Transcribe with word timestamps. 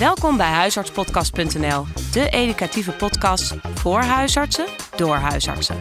Welkom 0.00 0.36
bij 0.36 0.50
huisartspodcast.nl, 0.50 1.84
de 2.12 2.28
educatieve 2.30 2.92
podcast 2.92 3.54
voor 3.74 4.00
huisartsen 4.00 4.66
door 4.96 5.14
huisartsen. 5.14 5.76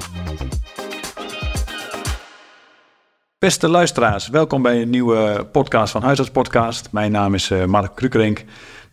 Beste 3.38 3.70
luisteraars, 3.70 4.28
welkom 4.28 4.62
bij 4.62 4.82
een 4.82 4.90
nieuwe 4.90 5.48
podcast 5.52 5.92
van 5.92 6.04
Huisarts 6.04 6.32
Podcast. 6.32 6.92
Mijn 6.92 7.12
naam 7.12 7.34
is 7.34 7.50
uh, 7.50 7.66
Mark 7.66 7.96
Krukerink 7.96 8.44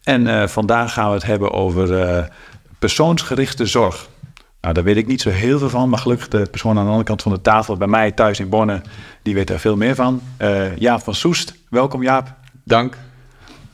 en 0.03 0.27
uh, 0.27 0.47
vandaag 0.47 0.93
gaan 0.93 1.09
we 1.09 1.15
het 1.15 1.27
hebben 1.27 1.53
over 1.53 2.01
uh, 2.01 2.25
persoonsgerichte 2.79 3.67
zorg. 3.67 4.09
Nou, 4.61 4.75
daar 4.75 4.85
weet 4.85 4.97
ik 4.97 5.07
niet 5.07 5.21
zo 5.21 5.31
heel 5.31 5.59
veel 5.59 5.71
van, 5.71 5.89
maar 5.89 5.99
gelukkig 5.99 6.29
de 6.29 6.47
persoon 6.51 6.79
aan 6.79 6.85
de 6.85 6.91
andere 6.91 7.05
kant 7.05 7.23
van 7.23 7.33
de 7.33 7.41
tafel 7.41 7.77
bij 7.77 7.89
mij 7.89 8.13
thuis 8.13 8.41
in 8.41 8.49
Bonn, 8.49 8.83
die 9.23 9.35
weet 9.35 9.47
daar 9.47 9.59
veel 9.59 9.77
meer 9.77 9.95
van. 9.95 10.23
Jaap 10.79 11.03
van 11.03 11.15
Soest, 11.15 11.55
welkom 11.71 12.03
Jaap. 12.03 12.35
Dank. 12.65 12.97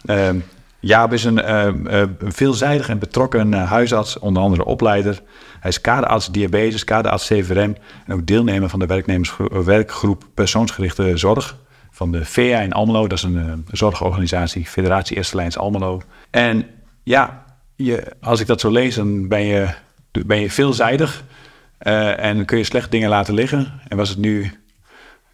Ehm, 0.04 0.38
Jaap 0.84 1.12
is 1.12 1.24
een, 1.24 1.38
uh, 1.38 1.68
uh, 1.84 2.02
veelzijdig 2.20 2.88
en 2.88 2.98
betrokken 2.98 3.52
uh, 3.52 3.70
huisarts, 3.70 4.18
onder 4.18 4.42
andere 4.42 4.64
opleider. 4.64 5.22
Hij 5.60 5.70
is 5.70 5.80
kaderarts 5.80 6.30
diabetes, 6.30 6.84
kaderarts 6.84 7.26
CVRM 7.26 7.76
en 8.06 8.12
ook 8.12 8.26
deelnemer 8.26 8.68
van 8.68 8.78
de 8.78 9.02
werkgroep 9.64 10.24
persoonsgerichte 10.34 11.16
zorg 11.16 11.56
van 11.90 12.12
de 12.12 12.24
VEA 12.24 12.60
in 12.60 12.72
Almelo. 12.72 13.06
Dat 13.06 13.18
is 13.18 13.24
een 13.24 13.66
zorgorganisatie, 13.70 14.66
Federatie 14.66 15.16
Eerste 15.16 15.36
Lijns 15.36 15.58
Almelo. 15.58 16.02
En 16.30 16.66
ja, 17.02 17.44
je, 17.76 18.04
als 18.20 18.40
ik 18.40 18.46
dat 18.46 18.60
zo 18.60 18.70
lees, 18.70 18.94
dan 18.94 19.28
ben 19.28 19.42
je, 19.42 19.68
ben 20.26 20.40
je 20.40 20.50
veelzijdig 20.50 21.24
en 21.78 22.44
kun 22.44 22.58
je 22.58 22.64
slecht 22.64 22.90
dingen 22.90 23.08
laten 23.08 23.34
liggen. 23.34 23.80
En 23.88 23.96
was 23.96 24.08
het 24.08 24.18
nu 24.18 24.52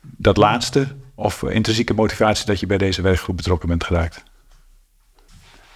dat 0.00 0.36
laatste 0.36 0.86
of 1.14 1.42
intrinsieke 1.42 1.94
motivatie 1.94 2.46
dat 2.46 2.60
je 2.60 2.66
bij 2.66 2.78
deze 2.78 3.02
werkgroep 3.02 3.36
betrokken 3.36 3.68
bent 3.68 3.84
geraakt? 3.84 4.27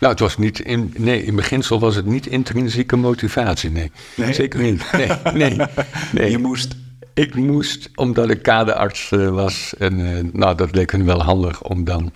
Nou, 0.03 0.15
het 0.15 0.23
was 0.23 0.39
niet 0.39 0.61
in, 0.61 0.95
nee, 0.97 1.25
in 1.25 1.37
beginsel 1.37 1.81
was 1.81 1.95
het 1.95 2.07
niet 2.07 2.27
intrinsieke 2.27 2.97
motivatie, 2.97 3.71
nee. 3.71 3.91
nee? 4.17 4.33
Zeker 4.33 4.61
niet. 4.61 4.93
Nee, 4.93 5.09
nee, 5.35 5.57
nee. 6.13 6.31
Je 6.31 6.39
moest? 6.39 6.77
Ik 7.15 7.35
moest, 7.35 7.91
omdat 7.95 8.31
ik 8.31 8.43
kaderarts 8.43 9.11
uh, 9.11 9.29
was. 9.29 9.75
En 9.79 9.99
uh, 9.99 10.19
nou, 10.33 10.57
dat 10.57 10.75
leek 10.75 10.97
me 10.97 11.05
wel 11.05 11.23
handig 11.23 11.63
om 11.63 11.85
dan 11.85 12.13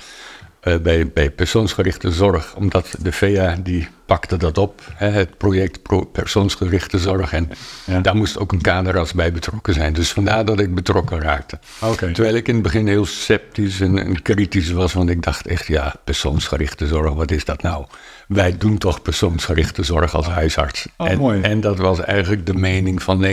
bij, 0.83 1.11
bij 1.15 1.31
persoonsgerichte 1.31 2.11
zorg, 2.11 2.55
omdat 2.55 2.95
de 2.99 3.13
VA 3.13 3.57
die 3.63 3.89
pakte 4.07 4.37
dat 4.37 4.59
op, 4.59 4.81
hè, 4.95 5.09
het 5.09 5.39
project 5.39 5.83
Pro 5.83 6.05
persoonsgerichte 6.05 6.99
zorg. 6.99 7.33
En 7.33 7.51
ja. 7.85 8.01
daar 8.01 8.17
moest 8.17 8.39
ook 8.39 8.53
een 8.53 8.61
kaderarts 8.61 9.13
bij 9.13 9.33
betrokken 9.33 9.75
zijn. 9.75 9.93
Dus 9.93 10.13
vandaar 10.13 10.45
dat 10.45 10.61
ik 10.61 10.75
betrokken 10.75 11.21
raakte. 11.21 11.59
Okay. 11.81 12.13
Terwijl 12.13 12.35
ik 12.35 12.49
in 12.49 12.55
het 12.55 12.63
begin 12.63 12.87
heel 12.87 13.07
sceptisch 13.07 13.81
en, 13.81 13.99
en, 13.99 14.23
kritisch 14.23 14.71
was, 14.71 14.93
want 14.93 15.11
ik 15.11 15.23
dacht 15.23 15.47
echt, 15.47 15.67
ja, 15.67 15.95
persoonsgerichte 16.05 16.87
zorg, 16.87 17.15
wat 17.15 17.31
is 17.31 17.45
dat 17.45 17.63
nou? 17.63 17.87
Wij 18.29 18.57
doen 18.59 18.79
toch 18.79 19.03
persoonsgerichte 19.03 19.83
zorg 19.83 20.15
als 20.15 20.27
huisarts. 20.27 20.87
Oh, 20.97 21.11
en, 21.11 21.19
mooi. 21.19 21.41
en 21.41 21.61
dat 21.61 21.79
was 21.79 22.01
eigenlijk 22.01 22.47
de 22.47 22.55
mening 22.55 23.03
van 23.03 23.25
90% 23.25 23.29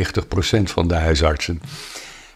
van 0.63 0.87
de 0.87 0.95
huisartsen. 0.95 1.61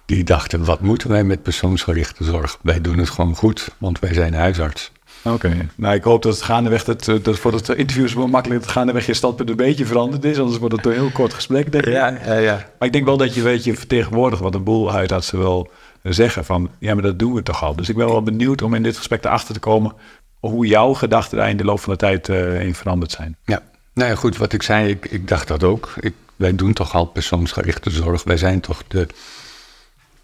Die 0.07 0.23
dachten, 0.23 0.65
wat 0.65 0.81
moeten 0.81 1.09
wij 1.09 1.23
met 1.23 1.41
persoonsgerichte 1.41 2.23
zorg? 2.23 2.57
Wij 2.61 2.81
doen 2.81 2.97
het 2.97 3.09
gewoon 3.09 3.35
goed, 3.35 3.69
want 3.77 3.99
wij 3.99 4.13
zijn 4.13 4.33
huisarts. 4.33 4.91
Oké, 5.21 5.35
okay. 5.35 5.69
nou 5.75 5.95
ik 5.95 6.03
hoop 6.03 6.21
dat 6.23 6.33
het 6.33 6.43
gaandeweg, 6.43 6.83
dat, 6.83 7.05
dat 7.21 7.39
voor 7.39 7.53
het 7.53 7.69
interview 7.69 8.05
is 8.05 8.13
wel 8.13 8.27
makkelijk 8.27 8.61
dat 8.61 8.71
gaandeweg 8.71 9.05
je 9.05 9.13
standpunt 9.13 9.49
een 9.49 9.55
beetje 9.55 9.85
veranderd 9.85 10.25
is, 10.25 10.39
anders 10.39 10.57
wordt 10.57 10.75
het 10.75 10.85
een 10.85 10.91
heel 10.91 11.11
kort 11.11 11.33
gesprek, 11.33 11.71
denk 11.71 11.85
ik. 11.85 11.93
Ja, 11.93 12.19
ja, 12.25 12.33
ja. 12.33 12.55
Maar 12.79 12.87
ik 12.87 12.93
denk 12.93 13.05
wel 13.05 13.17
dat 13.17 13.33
je 13.33 13.41
weet, 13.41 13.63
je 13.63 13.75
vertegenwoordigt 13.75 14.41
wat 14.41 14.55
een 14.55 14.63
boel 14.63 14.91
huisartsen 14.91 15.39
wel 15.39 15.71
zeggen 16.03 16.45
van, 16.45 16.69
ja, 16.79 16.93
maar 16.93 17.03
dat 17.03 17.19
doen 17.19 17.33
we 17.33 17.43
toch 17.43 17.63
al. 17.63 17.75
Dus 17.75 17.89
ik 17.89 17.95
ben 17.95 18.07
wel 18.07 18.23
benieuwd 18.23 18.61
om 18.61 18.73
in 18.73 18.83
dit 18.83 18.97
gesprek 18.97 19.23
erachter 19.23 19.53
te 19.53 19.59
komen 19.59 19.93
hoe 20.39 20.67
jouw 20.67 20.93
gedachten 20.93 21.37
daar 21.37 21.49
in 21.49 21.57
de 21.57 21.63
loop 21.63 21.79
van 21.79 21.93
de 21.93 21.99
tijd 21.99 22.27
uh, 22.27 22.61
in 22.61 22.75
veranderd 22.75 23.11
zijn. 23.11 23.37
Ja, 23.45 23.61
nou 23.93 24.09
ja, 24.09 24.15
goed, 24.15 24.37
wat 24.37 24.53
ik 24.53 24.63
zei, 24.63 24.89
ik, 24.89 25.05
ik 25.05 25.27
dacht 25.27 25.47
dat 25.47 25.63
ook. 25.63 25.93
Ik, 25.99 26.13
wij 26.35 26.55
doen 26.55 26.73
toch 26.73 26.93
al 26.93 27.05
persoonsgerichte 27.05 27.89
zorg. 27.89 28.23
Wij 28.23 28.37
zijn 28.37 28.59
toch 28.59 28.83
de 28.87 29.07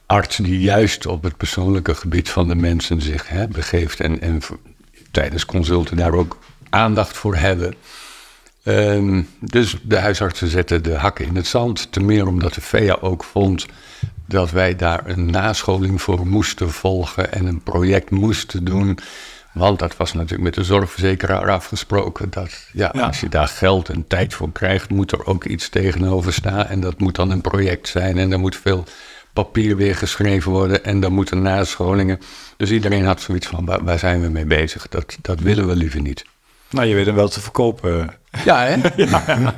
arts 0.05 0.37
die 0.37 0.59
juist 0.59 1.05
op 1.05 1.23
het 1.23 1.37
persoonlijke 1.37 1.95
gebied 1.95 2.29
van 2.29 2.47
de 2.47 2.55
mensen 2.55 3.01
zich 3.01 3.27
hè, 3.27 3.47
begeeft 3.47 3.99
en, 3.99 4.21
en 4.21 4.41
tijdens 5.11 5.45
consulten 5.45 5.97
daar 5.97 6.13
ook 6.13 6.37
aandacht 6.69 7.17
voor 7.17 7.35
hebben. 7.35 7.75
Um, 8.65 9.29
dus 9.39 9.77
de 9.83 9.99
huisartsen 9.99 10.47
zetten 10.47 10.83
de 10.83 10.95
hakken 10.95 11.25
in 11.25 11.35
het 11.35 11.47
zand. 11.47 11.91
Ten 11.91 12.05
meer 12.05 12.27
omdat 12.27 12.53
de 12.53 12.61
VEA 12.61 12.97
ook 13.01 13.23
vond 13.23 13.65
dat 14.25 14.51
wij 14.51 14.75
daar 14.75 15.01
een 15.05 15.25
nascholing 15.25 16.01
voor 16.01 16.27
moesten 16.27 16.69
volgen 16.69 17.31
en 17.31 17.45
een 17.45 17.63
project 17.63 18.09
moesten 18.09 18.63
doen. 18.63 18.97
Want 19.53 19.79
dat 19.79 19.97
was 19.97 20.13
natuurlijk 20.13 20.41
met 20.41 20.53
de 20.53 20.63
zorgverzekeraar 20.63 21.49
afgesproken. 21.49 22.29
Dat 22.29 22.67
ja, 22.71 22.91
ja, 22.93 23.01
als 23.01 23.19
je 23.19 23.29
daar 23.29 23.47
geld 23.47 23.89
en 23.89 24.07
tijd 24.07 24.33
voor 24.33 24.51
krijgt, 24.51 24.89
moet 24.89 25.11
er 25.11 25.25
ook 25.25 25.45
iets 25.45 25.69
tegenover 25.69 26.33
staan. 26.33 26.65
En 26.65 26.79
dat 26.79 26.99
moet 26.99 27.15
dan 27.15 27.31
een 27.31 27.41
project 27.41 27.87
zijn. 27.87 28.17
En 28.17 28.31
er 28.31 28.39
moet 28.39 28.55
veel 28.55 28.83
papier 29.33 29.75
weer 29.75 29.95
geschreven 29.95 30.51
worden. 30.51 30.83
En 30.83 30.99
dan 30.99 31.13
moeten 31.13 31.41
nascholingen. 31.41 32.19
Dus 32.57 32.71
iedereen 32.71 33.05
had 33.05 33.21
zoiets 33.21 33.47
van, 33.47 33.65
waar, 33.65 33.83
waar 33.83 33.99
zijn 33.99 34.21
we 34.21 34.29
mee 34.29 34.45
bezig? 34.45 34.87
Dat, 34.87 35.17
dat 35.21 35.39
willen 35.39 35.67
we 35.67 35.75
liever 35.75 36.01
niet. 36.01 36.25
Nou, 36.69 36.87
je 36.87 36.95
weet 36.95 37.05
hem 37.05 37.15
wel 37.15 37.29
te 37.29 37.41
verkopen. 37.41 38.09
Ja, 38.45 38.65
hè? 38.65 38.75
ja. 39.05 39.53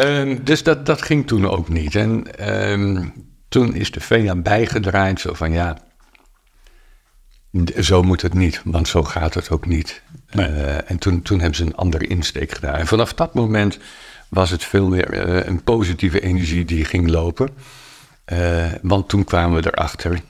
um, 0.00 0.44
dus 0.44 0.62
dat, 0.62 0.86
dat 0.86 1.02
ging 1.02 1.26
toen 1.26 1.48
ook 1.48 1.68
niet. 1.68 1.94
En 1.94 2.26
um, 2.70 3.12
toen 3.48 3.74
is 3.74 3.90
de 3.90 4.00
VEA 4.00 4.34
bijgedraaid, 4.34 5.20
zo 5.20 5.34
van 5.34 5.52
ja, 5.52 5.78
zo 7.80 8.02
moet 8.02 8.22
het 8.22 8.34
niet, 8.34 8.60
want 8.64 8.88
zo 8.88 9.02
gaat 9.02 9.34
het 9.34 9.50
ook 9.50 9.66
niet. 9.66 10.02
Nee. 10.30 10.50
Uh, 10.50 10.90
en 10.90 10.98
toen, 10.98 11.22
toen 11.22 11.38
hebben 11.38 11.56
ze 11.56 11.64
een 11.64 11.76
andere 11.76 12.06
insteek 12.06 12.52
gedaan. 12.52 12.74
En 12.74 12.86
vanaf 12.86 13.14
dat 13.14 13.34
moment 13.34 13.78
was 14.28 14.50
het 14.50 14.64
veel 14.64 14.88
meer 14.88 15.28
uh, 15.28 15.46
een 15.46 15.62
positieve 15.62 16.20
energie 16.20 16.64
die 16.64 16.84
ging 16.84 17.08
lopen. 17.08 17.48
Uh, 18.32 18.66
want 18.82 19.08
toen 19.08 19.24
kwamen 19.24 19.62
we 19.62 19.70
erachter, 19.72 20.20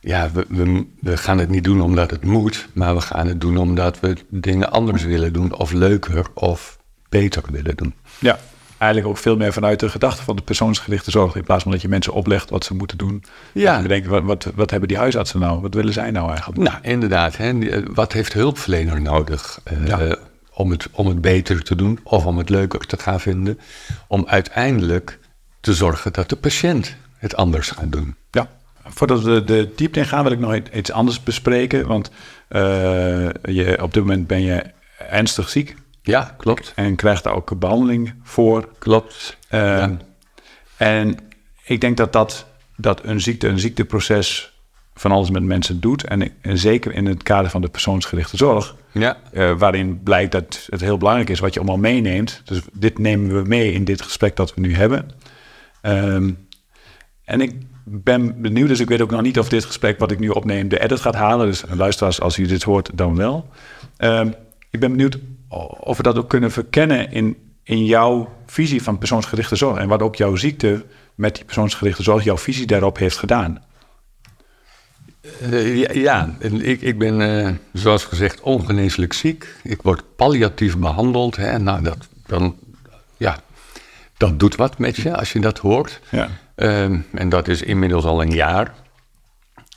ja, 0.00 0.30
we, 0.32 0.46
we, 0.48 0.86
we, 1.00 1.16
gaan 1.16 1.38
het 1.38 1.48
niet 1.48 1.64
doen 1.64 1.80
omdat 1.80 2.10
het 2.10 2.24
moet, 2.24 2.68
maar 2.72 2.94
we 2.94 3.00
gaan 3.00 3.26
het 3.26 3.40
doen 3.40 3.56
omdat 3.56 4.00
we 4.00 4.16
dingen 4.28 4.70
anders 4.70 5.04
willen 5.04 5.32
doen, 5.32 5.54
of 5.54 5.72
leuker 5.72 6.26
of 6.34 6.78
beter 7.08 7.42
willen 7.50 7.76
doen. 7.76 7.94
Ja, 8.18 8.38
eigenlijk 8.78 9.12
ook 9.12 9.22
veel 9.22 9.36
meer 9.36 9.52
vanuit 9.52 9.80
de 9.80 9.88
gedachte 9.88 10.22
van 10.22 10.36
de 10.36 10.42
persoonsgerichte 10.42 11.10
zorg, 11.10 11.36
in 11.36 11.44
plaats 11.44 11.62
van 11.62 11.72
dat 11.72 11.82
je 11.82 11.88
mensen 11.88 12.12
oplegt 12.12 12.50
wat 12.50 12.64
ze 12.64 12.74
moeten 12.74 12.98
doen. 12.98 13.24
Ja. 13.52 13.82
We 13.82 13.88
denken, 13.88 14.10
wat, 14.10 14.22
wat, 14.22 14.52
wat 14.54 14.70
hebben 14.70 14.88
die 14.88 14.98
huisartsen 14.98 15.40
nou? 15.40 15.60
Wat 15.60 15.74
willen 15.74 15.92
zij 15.92 16.10
nou 16.10 16.28
eigenlijk? 16.30 16.70
Nou, 16.70 16.78
inderdaad. 16.82 17.36
Hè, 17.36 17.82
wat 17.94 18.12
heeft 18.12 18.32
hulpverlener 18.32 19.00
nodig 19.00 19.60
uh, 19.72 19.86
ja. 19.86 20.16
om, 20.52 20.70
het, 20.70 20.88
om 20.92 21.06
het 21.06 21.20
beter 21.20 21.62
te 21.62 21.74
doen 21.74 21.98
of 22.02 22.26
om 22.26 22.38
het 22.38 22.48
leuker 22.48 22.86
te 22.86 22.98
gaan 22.98 23.20
vinden? 23.20 23.58
Om 24.08 24.24
uiteindelijk 24.26 25.18
te 25.68 25.74
zorgen 25.74 26.12
dat 26.12 26.28
de 26.28 26.36
patiënt 26.36 26.96
het 27.16 27.36
anders 27.36 27.70
gaat 27.70 27.92
doen. 27.92 28.14
Ja. 28.30 28.48
Voordat 28.84 29.22
we 29.22 29.44
de 29.44 29.72
diepte 29.76 29.98
in 29.98 30.06
gaan, 30.06 30.22
wil 30.22 30.32
ik 30.32 30.38
nog 30.38 30.58
iets 30.72 30.92
anders 30.92 31.22
bespreken. 31.22 31.86
Want 31.86 32.10
uh, 32.50 32.60
je, 33.42 33.78
op 33.82 33.94
dit 33.94 34.02
moment 34.02 34.26
ben 34.26 34.42
je 34.42 34.64
ernstig 34.98 35.48
ziek. 35.48 35.76
Ja, 36.02 36.34
klopt. 36.36 36.72
En 36.74 36.96
krijgt 36.96 37.24
daar 37.24 37.34
ook 37.34 37.58
behandeling 37.58 38.14
voor. 38.22 38.68
Klopt. 38.78 39.36
Uh, 39.50 39.60
ja. 39.60 39.96
En 40.76 41.16
ik 41.64 41.80
denk 41.80 41.96
dat, 41.96 42.12
dat, 42.12 42.46
dat 42.76 43.04
een 43.04 43.20
ziekte, 43.20 43.48
een 43.48 43.60
ziekteproces 43.60 44.52
van 44.94 45.12
alles 45.12 45.30
met 45.30 45.42
mensen 45.42 45.80
doet. 45.80 46.04
En, 46.04 46.32
en 46.40 46.58
zeker 46.58 46.94
in 46.94 47.06
het 47.06 47.22
kader 47.22 47.50
van 47.50 47.60
de 47.60 47.68
persoonsgerichte 47.68 48.36
zorg. 48.36 48.74
Ja. 48.92 49.16
Uh, 49.32 49.58
waarin 49.58 50.02
blijkt 50.02 50.32
dat 50.32 50.66
het 50.70 50.80
heel 50.80 50.98
belangrijk 50.98 51.30
is 51.30 51.38
wat 51.38 51.54
je 51.54 51.60
allemaal 51.60 51.78
meeneemt. 51.78 52.42
Dus 52.44 52.60
dit 52.72 52.98
nemen 52.98 53.42
we 53.42 53.48
mee 53.48 53.72
in 53.72 53.84
dit 53.84 54.02
gesprek 54.02 54.36
dat 54.36 54.54
we 54.54 54.60
nu 54.60 54.74
hebben. 54.74 55.10
Um, 55.88 56.46
en 57.24 57.40
ik 57.40 57.54
ben 57.84 58.40
benieuwd, 58.40 58.68
dus 58.68 58.80
ik 58.80 58.88
weet 58.88 59.00
ook 59.00 59.10
nog 59.10 59.22
niet 59.22 59.38
of 59.38 59.48
dit 59.48 59.64
gesprek 59.64 59.98
wat 59.98 60.10
ik 60.10 60.18
nu 60.18 60.28
opneem 60.28 60.68
de 60.68 60.80
edit 60.80 61.00
gaat 61.00 61.14
halen. 61.14 61.46
Dus 61.46 61.64
luisteraars, 61.68 62.20
als 62.20 62.38
u 62.38 62.46
dit 62.46 62.62
hoort, 62.62 62.90
dan 62.94 63.16
wel. 63.16 63.48
Um, 63.98 64.34
ik 64.70 64.80
ben 64.80 64.90
benieuwd 64.90 65.18
of 65.80 65.96
we 65.96 66.02
dat 66.02 66.18
ook 66.18 66.28
kunnen 66.28 66.50
verkennen 66.50 67.12
in, 67.12 67.36
in 67.62 67.84
jouw 67.84 68.28
visie 68.46 68.82
van 68.82 68.98
persoonsgerichte 68.98 69.56
zorg. 69.56 69.78
En 69.78 69.88
wat 69.88 70.02
ook 70.02 70.16
jouw 70.16 70.36
ziekte 70.36 70.84
met 71.14 71.34
die 71.34 71.44
persoonsgerichte 71.44 72.02
zorg, 72.02 72.24
jouw 72.24 72.38
visie 72.38 72.66
daarop 72.66 72.98
heeft 72.98 73.16
gedaan. 73.16 73.62
Uh, 75.50 75.94
ja, 75.94 76.36
ik, 76.40 76.80
ik 76.80 76.98
ben 76.98 77.20
uh, 77.20 77.50
zoals 77.72 78.04
gezegd 78.04 78.40
ongeneeslijk 78.40 79.12
ziek. 79.12 79.54
Ik 79.62 79.82
word 79.82 80.02
palliatief 80.16 80.78
behandeld. 80.78 81.36
Hè. 81.36 81.58
Nou, 81.58 81.82
dat, 81.82 82.08
dan, 82.26 82.56
dat 84.18 84.38
doet 84.38 84.56
wat 84.56 84.78
met 84.78 84.96
je 84.96 85.16
als 85.16 85.32
je 85.32 85.40
dat 85.40 85.58
hoort. 85.58 86.00
Ja. 86.10 86.28
Um, 86.54 87.06
en 87.12 87.28
dat 87.28 87.48
is 87.48 87.62
inmiddels 87.62 88.04
al 88.04 88.22
een 88.22 88.32
jaar. 88.32 88.74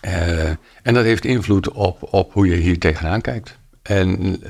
Uh, 0.05 0.49
en 0.81 0.93
dat 0.93 1.03
heeft 1.03 1.25
invloed 1.25 1.71
op, 1.71 2.13
op 2.13 2.33
hoe 2.33 2.47
je 2.47 2.55
hier 2.55 2.79
tegenaan 2.79 3.21
kijkt. 3.21 3.57
En 3.81 4.25
uh, 4.25 4.49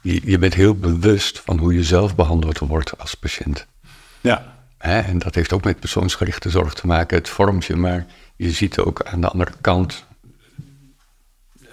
je, 0.00 0.20
je, 0.24 0.38
bent 0.38 0.54
heel 0.54 0.74
bewust 0.74 1.40
van 1.40 1.58
hoe 1.58 1.74
je 1.74 1.84
zelf 1.84 2.14
behandeld 2.14 2.58
wordt 2.58 2.98
als 2.98 3.14
patiënt. 3.14 3.66
Ja. 4.20 4.54
Hè? 4.78 5.00
En 5.00 5.18
dat 5.18 5.34
heeft 5.34 5.52
ook 5.52 5.64
met 5.64 5.80
persoonsgerichte 5.80 6.50
zorg 6.50 6.74
te 6.74 6.86
maken. 6.86 7.18
Het 7.18 7.28
vormt 7.28 7.64
je, 7.64 7.76
maar 7.76 8.06
je 8.36 8.50
ziet 8.50 8.78
ook 8.78 9.02
aan 9.02 9.20
de 9.20 9.28
andere 9.28 9.52
kant 9.60 10.04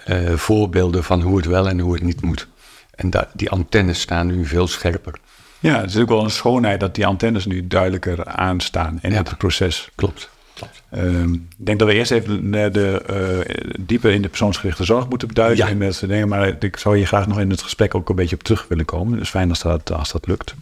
eh, 0.04 0.32
voorbeelden 0.34 1.04
van 1.04 1.20
hoe 1.20 1.36
het 1.36 1.46
wel 1.46 1.68
en 1.68 1.78
hoe 1.78 1.94
het 1.94 2.02
niet 2.02 2.20
moet. 2.20 2.48
En 2.90 3.10
die 3.32 3.50
antennes 3.50 4.00
staan 4.00 4.26
nu 4.26 4.46
veel 4.46 4.66
scherper. 4.66 5.20
Ja, 5.62 5.80
het 5.80 5.90
is 5.90 5.96
ook 5.98 6.08
wel 6.08 6.24
een 6.24 6.30
schoonheid 6.30 6.80
dat 6.80 6.94
die 6.94 7.06
antennes 7.06 7.46
nu 7.46 7.66
duidelijker 7.66 8.24
aanstaan 8.24 8.98
in 9.02 9.10
Ja. 9.10 9.16
het 9.16 9.38
proces. 9.38 9.90
Klopt. 9.94 10.30
Klopt. 10.54 10.82
Ehm, 10.90 11.32
ik 11.32 11.40
denk 11.56 11.78
dat 11.78 11.88
we 11.88 11.94
eerst 11.94 12.10
even 12.10 12.50
de, 12.50 12.68
de, 12.72 13.02
eh, 13.06 13.54
dieper 13.80 14.10
in 14.10 14.22
de 14.22 14.28
persoonsgerichte 14.28 14.84
zorg 14.84 15.08
moeten 15.08 15.28
beduiden. 15.28 15.78
Ja. 15.78 15.92
Soort 15.92 16.10
dingen, 16.10 16.28
maar 16.28 16.56
ik 16.64 16.76
zou 16.76 16.96
hier 16.96 17.06
graag 17.06 17.26
nog 17.26 17.40
in 17.40 17.50
het 17.50 17.62
gesprek 17.62 17.94
ook 17.94 18.08
een 18.08 18.16
beetje 18.16 18.36
op 18.36 18.42
terug 18.42 18.66
willen 18.68 18.84
komen. 18.84 19.18
Dus 19.18 19.28
fijn 19.30 19.48
als 19.48 19.60
dat, 19.62 19.92
als 19.92 20.12
dat 20.12 20.26
lukt. 20.26 20.54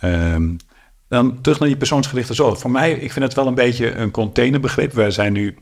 Ehm, 0.00 0.50
dan 1.08 1.40
terug 1.40 1.58
naar 1.58 1.68
die 1.68 1.76
persoonsgerichte 1.76 2.34
zorg. 2.34 2.58
Voor 2.58 2.70
mij, 2.70 2.92
ik 2.92 3.12
vind 3.12 3.24
het 3.24 3.34
wel 3.34 3.46
een 3.46 3.54
beetje 3.54 3.94
een 3.94 4.10
containerbegrip. 4.10 4.92
We 4.92 5.10
zijn 5.10 5.32
nu 5.32 5.56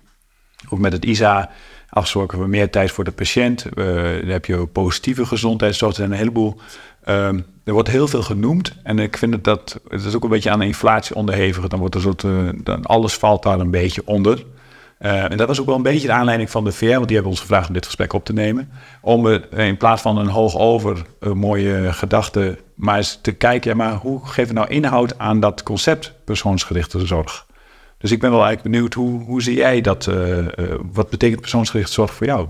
ook 0.68 0.78
met 0.78 0.92
het 0.92 1.04
ISA 1.04 1.50
afgesproken 1.88 2.38
we 2.40 2.46
meer 2.46 2.70
tijd 2.70 2.90
voor 2.90 3.04
de 3.04 3.12
patiënt. 3.12 3.64
Eh, 3.64 3.84
dan 3.94 4.28
heb 4.28 4.44
je 4.44 4.66
positieve 4.66 5.26
gezondheidszorg. 5.26 5.90
Er 5.90 5.96
zijn 5.96 6.10
een 6.10 6.16
heleboel. 6.18 6.60
Ehm, 7.06 7.40
er 7.64 7.72
wordt 7.72 7.88
heel 7.88 8.08
veel 8.08 8.22
genoemd. 8.22 8.74
En 8.82 8.98
ik 8.98 9.16
vind 9.16 9.32
het 9.34 9.44
dat. 9.44 9.80
Het 9.88 10.04
is 10.04 10.14
ook 10.14 10.24
een 10.24 10.30
beetje 10.30 10.50
aan 10.50 10.58
de 10.58 10.66
inflatie 10.66 11.16
onderhevig. 11.16 11.68
Dan 11.68 11.78
wordt 11.78 11.94
er 11.94 12.00
soort. 12.00 12.24
eh, 12.24 12.30
dan 12.62 12.84
alles 12.84 13.14
valt 13.14 13.42
daar 13.42 13.60
een 13.60 13.70
beetje 13.70 14.02
onder. 14.04 14.44
Eh, 14.98 15.30
en 15.30 15.36
dat 15.36 15.48
was 15.48 15.60
ook 15.60 15.66
wel 15.66 15.74
een 15.76 15.82
beetje 15.82 16.06
de 16.06 16.12
aanleiding 16.12 16.50
van 16.50 16.64
de 16.64 16.72
VR, 16.72 16.84
want 16.86 17.06
die 17.06 17.14
hebben 17.14 17.32
ons 17.32 17.40
gevraagd 17.40 17.68
om 17.68 17.74
dit 17.74 17.84
gesprek 17.86 18.12
op 18.12 18.24
te 18.24 18.32
nemen. 18.32 18.70
Om 19.02 19.26
eh, 19.28 19.66
in 19.66 19.76
plaats 19.76 20.02
van 20.02 20.18
een 20.18 20.26
hoog 20.28 20.56
over 20.56 21.02
een 21.20 21.38
mooie 21.38 21.92
gedachte, 21.92 22.58
maar 22.74 22.96
eens 22.96 23.18
te 23.22 23.32
kijken, 23.32 23.70
ja, 23.70 23.76
maar 23.76 23.94
hoe 23.94 24.26
geven 24.26 24.54
we 24.54 24.60
nou 24.60 24.70
inhoud 24.70 25.18
aan 25.18 25.40
dat 25.40 25.62
concept 25.62 26.12
persoonsgerichte 26.24 27.06
zorg? 27.06 27.46
Dus 27.98 28.12
ik 28.12 28.20
ben 28.20 28.30
wel 28.30 28.44
eigenlijk 28.44 28.70
benieuwd, 28.74 28.94
hoe, 28.94 29.22
hoe 29.24 29.42
zie 29.42 29.56
jij 29.56 29.80
dat? 29.80 30.06
eh, 30.06 30.38
eh, 30.38 30.78
wat 30.92 31.10
betekent 31.10 31.40
persoonsgerichte 31.40 31.92
zorg 31.92 32.14
voor 32.14 32.26
jou? 32.26 32.46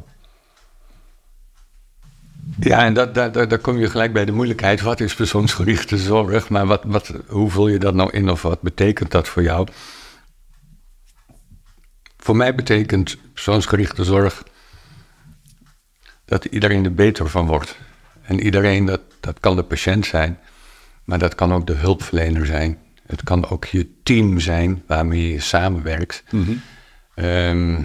Ja, 2.61 2.85
en 2.85 2.95
dat, 2.95 3.15
daar, 3.15 3.33
daar, 3.33 3.59
kom 3.59 3.79
je 3.79 3.91
gelijk 3.91 4.13
bij 4.13 4.25
de 4.25 4.33
moeilijkheid. 4.33 4.81
Wat 4.81 5.01
is 5.01 5.15
persoonsgerichte 5.15 5.99
zorg? 5.99 6.49
Maar 6.49 6.67
wat, 6.67 6.85
wat, 6.85 7.13
hoe 7.27 7.51
vul 7.51 7.69
je 7.69 7.79
dat 7.79 7.95
nou 7.95 8.11
in 8.11 8.31
of 8.31 8.43
wat 8.43 8.61
betekent 8.61 9.11
dat 9.11 9.29
voor 9.29 9.43
jou? 9.43 9.69
Voor 12.17 12.37
mij 12.37 12.55
betekent 12.55 13.17
persoonsgerichte 13.33 14.05
zorg 14.05 14.43
dat 16.25 16.45
iedereen 16.45 16.85
er 16.85 16.95
beter 16.95 17.29
van 17.29 17.47
wordt. 17.47 17.79
En 18.23 18.41
iedereen, 18.41 18.85
dat, 18.85 19.01
dat 19.21 19.41
kan 19.41 19.57
de 19.57 19.63
patiënt 19.63 20.07
zijn, 20.07 20.39
maar 21.05 21.19
dat 21.19 21.35
kan 21.35 21.53
ook 21.53 21.67
de 21.67 21.75
hulpverlener 21.75 22.47
zijn. 22.47 22.79
Het 23.07 23.23
kan 23.23 23.49
ook 23.49 23.65
je 23.65 23.89
team 24.03 24.41
zijn 24.41 24.83
waarmee 24.87 25.33
je 25.33 25.41
samenwerkt. 25.41 26.25
Ehm, 27.15 27.83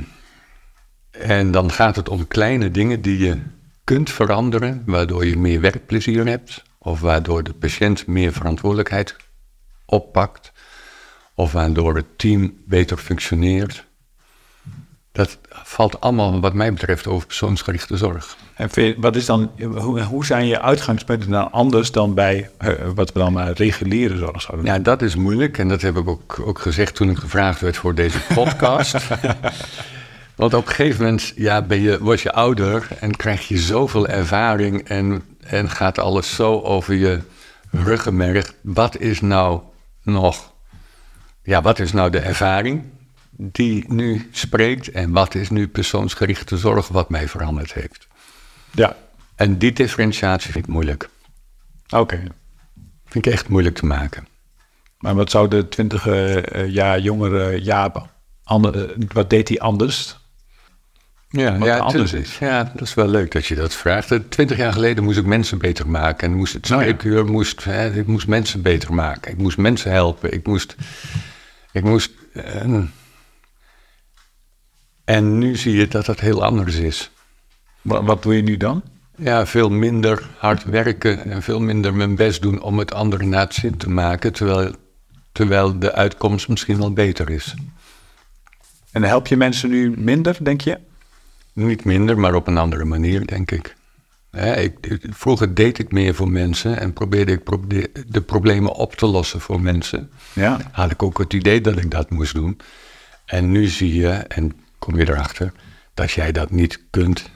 en 1.11 1.51
dan 1.51 1.71
gaat 1.71 1.95
het 1.95 2.09
om 2.09 2.27
kleine 2.27 2.71
dingen 2.71 3.01
die 3.01 3.17
je 3.17 3.37
kunt 3.83 4.09
veranderen, 4.11 4.83
waardoor 4.85 5.25
je 5.25 5.37
meer 5.37 5.61
werkplezier 5.61 6.25
hebt, 6.25 6.63
of 6.77 6.99
waardoor 6.99 7.43
de 7.43 7.53
patiënt 7.53 8.07
meer 8.07 8.31
verantwoordelijkheid 8.33 9.15
oppakt, 9.85 10.51
of 11.35 11.51
waardoor 11.51 11.95
het 11.95 12.17
team 12.17 12.53
beter 12.65 12.97
functioneert. 12.97 13.85
Dat 15.11 15.37
valt 15.49 16.01
allemaal, 16.01 16.39
wat 16.41 16.53
mij 16.53 16.73
betreft, 16.73 17.07
over 17.07 17.27
persoonsgerichte 17.27 17.97
zorg. 17.97 18.37
En 18.55 18.69
je- 18.71 18.95
wat 18.97 19.15
is 19.15 19.25
dan, 19.25 19.51
hoe, 19.75 20.01
hoe 20.01 20.25
zijn 20.25 20.45
je 20.47 20.61
uitgangspunten 20.61 21.29
dan 21.29 21.51
anders 21.51 21.91
dan 21.91 22.13
bij 22.13 22.49
eh, 22.57 22.73
wat 22.95 23.11
we 23.11 23.19
dan 23.19 23.33
maar 23.33 23.51
reguliere 23.51 24.17
zorg 24.17 24.41
zouden 24.41 24.65
Ja, 24.65 24.79
dat 24.79 25.01
is 25.01 25.15
moeilijk 25.15 25.57
en 25.57 25.67
dat 25.67 25.81
heb 25.81 25.97
ik 25.97 26.07
ook, 26.07 26.39
ook 26.45 26.59
gezegd 26.59 26.95
toen 26.95 27.09
ik 27.09 27.17
gevraagd 27.17 27.59
werd 27.61 27.77
voor 27.77 27.95
deze 27.95 28.19
podcast. 28.33 28.95
Want 30.41 30.53
op 30.53 30.67
een 30.67 30.73
gegeven 30.73 31.03
moment 31.03 31.33
ja, 31.35 31.61
ben 31.61 31.79
je, 31.79 31.99
word 31.99 32.21
je 32.21 32.31
ouder 32.31 32.87
en 32.99 33.15
krijg 33.15 33.47
je 33.47 33.57
zoveel 33.57 34.07
ervaring 34.07 34.87
en, 34.87 35.23
en 35.39 35.69
gaat 35.69 35.99
alles 35.99 36.35
zo 36.35 36.61
over 36.61 36.93
je 36.93 37.19
ruggenmerg. 37.71 38.53
Wat 38.61 38.99
is 38.99 39.21
nou 39.21 39.61
nog, 40.03 40.53
ja, 41.43 41.61
wat 41.61 41.79
is 41.79 41.91
nou 41.91 42.09
de 42.09 42.19
ervaring 42.19 42.83
die 43.31 43.85
nu 43.87 44.29
spreekt 44.31 44.91
en 44.91 45.11
wat 45.11 45.35
is 45.35 45.49
nu 45.49 45.67
persoonsgerichte 45.67 46.57
zorg 46.57 46.87
wat 46.87 47.09
mij 47.09 47.27
veranderd 47.27 47.73
heeft? 47.73 48.07
Ja, 48.71 48.95
En 49.35 49.57
die 49.57 49.73
differentiatie 49.73 50.51
vind 50.51 50.65
ik 50.65 50.71
moeilijk. 50.71 51.09
oké. 51.89 52.23
Vind 53.05 53.25
ik 53.25 53.33
echt 53.33 53.47
moeilijk 53.47 53.75
te 53.75 53.85
maken. 53.85 54.27
Maar 54.97 55.15
wat 55.15 55.31
zou 55.31 55.47
de 55.47 55.67
twintig 55.67 56.05
jaar 56.67 56.99
jongere 56.99 57.61
Jaap, 57.61 58.07
ander, 58.43 58.89
eh, 58.89 59.05
wat 59.13 59.29
deed 59.29 59.47
hij 59.47 59.59
anders? 59.59 60.19
Ja, 61.31 61.57
Wat 61.57 61.67
ja, 61.67 61.77
anders 61.77 62.13
is. 62.13 62.37
Ja, 62.37 62.71
dat 62.75 62.87
is 62.87 62.93
wel 62.93 63.07
leuk 63.07 63.31
dat 63.31 63.45
je 63.45 63.55
dat 63.55 63.73
vraagt. 63.73 64.11
Eh, 64.11 64.19
Twintig 64.29 64.57
jaar 64.57 64.73
geleden 64.73 65.03
moest 65.03 65.17
ik 65.17 65.25
mensen 65.25 65.57
beter 65.57 65.87
maken. 65.87 66.27
En 66.27 66.35
moest 66.35 66.53
het 66.53 66.69
Nou 66.69 66.95
ja. 67.03 67.23
moest, 67.23 67.63
hè, 67.63 67.93
ik 67.93 68.07
moest 68.07 68.27
mensen 68.27 68.61
beter 68.61 68.93
maken. 68.93 69.31
Ik 69.31 69.37
moest 69.37 69.57
mensen 69.57 69.91
helpen. 69.91 70.33
Ik 70.33 70.47
moest... 70.47 70.75
Ik 71.71 71.83
moest 71.83 72.11
eh, 72.33 72.65
en 75.03 75.37
nu 75.37 75.55
zie 75.55 75.75
je 75.75 75.87
dat 75.87 76.05
dat 76.05 76.19
heel 76.19 76.43
anders 76.43 76.75
is. 76.75 77.11
Wat, 77.81 78.03
wat 78.03 78.23
doe 78.23 78.35
je 78.35 78.41
nu 78.41 78.57
dan? 78.57 78.83
Ja, 79.17 79.45
veel 79.45 79.69
minder 79.69 80.29
hard 80.37 80.63
werken 80.63 81.23
en 81.23 81.41
veel 81.41 81.59
minder 81.59 81.93
mijn 81.93 82.15
best 82.15 82.41
doen 82.41 82.61
om 82.61 82.79
het 82.79 82.93
anderen 82.93 83.29
naar 83.29 83.41
het 83.41 83.53
zin 83.53 83.77
te 83.77 83.89
maken. 83.89 84.33
Terwijl, 84.33 84.75
terwijl 85.31 85.79
de 85.79 85.93
uitkomst 85.93 86.47
misschien 86.47 86.77
wel 86.77 86.93
beter 86.93 87.29
is. 87.29 87.53
En 88.91 89.03
help 89.03 89.27
je 89.27 89.37
mensen 89.37 89.69
nu 89.69 89.93
minder, 89.97 90.37
denk 90.41 90.61
je? 90.61 90.79
Niet 91.53 91.83
minder, 91.83 92.19
maar 92.19 92.35
op 92.35 92.47
een 92.47 92.57
andere 92.57 92.85
manier, 92.85 93.27
denk 93.27 93.51
ik. 93.51 93.75
Ik, 94.55 94.99
vroeger 95.09 95.53
deed 95.53 95.79
ik 95.79 95.91
meer 95.91 96.15
voor 96.15 96.31
mensen 96.31 96.79
en 96.79 96.93
probeerde 96.93 97.31
ik 97.31 97.41
de 98.13 98.21
problemen 98.21 98.73
op 98.73 98.95
te 98.95 99.05
lossen 99.05 99.41
voor 99.41 99.61
mensen. 99.61 100.11
Ja. 100.33 100.59
Had 100.71 100.91
ik 100.91 101.03
ook 101.03 101.17
het 101.17 101.33
idee 101.33 101.61
dat 101.61 101.77
ik 101.77 101.91
dat 101.91 102.09
moest 102.09 102.33
doen. 102.33 102.59
En 103.25 103.51
nu 103.51 103.67
zie 103.67 103.95
je, 103.95 104.09
en 104.09 104.51
kom 104.79 104.97
je 104.97 105.09
erachter, 105.09 105.51
dat 105.93 106.11
jij 106.11 106.31
dat 106.31 106.51
niet 106.51 106.83
kunt. 106.89 107.29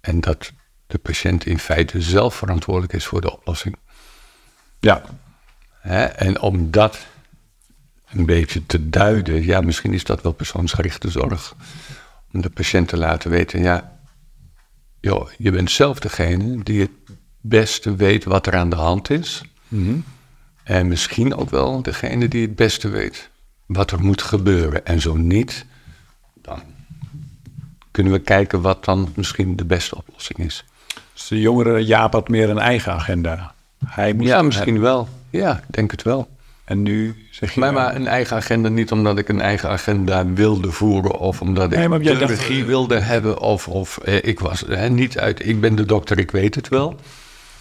En 0.00 0.20
dat 0.20 0.52
de 0.86 0.98
patiënt 0.98 1.46
in 1.46 1.58
feite 1.58 2.00
zelf 2.00 2.34
verantwoordelijk 2.34 2.92
is 2.92 3.06
voor 3.06 3.20
de 3.20 3.32
oplossing. 3.32 3.76
Ja. 4.80 5.02
Hè, 5.80 6.04
en 6.04 6.40
om 6.40 6.70
dat 6.70 7.06
een 8.10 8.26
beetje 8.26 8.66
te 8.66 8.88
duiden, 8.88 9.44
ja, 9.44 9.60
misschien 9.60 9.92
is 9.92 10.04
dat 10.04 10.22
wel 10.22 10.32
persoonsgerichte 10.32 11.10
zorg. 11.10 11.54
Om 12.32 12.40
de 12.40 12.50
patiënt 12.50 12.88
te 12.88 12.96
laten 12.96 13.30
weten, 13.30 13.60
ja, 13.60 13.98
joh, 15.00 15.30
je 15.38 15.50
bent 15.50 15.70
zelf 15.70 15.98
degene 15.98 16.62
die 16.62 16.80
het 16.80 16.90
beste 17.40 17.96
weet 17.96 18.24
wat 18.24 18.46
er 18.46 18.56
aan 18.56 18.70
de 18.70 18.76
hand 18.76 19.10
is. 19.10 19.42
En 20.62 20.88
misschien 20.88 21.34
ook 21.34 21.50
wel 21.50 21.82
degene 21.82 22.28
die 22.28 22.42
het 22.42 22.56
beste 22.56 22.88
weet 22.88 23.30
wat 23.66 23.90
er 23.90 24.00
moet 24.00 24.22
gebeuren. 24.22 24.86
En 24.86 25.00
zo 25.00 25.16
niet, 25.16 25.64
dan 26.42 26.62
kunnen 27.90 28.12
we 28.12 28.18
kijken 28.18 28.60
wat 28.60 28.84
dan 28.84 29.12
misschien 29.14 29.56
de 29.56 29.64
beste 29.64 29.96
oplossing 29.96 30.38
is. 30.38 30.64
Dus 31.12 31.28
de 31.28 31.40
jongere 31.40 31.84
Jaap 31.84 32.12
had 32.12 32.28
meer 32.28 32.50
een 32.50 32.58
eigen 32.58 32.92
agenda. 32.92 33.54
Hij 33.86 34.12
moest, 34.12 34.28
Ja, 34.28 34.42
misschien 34.42 34.80
wel. 34.80 35.08
Ja, 35.30 35.56
ik 35.56 35.74
denk 35.74 35.90
het 35.90 36.02
wel. 36.02 36.35
En 36.66 36.82
nu 36.82 37.26
zeg 37.30 37.52
je... 37.54 37.60
Maar, 37.60 37.72
maar 37.72 37.94
een 37.94 38.06
eigen 38.06 38.36
agenda 38.36 38.68
niet 38.68 38.92
omdat 38.92 39.18
ik 39.18 39.28
een 39.28 39.40
eigen 39.40 39.68
agenda 39.68 40.26
wilde 40.26 40.70
voeren 40.72 41.18
of 41.18 41.40
omdat 41.40 41.72
ik 41.72 41.78
Nee, 41.88 41.98
de 41.98 42.16
dacht- 42.18 42.30
regie 42.30 42.64
wilde 42.64 42.98
hebben 42.98 43.38
of, 43.40 43.68
of 43.68 43.98
eh, 43.98 44.14
ik 44.22 44.40
was 44.40 44.64
hè, 44.68 44.88
niet 44.90 45.18
uit, 45.18 45.46
ik 45.46 45.60
ben 45.60 45.74
de 45.74 45.84
dokter, 45.84 46.18
ik 46.18 46.30
weet 46.30 46.54
het 46.54 46.68
wel. 46.68 46.88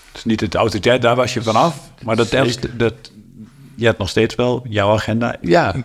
Het 0.07 0.15
is 0.17 0.24
niet 0.25 0.39
het 0.41 0.55
autoriteit, 0.55 1.01
daar 1.01 1.15
was 1.15 1.33
je 1.33 1.41
vanaf. 1.43 1.79
Maar 2.03 2.15
dat, 2.15 2.29
dat, 2.29 2.59
dat, 2.74 2.93
je 3.75 3.85
hebt 3.85 3.97
nog 3.97 4.09
steeds 4.09 4.35
wel 4.35 4.65
jouw 4.69 4.93
agenda. 4.93 5.35
Ja, 5.41 5.75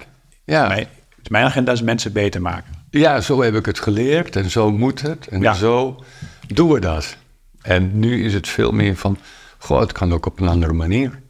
ja. 0.44 0.68
Mijn, 0.68 0.86
mijn 1.28 1.44
agenda 1.44 1.72
is 1.72 1.82
mensen 1.82 2.12
beter 2.12 2.42
maken. 2.42 2.72
ja, 2.90 3.20
zo 3.20 3.42
heb 3.42 3.54
ik 3.54 3.66
het 3.66 3.80
geleerd 3.80 4.36
en 4.36 4.50
zo 4.50 4.70
moet 4.72 5.00
het 5.02 5.26
en 5.26 5.40
Ja. 5.40 5.52
zo 5.54 6.04
doen 6.46 6.72
we 6.72 6.80
dat. 6.80 7.16
En 7.62 7.98
nu 7.98 8.24
is 8.24 8.34
het 8.34 8.48
veel 8.48 8.72
meer 8.72 8.96
van, 8.96 9.18
goh, 9.58 9.80
het 9.80 9.92
kan 9.92 10.12
ook 10.12 10.26
op 10.26 10.40
een 10.40 10.48
andere 10.48 10.72
manier. 10.72 11.20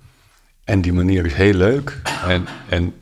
En 0.70 0.80
die 0.80 0.92
manier 0.92 1.26
is 1.26 1.34
heel 1.34 1.54
leuk. 1.54 2.00
En, 2.26 2.46
en 2.68 2.94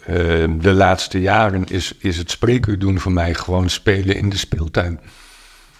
eh, 0.00 0.14
de 0.60 0.72
laatste 0.72 1.20
jaren 1.20 1.64
is, 1.64 1.94
is 1.98 2.16
het 2.16 2.30
spreekuur 2.30 2.78
doen 2.78 2.98
voor 2.98 3.12
mij 3.12 3.34
gewoon 3.34 3.70
spelen 3.70 4.16
in 4.16 4.28
de 4.28 4.36
speeltuin. 4.36 5.00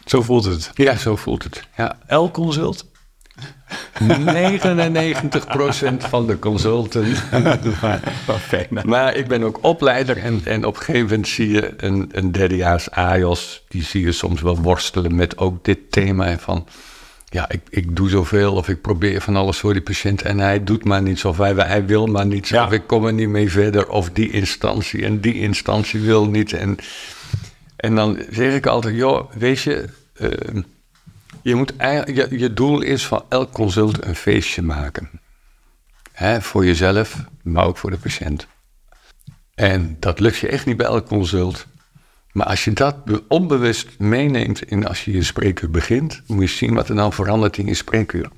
Zo 0.05 0.23
voelt 0.23 0.45
het. 0.45 0.71
Ja, 0.75 0.97
zo 0.97 1.17
voelt 1.17 1.43
het. 1.43 1.69
Ja. 1.77 1.99
L-consult? 2.09 2.93
99% 4.03 4.05
van 5.99 6.27
de 6.27 6.39
consulten. 6.39 7.05
Perfect. 8.27 8.85
Maar 8.85 9.15
ik 9.15 9.29
ben 9.29 9.43
ook 9.43 9.59
opleider 9.61 10.17
en, 10.17 10.41
en 10.45 10.65
op 10.65 10.77
een 10.77 10.83
gegeven 10.83 11.09
moment 11.09 11.29
zie 11.29 11.51
je 11.51 11.75
een, 11.77 12.09
een 12.13 12.33
derdejaars 12.33 12.91
AJOS, 12.91 13.65
die 13.69 13.83
zie 13.83 14.05
je 14.05 14.13
soms 14.13 14.41
wel 14.41 14.61
worstelen 14.61 15.15
met 15.15 15.39
ook 15.39 15.65
dit 15.65 15.79
thema 15.91 16.39
van, 16.39 16.67
ja, 17.35 17.49
ik, 17.51 17.61
ik 17.71 17.97
doe 17.97 18.09
zoveel 18.09 18.55
of 18.55 18.69
ik 18.69 18.81
probeer 18.81 19.21
van 19.21 19.37
alles 19.37 19.59
voor 19.59 19.73
die 19.73 19.83
patiënt 19.83 20.23
en 20.23 20.39
hij 20.39 20.65
doet 20.65 20.85
maar 20.85 21.03
niets 21.03 21.25
of 21.25 21.39
hij, 21.39 21.53
hij 21.53 21.87
wil 21.87 22.07
maar 22.07 22.27
niets 22.27 22.49
Ja. 22.49 22.67
of 22.67 22.73
ik 22.73 22.87
kom 22.87 23.07
er 23.07 23.13
niet 23.13 23.29
mee 23.29 23.51
verder 23.51 23.89
of 23.89 24.11
die 24.11 24.31
instantie 24.31 25.05
en 25.05 25.21
die 25.21 25.35
instantie 25.35 26.01
wil 26.01 26.27
niet. 26.29 26.53
En, 26.53 26.77
en 27.77 27.95
dan 27.95 28.19
zeg 28.31 28.55
ik 28.55 28.67
altijd, 28.67 28.97
joh, 28.97 29.33
weet 29.33 29.61
je, 29.61 29.89
eh, 30.15 30.29
je, 31.43 31.55
moet, 31.55 31.77
eigenlijk- 31.77 32.31
je, 32.31 32.39
je 32.39 32.53
doel 32.53 32.81
is 32.81 33.07
van 33.07 33.25
elk 33.29 33.53
consult 33.53 34.05
een 34.05 34.17
feestje 34.17 34.63
maken. 34.63 35.11
Hè, 36.13 36.41
voor 36.41 36.65
jezelf, 36.67 37.25
maar 37.43 37.65
ook 37.67 37.77
voor 37.79 37.91
de 37.91 37.99
patiënt. 37.99 38.47
En 39.55 39.97
dat 40.01 40.21
lukt 40.21 40.37
je 40.37 40.49
echt 40.49 40.67
niet 40.67 40.77
bij 40.77 40.87
elk 40.87 41.07
consult. 41.07 41.67
Maar 42.35 42.47
als 42.47 42.65
je 42.65 42.73
dat 42.73 43.05
be- 43.05 43.23
onbewust 43.29 43.89
meeneemt 43.99 44.63
in 44.63 44.87
als 44.87 45.05
je 45.05 45.13
je 45.13 45.23
spreekuur 45.23 45.71
begint, 45.71 46.23
moet 46.27 46.51
je 46.51 46.57
zien 46.57 46.75
wat 46.75 46.89
er 46.89 46.95
dan 46.95 47.13
verandert 47.13 47.59
in 47.59 47.67
je 47.67 47.75
spreekuur. 47.75 48.29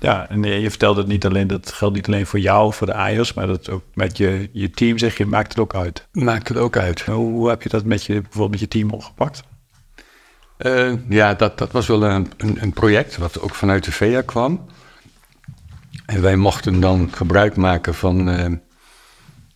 Ja, 0.00 0.28
en 0.28 0.42
je 0.42 0.60
je 0.60 0.70
vertelde 0.70 1.00
het 1.00 1.08
niet 1.08 1.26
alleen, 1.26 1.46
dat 1.46 1.72
geldt 1.72 1.94
niet 1.94 2.06
alleen 2.06 2.26
voor 2.26 2.38
jou, 2.38 2.72
voor 2.74 2.86
de 2.86 2.94
AIOS, 2.94 3.34
maar 3.34 3.46
dat 3.46 3.70
ook 3.70 3.82
met 3.94 4.16
je, 4.16 4.48
je 4.52 4.70
team 4.70 4.98
zeg 4.98 5.16
je, 5.16 5.26
maakt 5.26 5.48
het 5.48 5.58
ook 5.58 5.74
uit. 5.74 6.08
Maakt 6.12 6.48
het 6.48 6.56
ook 6.56 6.76
uit. 6.76 7.00
Hoe, 7.00 7.14
hoe 7.32 7.48
heb 7.48 7.62
je 7.62 7.68
dat 7.68 7.84
met 7.84 8.04
je, 8.04 8.12
bijvoorbeeld 8.12 8.50
met 8.50 8.60
je 8.60 8.68
team 8.68 8.90
opgepakt? 8.90 9.42
Eh, 10.56 10.92
ja, 11.08 11.34
dat, 11.34 11.58
dat 11.58 11.72
was 11.72 11.86
wel 11.86 12.02
een, 12.02 12.32
een, 12.36 12.62
een 12.62 12.72
project 12.72 13.16
wat 13.16 13.40
ook 13.40 13.54
vanuit 13.54 13.84
de 13.84 13.92
VEA 13.92 14.20
kwam. 14.22 14.64
En 16.06 16.22
wij 16.22 16.36
mochten 16.36 16.80
dan 16.80 17.08
gebruik 17.12 17.56
maken 17.56 17.94
van, 17.94 18.28
eh, 18.28 18.44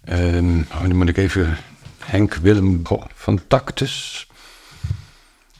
ehm, 0.04 0.58
oh, 0.58 0.80
dan 0.80 0.96
moet 0.96 1.08
ik 1.08 1.16
even, 1.16 1.56
Henk 2.04 2.34
Willem 2.34 2.82
van 3.14 3.40
Tactus. 3.48 4.26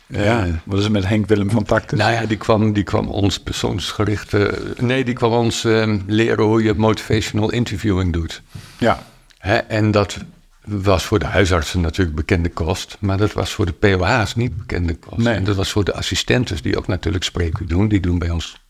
Ja, 0.07 0.47
Eh, 0.47 0.53
wat 0.65 0.79
is 0.79 0.85
er 0.85 0.91
met 0.91 1.07
Henk 1.07 1.27
Willem 1.29 1.51
van 1.51 1.65
Tactus? 1.65 1.99
nou 1.99 2.13
ja, 2.13 2.27
die 2.27 2.37
kwam, 2.37 2.73
die 2.73 2.83
kwam 2.83 3.09
ons 3.09 3.39
persoonsgerichte, 3.41 4.59
nee, 4.79 5.05
die 5.05 5.15
kwam 5.15 5.33
ons 5.33 5.65
ehm, 5.65 6.01
leren 6.07 6.45
hoe 6.45 6.63
je 6.63 6.75
motivational 6.75 7.51
interviewing 7.51 8.13
doet. 8.13 8.43
Ja, 8.79 9.03
Hè, 9.39 9.57
en 9.57 9.91
dat 9.91 10.19
was 10.65 11.05
voor 11.05 11.19
de 11.19 11.27
huisartsen 11.27 11.81
natuurlijk 11.81 12.17
bekende 12.17 12.49
kost, 12.51 12.97
maar 13.01 13.17
dat 13.19 13.33
was 13.33 13.53
voor 13.53 13.67
de 13.67 13.73
POH's 13.73 14.35
niet 14.35 14.57
bekende 14.57 14.95
kost. 14.97 15.17
Nee. 15.17 15.35
En 15.35 15.45
dat 15.45 15.57
was 15.57 15.71
voor 15.71 15.85
de 15.85 15.95
assistentes, 15.95 16.63
die 16.63 16.77
ook 16.77 16.87
natuurlijk 16.87 17.25
spreekuur 17.25 17.67
doen, 17.69 17.89
die 17.89 18.01
doen 18.01 18.19
bij 18.19 18.31
ons 18.31 18.61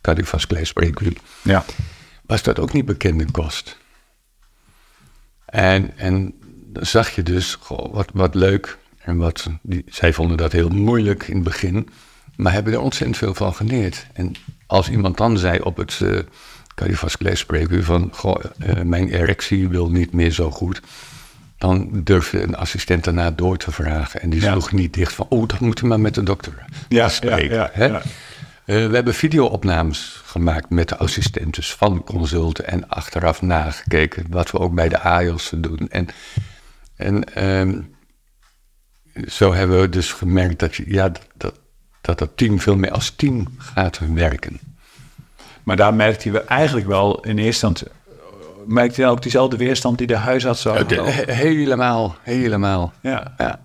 cardiovasculair 0.00 0.66
spreekuur, 0.66 1.12
ja. 1.42 1.64
was 2.26 2.42
dat 2.42 2.58
ook 2.58 2.72
niet 2.72 2.84
bekende 2.84 3.30
kost. 3.30 3.76
En, 5.44 5.98
en 5.98 6.34
dan 6.72 6.86
zag 6.86 7.10
je 7.10 7.22
dus, 7.22 7.54
goh, 7.60 7.94
wat, 7.94 8.08
wat 8.12 8.34
leuk, 8.34 8.78
en 8.98 9.16
wat, 9.16 9.46
die, 9.62 9.84
zij 9.88 10.12
vonden 10.12 10.36
dat 10.36 10.52
heel 10.52 10.68
moeilijk 10.68 11.22
in 11.28 11.34
het 11.34 11.44
begin, 11.44 11.88
maar 12.36 12.52
hebben 12.52 12.72
er 12.72 12.80
ontzettend 12.80 13.18
veel 13.18 13.34
van 13.34 13.54
geleerd. 13.54 14.06
En 14.12 14.32
als 14.66 14.88
iemand 14.90 15.16
dan 15.16 15.38
zei 15.38 15.58
op 15.60 15.76
het 15.76 16.00
eh 16.02 16.18
cardiovasculair 16.74 17.36
spreekuur 17.36 17.84
van, 17.84 18.08
goh, 18.12 18.44
eh, 18.58 18.82
mijn 18.82 19.08
erectie 19.08 19.68
wil 19.68 19.90
niet 19.90 20.12
meer 20.12 20.30
zo 20.30 20.50
goed, 20.50 20.80
dan 21.58 21.88
durfde 22.04 22.42
een 22.42 22.56
assistent 22.56 23.04
daarna 23.04 23.30
door 23.30 23.56
te 23.56 23.72
vragen. 23.72 24.20
En 24.20 24.30
die 24.30 24.40
Ja. 24.40 24.50
sloeg 24.50 24.72
niet 24.72 24.94
dicht 24.94 25.12
van, 25.12 25.26
oh, 25.28 25.48
dat 25.48 25.60
moet 25.60 25.78
je 25.78 25.86
maar 25.86 26.00
met 26.00 26.14
de 26.14 26.22
dokter 26.22 26.64
Ja, 26.88 27.04
bespreken. 27.04 27.56
ja, 27.56 27.70
hè? 27.72 27.88
we 28.64 28.94
hebben 28.94 29.14
videoopnames 29.14 30.20
gemaakt 30.24 30.70
met 30.70 30.88
de 30.88 30.96
assistentes 30.96 31.74
van 31.74 32.04
consulten 32.04 32.66
en 32.66 32.88
achteraf 32.88 33.42
nagekeken, 33.42 34.26
wat 34.30 34.50
we 34.50 34.58
ook 34.58 34.74
bij 34.74 34.88
de 34.88 34.98
AIOS 35.00 35.52
doen. 35.56 35.88
En, 35.90 36.08
en 37.04 37.34
ehm, 37.34 37.80
zo 39.28 39.52
hebben 39.54 39.80
we 39.80 39.88
dus 39.88 40.12
gemerkt 40.12 40.58
dat, 40.58 40.74
je, 40.74 40.84
ja, 40.86 41.12
dat, 41.36 41.60
dat, 42.00 42.18
dat 42.18 42.36
team 42.36 42.60
veel 42.60 42.76
meer 42.76 42.90
als 42.90 43.10
team 43.10 43.46
gaat 43.58 44.00
werken. 44.14 44.60
Maar 45.62 45.76
daar 45.76 45.94
merkte 45.94 46.30
je 46.32 46.40
eigenlijk 46.40 46.86
wel 46.86 47.20
in 47.20 47.38
eerste 47.38 47.66
instantie, 47.66 47.86
merkte 48.66 49.00
je 49.00 49.06
ook 49.06 49.22
diezelfde 49.22 49.56
weerstand 49.56 49.98
die 49.98 50.06
de 50.06 50.16
huisarts 50.16 50.64
had? 50.64 50.90
He- 50.90 51.32
helemaal, 51.32 52.16
helemaal. 52.22 52.92
Ja. 53.02 53.34
Ja. 53.38 53.64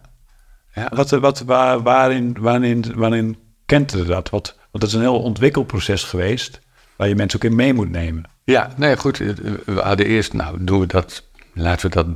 Ja. 0.74 0.92
Wat, 0.96 1.10
wat, 1.10 1.40
waar, 1.40 1.82
waarin, 1.82 2.38
waarin, 2.40 2.84
waarin 2.96 3.38
dat? 3.66 4.30
Wat, 4.30 4.56
want 4.72 4.84
het 4.84 4.84
is 4.84 4.94
een 4.94 5.02
heel 5.02 5.22
ontwikkelproces 5.22 6.04
geweest, 6.04 6.60
waar 6.96 7.08
je 7.08 7.16
mensen 7.16 7.40
ook 7.40 7.50
in 7.50 7.56
mee 7.56 7.74
moet 7.74 7.90
nemen. 7.92 8.30
Ja, 8.44 8.72
nee, 8.76 8.98
goed. 8.98 9.20
eh, 9.20 9.28
We 9.66 9.80
hadden 9.82 10.06
eerst, 10.06 10.34
nou, 10.34 10.64
doen 10.64 10.80
we 10.80 10.86
dat, 10.86 11.24
laten 11.54 11.90
we 11.90 11.96
dat 11.96 12.08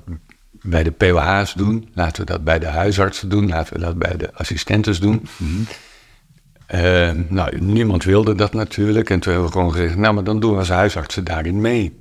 bij 0.61 0.83
de 0.83 0.91
POH's 0.91 1.53
doen. 1.53 1.89
Laten 1.93 2.25
we 2.25 2.31
dat 2.31 2.43
bij 2.43 2.59
de 2.59 2.67
huisartsen 2.67 3.29
doen. 3.29 3.47
Laten 3.47 3.73
we 3.73 3.79
dat 3.79 3.97
bij 3.97 4.17
de 4.17 4.33
assistentes 4.33 4.99
doen. 4.99 5.27
Eh, 6.65 7.11
nou, 7.27 7.59
niemand 7.59 8.03
wilde 8.03 8.35
dat 8.35 8.53
natuurlijk. 8.53 9.09
En 9.09 9.19
toen 9.19 9.33
hebben 9.33 9.51
we 9.51 9.57
gewoon 9.57 9.71
gezegd, 9.71 9.95
nou, 9.95 10.13
maar 10.13 10.23
dan 10.23 10.39
doen 10.39 10.51
we 10.51 10.57
als 10.57 10.69
huisartsen 10.69 11.23
daarin 11.23 11.61
mee. 11.61 11.99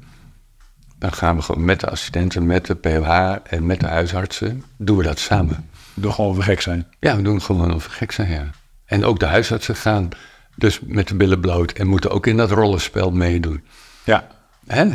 Dan 0.99 1.13
gaan 1.13 1.37
we 1.37 1.43
gewoon 1.43 1.65
met 1.65 1.81
de 1.81 1.91
assistenten, 1.91 2.47
met 2.47 2.67
de 2.67 2.75
POH 2.75 3.37
en 3.43 3.67
met 3.67 3.81
de 3.81 3.87
huisartsen, 3.87 4.65
doen 4.77 4.97
we 4.97 5.03
dat 5.03 5.19
samen. 5.19 5.69
Gewoon 6.01 6.37
we 6.37 6.43
gek 6.43 6.61
zijn. 6.61 6.87
Ja, 7.01 7.17
we 7.17 7.23
doen 7.23 7.43
gewoon 7.43 7.75
of 7.75 7.85
we 7.85 7.91
gek 7.91 8.13
zijn, 8.13 8.31
ja. 8.31 8.51
En 8.85 9.05
ook 9.05 9.19
de 9.19 9.27
huisartsen 9.27 9.77
gaan 9.77 10.09
dus 10.57 10.81
met 10.81 11.09
de 11.09 11.15
billen 11.15 11.41
bloot 11.41 11.73
en 11.73 11.87
moeten 11.87 12.11
ook 12.11 12.27
in 12.27 12.37
dat 12.37 12.51
rollenspel 12.51 13.11
meedoen. 13.11 13.65
Ja. 14.05 14.27
Hè? 14.67 14.89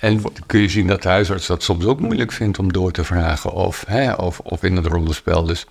En 0.00 0.22
kun 0.46 0.60
je 0.60 0.68
zien 0.68 0.86
dat 0.86 1.02
de 1.02 1.08
huisarts 1.08 1.46
dat 1.46 1.62
soms 1.62 1.84
ook 1.84 2.00
moeilijk 2.00 2.32
vindt 2.32 2.58
om 2.58 2.72
door 2.72 2.92
te 2.92 3.04
vragen 3.04 3.52
of, 3.52 3.84
hè, 3.86 4.12
of, 4.12 4.38
of 4.40 4.62
in 4.62 4.76
het 4.76 4.86
rollenspel. 4.86 5.44
Dus 5.44 5.66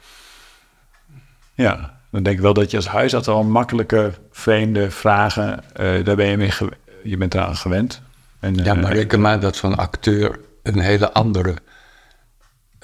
Ja, 1.54 2.00
dan 2.12 2.24
denk 2.24 2.36
ik 2.36 2.42
wel 2.42 2.54
dat 2.54 2.72
je 2.72 2.78
als 2.78 2.88
huisarts 2.88 3.28
al 3.28 3.44
makkelijke, 3.44 4.14
vreemde 4.32 4.92
vragen, 4.92 5.64
eh, 5.76 6.06
daar 6.06 6.16
ben 6.16 6.26
je 6.28 6.38
mee 6.38 6.52
je 7.04 7.18
bent 7.18 7.34
eraan 7.34 7.56
gewend. 7.56 8.02
En, 8.40 8.56
ja, 8.56 8.76
eh, 8.76 8.82
maar 8.82 8.94
reken 8.94 9.22
maar 9.22 9.40
dat 9.40 9.56
zo'n 9.56 9.76
acteur 9.78 10.40
een 10.64 10.80
hele 10.80 11.14
andere, 11.14 11.56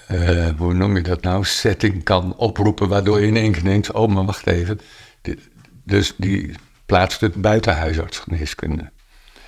eh, 0.08 0.48
hoe 0.58 0.74
noem 0.74 0.96
je 0.96 1.02
dat 1.02 1.22
nou, 1.22 1.44
setting 1.46 2.04
kan 2.04 2.36
oproepen, 2.36 2.88
waardoor 2.88 3.20
je 3.22 3.28
in 3.28 3.38
één 3.38 3.52
keer 3.52 3.64
denkt, 3.64 3.92
oh 3.92 4.14
maar 4.14 4.26
wacht 4.26 4.48
even. 4.48 4.80
Dit- 5.22 5.50
Dus 5.84 6.14
die 6.18 6.56
plaatst 6.86 7.22
het 7.22 7.36
buiten 7.36 7.76
huisartsgeneeskunde. 7.78 8.92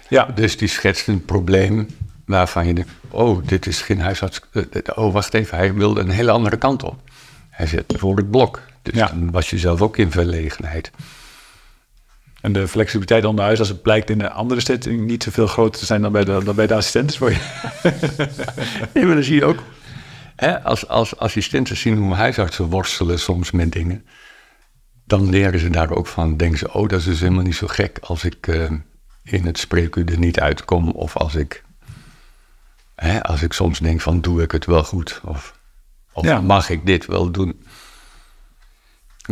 Ja, 0.09 0.25
Dus 0.25 0.57
die 0.57 0.67
schetst 0.67 1.07
een 1.07 1.25
probleem 1.25 1.87
waarvan 2.25 2.67
je 2.67 2.73
denkt, 2.73 2.89
oh, 3.09 3.47
dit 3.47 3.65
is 3.67 3.81
geen 3.81 3.99
huisarts. 4.01 4.41
eh, 4.51 4.63
eh, 4.71 4.81
Oh, 4.97 5.13
wacht 5.13 5.33
even, 5.33 5.57
hij 5.57 5.73
wilde 5.73 5.99
een 6.01 6.09
hele 6.09 6.31
andere 6.31 6.57
kant 6.57 6.83
op. 6.83 7.09
Hij 7.49 7.67
zet 7.67 7.83
voor 7.97 8.15
het 8.17 8.31
blok. 8.31 8.61
Dus 8.81 8.93
Ja. 8.95 9.07
dan 9.07 9.31
was 9.31 9.49
je 9.49 9.57
zelf 9.57 9.81
ook 9.81 9.97
in 9.97 10.11
verlegenheid. 10.11 10.91
en 12.41 12.53
de 12.53 12.67
flexibiliteit 12.67 13.25
onder 13.25 13.45
huis, 13.45 13.59
als 13.59 13.67
het 13.69 13.81
blijkt 13.81 14.09
in 14.09 14.17
de 14.17 14.29
andere 14.29 14.61
setting 14.61 15.05
niet 15.05 15.23
zoveel 15.23 15.47
groter 15.47 15.79
te 15.79 15.85
zijn 15.85 16.01
dan 16.01 16.11
bij 16.11 16.23
de, 16.23 16.41
dan 16.43 16.55
bij 16.55 16.67
de 16.67 16.73
assistenten 16.75 17.17
voor 17.17 17.31
je. 17.31 17.37
Nee, 18.93 19.05
maar 19.05 19.15
dan 19.15 19.23
zie 19.23 19.35
je 19.35 19.45
ook, 19.45 19.63
hè, 20.35 20.63
als, 20.63 20.87
als 20.87 21.17
assistenten 21.17 21.77
zien 21.77 21.97
hoe 21.97 22.13
huisartsen 22.13 22.65
worstelen 22.65 23.19
soms 23.19 23.51
met 23.51 23.71
dingen, 23.71 24.05
dan 25.05 25.29
leren 25.29 25.59
ze 25.59 25.69
daar 25.69 25.91
ook 25.91 26.07
van. 26.07 26.37
Denken 26.37 26.57
ze, 26.57 26.73
oh, 26.73 26.87
dat 26.89 26.99
is 26.99 27.05
dus 27.05 27.19
helemaal 27.19 27.43
niet 27.43 27.55
zo 27.55 27.67
gek 27.67 27.97
als 28.01 28.23
ik 28.23 28.47
eh, 28.47 28.71
in 29.31 29.45
het 29.45 29.57
spreekuur 29.57 30.11
er 30.11 30.19
niet 30.19 30.39
uitkom. 30.39 30.89
Of 30.91 31.17
als 31.17 31.35
ik, 31.35 31.63
hè, 32.95 33.23
als 33.23 33.41
ik 33.43 33.53
soms 33.53 33.79
denk 33.79 34.01
van, 34.01 34.21
doe 34.21 34.41
ik 34.41 34.51
het 34.51 34.65
wel 34.65 34.83
goed? 34.83 35.21
Of, 35.25 35.59
of 36.13 36.25
Ja. 36.25 36.41
mag 36.41 36.69
ik 36.69 36.85
dit 36.85 37.05
wel 37.05 37.31
doen? 37.31 37.61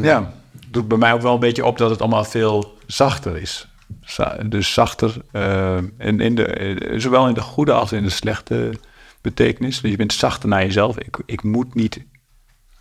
Ja, 0.02 0.34
doet 0.68 0.88
bij 0.88 0.98
mij 0.98 1.14
ook 1.14 1.22
wel 1.22 1.34
een 1.34 1.40
beetje 1.40 1.66
op 1.66 1.78
dat 1.78 1.90
het 1.90 2.02
allemaal 2.02 2.24
veel 2.24 2.78
zachter 2.88 3.38
is. 3.38 3.68
Dus 4.46 4.74
zachter, 4.74 5.16
in, 5.98 6.20
in 6.20 6.36
de, 6.36 6.46
eh, 6.46 7.00
zowel 7.00 7.28
in 7.28 7.34
de 7.34 7.42
goede 7.42 7.72
als 7.74 7.92
in 7.92 8.04
de 8.04 8.10
slechte 8.10 8.74
betekenis. 9.22 9.82
Dus 9.82 9.92
je 9.92 9.98
bent 9.98 10.14
zachter 10.14 10.50
naar 10.50 10.62
jezelf. 10.64 10.98
Ik, 10.98 11.18
ik 11.26 11.44
moet 11.44 11.74
niet 11.76 12.00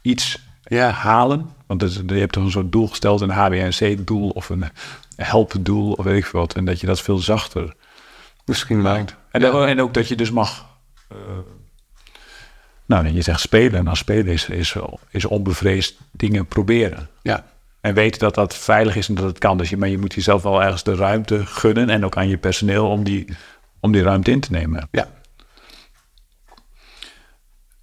iets 0.03 0.39
Ja. 0.63 0.91
halen. 0.91 1.51
Want 1.79 1.95
je 2.11 2.15
hebt 2.15 2.33
toch 2.33 2.45
een 2.45 2.51
soort 2.51 2.73
doel 2.73 2.89
gesteld, 2.89 3.21
een 3.21 3.31
HBNC-doel 3.31 4.29
of 4.31 4.49
een 4.49 4.65
helpdoel 5.17 5.93
of 5.93 6.05
weet 6.05 6.17
ik 6.19 6.27
veel 6.27 6.41
wat. 6.41 6.55
En 6.55 6.65
dat 6.65 6.81
je 6.81 6.87
dat 6.87 7.01
veel 7.01 7.19
zachter 7.19 7.75
Misschien 8.45 8.83
maakt. 8.83 9.17
En, 9.31 9.41
dan- 9.41 9.67
en 9.67 9.81
ook 9.81 9.95
dat 9.95 10.09
je 10.09 10.17
dus 10.17 10.31
mag... 10.31 10.67
eh, 11.09 11.17
nou, 12.87 13.09
je 13.09 13.23
zegt 13.23 13.41
spelen. 13.41 13.79
En 13.81 13.87
als 13.89 13.99
spelen 13.99 14.27
is, 14.27 14.49
is, 14.49 14.77
is 15.11 15.25
onbevreesd 15.25 15.97
dingen 16.13 16.47
proberen. 16.47 17.09
Ja, 17.23 17.45
En 17.81 17.95
weten 17.95 18.21
dat 18.21 18.35
dat 18.35 18.55
veilig 18.55 18.97
is 18.97 19.09
en 19.09 19.15
dat 19.15 19.25
het 19.25 19.39
kan. 19.39 19.59
Dus 19.59 19.71
je, 19.71 19.77
maar 19.77 19.89
je 19.89 19.99
moet 19.99 20.15
jezelf 20.15 20.43
wel 20.43 20.63
ergens 20.63 20.83
de 20.83 20.95
ruimte 20.95 21.47
gunnen. 21.47 21.91
En 21.91 22.05
ook 22.05 22.17
aan 22.17 22.29
je 22.29 22.39
personeel 22.39 22.89
om 22.89 23.05
die, 23.05 23.37
om 23.81 23.93
die 23.93 24.03
ruimte 24.03 24.31
in 24.31 24.41
te 24.41 24.51
nemen. 24.51 24.89
ja. 24.91 25.09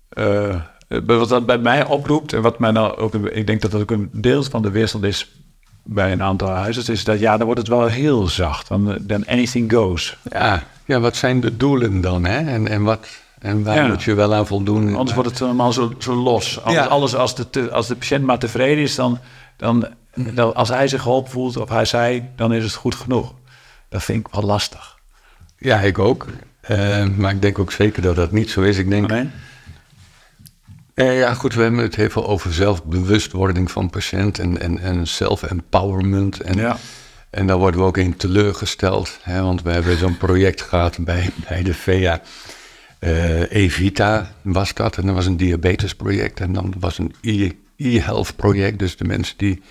Eh, 0.10 0.62
wat 1.06 1.30
dat 1.30 1.46
bij 1.46 1.58
mij 1.58 1.86
oproept. 1.86 2.34
En 2.34 2.42
wat 2.42 2.60
mij 2.60 2.72
nou 2.72 2.98
ook. 2.98 3.14
Ik 3.16 3.48
denk 3.48 3.62
dat 3.62 3.72
dat 3.72 3.82
ook 3.82 3.92
een 3.92 4.10
deel 4.12 4.44
van 4.44 4.62
de 4.62 4.70
weerstand 4.72 5.04
is. 5.04 5.32
Bij 5.84 6.12
een 6.12 6.24
aantal 6.24 6.50
huizen. 6.50 6.94
Is 6.94 7.04
dat 7.04 7.20
ja, 7.20 7.38
dan 7.38 7.46
wordt 7.46 7.60
het 7.62 7.70
wel 7.70 7.86
heel 7.88 8.28
zacht. 8.28 8.68
Dan, 8.68 8.98
dan 9.02 9.26
anything 9.28 9.72
goes. 9.74 10.18
Ja, 10.32 10.64
ja, 10.86 11.00
wat 11.00 11.16
zijn 11.16 11.40
de 11.40 11.58
doelen 11.58 12.02
dan? 12.02 12.26
Hè? 12.26 12.38
En, 12.52 12.68
en, 12.68 12.84
wat, 12.84 13.08
en 13.40 13.64
waar 13.64 13.76
Ja. 13.76 13.88
moet 13.88 14.04
je 14.04 14.14
wel 14.14 14.34
aan 14.34 14.48
voldoen? 14.48 14.96
Anders 14.96 15.14
wordt 15.14 15.30
het 15.30 15.42
allemaal 15.42 15.74
zo, 15.74 15.94
zo 16.00 16.14
los. 16.16 16.60
Ja. 16.68 16.86
alles 16.86 17.16
als, 17.16 17.36
de, 17.36 17.50
te- 17.50 17.72
als 17.72 17.88
de 17.88 17.96
patiënt 17.96 18.24
maar 18.26 18.40
tevreden 18.40 18.84
is. 18.84 18.96
Dan, 18.96 19.20
dan, 19.58 19.88
dan, 20.16 20.56
als 20.56 20.70
hij 20.70 20.88
zich 20.88 21.02
geholpen 21.02 21.32
voelt. 21.32 21.58
Of 21.58 21.70
hij 21.70 21.86
zei. 21.86 22.24
Dan 22.36 22.54
is 22.54 22.64
het 22.64 22.74
goed 22.74 22.96
genoeg. 22.96 23.34
Dat 23.90 24.04
vind 24.04 24.28
ik 24.28 24.34
wel 24.34 24.44
lastig. 24.44 24.98
Ja, 25.58 25.80
ik 25.80 26.00
ook. 26.00 26.26
Eh, 26.62 27.06
maar 27.06 27.32
ik 27.32 27.42
denk 27.42 27.60
ook 27.60 27.72
zeker 27.72 28.02
dat 28.02 28.16
dat 28.16 28.32
niet 28.32 28.50
zo 28.50 28.62
is. 28.62 28.78
Ik 28.78 28.90
denk? 28.90 29.10
Eh, 30.94 31.18
ja, 31.20 31.34
goed, 31.34 31.54
we 31.54 31.62
hebben 31.62 31.80
het 31.82 31.96
heel 31.96 32.10
veel 32.10 32.28
over 32.28 32.54
zelfbewustwording 32.54 33.72
van 33.72 33.90
patiënt 33.90 34.40
en, 34.40 34.60
en, 34.62 34.80
en 34.80 35.08
self-empowerment. 35.08 36.40
En, 36.40 36.58
Ja. 36.58 36.78
en 37.30 37.48
daar 37.48 37.58
worden 37.58 37.80
we 37.80 37.86
ook 37.86 37.98
in 37.98 38.16
teleurgesteld. 38.18 39.18
Hè, 39.22 39.42
want 39.42 39.62
we 39.62 39.72
hebben 39.72 39.98
zo'n 39.98 40.18
project 40.18 40.62
gehad 40.62 40.98
bij, 41.00 41.30
bij 41.48 41.64
de 41.64 41.74
VEA. 41.74 42.22
Eh, 43.00 43.52
Evita 43.52 44.32
was 44.42 44.74
dat. 44.74 44.98
En 44.98 45.06
dat 45.06 45.16
was 45.16 45.26
een 45.26 45.38
diabetesproject. 45.38 46.40
En 46.40 46.54
dan 46.54 46.74
was 46.80 46.98
een 46.98 47.16
e- 47.22 47.52
e-health 47.78 48.36
project. 48.36 48.80
Dus 48.80 48.98
de 48.98 49.04
mensen 49.04 49.38
die 49.38 49.62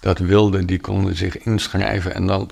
dat 0.00 0.18
wilden, 0.18 0.66
die 0.66 0.80
konden 0.80 1.16
zich 1.16 1.38
inschrijven. 1.38 2.14
En 2.14 2.26
dan 2.26 2.50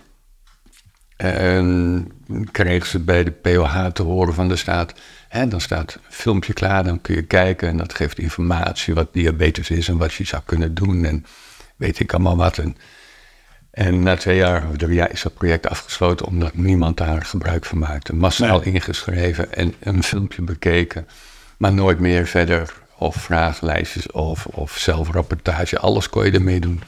en 1.33 2.13
kregen 2.51 2.89
ze 2.89 2.99
bij 2.99 3.25
de 3.25 3.31
POH 3.31 3.87
te 3.87 4.03
horen 4.03 4.35
van 4.35 4.49
de 4.49 4.57
staat. 4.57 4.95
Hè, 5.29 5.49
dan 5.49 5.61
staat 5.61 5.95
een 5.95 6.01
filmpje 6.09 6.53
klaar, 6.53 6.85
dan 6.85 7.01
kun 7.01 7.15
je 7.15 7.23
kijken. 7.23 7.69
En 7.69 7.77
dat 7.77 7.95
geeft 7.95 8.19
informatie 8.19 8.95
wat 8.95 9.13
diabetes 9.13 9.71
is 9.71 9.89
en 9.89 9.97
wat 9.97 10.15
je 10.15 10.25
zou 10.25 10.43
kunnen 10.45 10.75
doen. 10.75 11.05
En 11.05 11.25
weet 11.77 12.01
ik 12.01 12.13
allemaal 12.13 12.37
wat. 12.37 12.59
En, 12.59 12.77
en 13.71 14.03
na 14.03 14.17
twee 14.17 14.37
jaar 14.37 14.69
of 14.69 14.77
drie 14.77 14.95
jaar 14.95 15.11
is 15.11 15.23
dat 15.23 15.35
project 15.35 15.69
afgesloten 15.69 16.27
omdat 16.27 16.55
niemand 16.55 16.97
daar 16.97 17.25
gebruik 17.25 17.65
van 17.65 17.79
maakte. 17.79 18.15
Massaal 18.15 18.63
ingeschreven 18.63 19.53
en 19.53 19.75
een 19.81 20.03
filmpje 20.03 20.43
bekeken, 20.43 21.07
maar 21.59 21.73
nooit 21.73 21.99
meer 21.99 22.27
verder. 22.27 22.83
Of 22.99 23.15
vragenlijstjes 23.15 24.11
of, 24.11 24.47
of 24.47 24.79
zelfrapportage, 24.79 25.79
alles 25.79 26.09
kon 26.09 26.25
je 26.25 26.31
ermee 26.31 26.61
doen. 26.61 26.83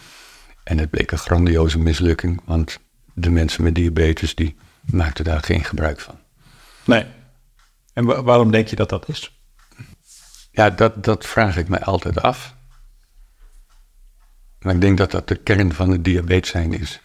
En 0.64 0.78
het 0.78 0.90
bleek 0.90 1.10
een 1.10 1.18
grandioze 1.18 1.78
mislukking, 1.78 2.40
want 2.44 2.78
de 3.18 3.30
mensen 3.30 3.62
met 3.62 3.74
diabetes 3.74 4.34
die 4.34 4.56
maakten 4.90 5.24
daar 5.24 5.42
geen 5.42 5.64
gebruik 5.64 6.00
van. 6.00 6.18
Nee. 6.84 7.06
En 7.92 8.04
wa- 8.04 8.22
waarom 8.22 8.50
denk 8.50 8.68
je 8.68 8.76
dat 8.76 8.88
dat 8.88 9.08
is? 9.08 9.40
Ja, 10.50 10.70
dat, 10.70 11.04
dat 11.04 11.26
vraag 11.26 11.56
ik 11.56 11.68
mij 11.68 11.80
altijd 11.80 12.20
af. 12.22 12.54
Maar 14.58 14.74
ik 14.74 14.80
denk 14.80 14.98
dat 14.98 15.10
dat 15.10 15.28
de 15.28 15.36
kern 15.36 15.72
van 15.72 15.90
het 15.90 16.04
diabetes 16.04 16.50
zijn 16.50 16.72
is. 16.72 17.00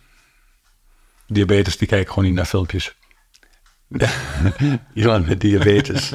Diabetes, 1.28 1.78
die 1.78 1.88
kijken 1.88 2.10
gewoon 2.14 2.26
niet 2.26 2.36
naar 2.38 2.46
filmpjes. 2.46 2.96
Iemand 4.94 5.28
met 5.28 5.42
diabetes, 5.42 6.12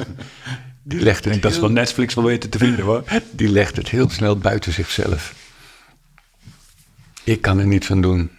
die 0.83 0.99
legt 0.99 1.25
Ik 1.25 1.31
denk 1.31 1.43
dat 1.43 1.53
ze 1.53 1.59
wel 1.59 1.69
Netflix 1.71 2.13
wel 2.13 2.23
weten 2.23 2.49
te 2.49 2.57
vinden 2.57 2.85
hoor. 2.85 3.03
die 3.31 3.49
legt 3.49 3.75
het 3.75 3.89
heel 3.89 4.09
snel 4.09 4.37
buiten 4.37 4.73
zichzelf. 4.73 5.33
Ik 7.23 7.41
kan 7.41 7.59
er 7.59 7.67
niets 7.67 7.91
aan 7.91 8.01
doen. 8.01 8.36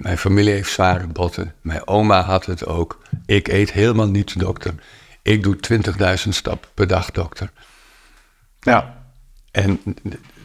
Mijn 0.00 0.18
familie 0.18 0.52
heeft 0.52 0.70
zware 0.70 1.06
botten. 1.06 1.54
Mijn 1.60 1.86
oma 1.86 2.22
had 2.22 2.46
het 2.46 2.66
ook. 2.66 2.98
Ik 3.26 3.48
eet 3.48 3.72
helemaal 3.72 4.08
niets, 4.08 4.32
dokter. 4.34 4.74
Ik 5.22 5.42
doe 5.42 5.56
20.000 6.24 6.28
stappen 6.28 6.70
per 6.74 6.86
dag, 6.86 7.10
dokter. 7.10 7.50
Ja. 8.60 9.04
En 9.50 9.80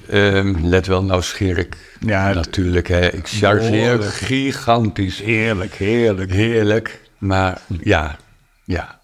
ehm, 0.09 0.55
let 0.61 0.87
wel, 0.87 1.03
nou 1.03 1.21
scheer 1.21 1.57
ik 1.57 1.97
Ja, 1.99 2.33
natuurlijk. 2.33 2.87
Hè. 2.87 3.13
Ik 3.13 3.27
chargeer 3.27 4.01
gigantisch. 4.01 5.21
Heerlijk, 5.21 5.73
heerlijk. 5.73 6.31
Heerlijk. 6.31 7.01
Maar 7.17 7.61
ja, 7.67 8.17
ja. 8.63 8.99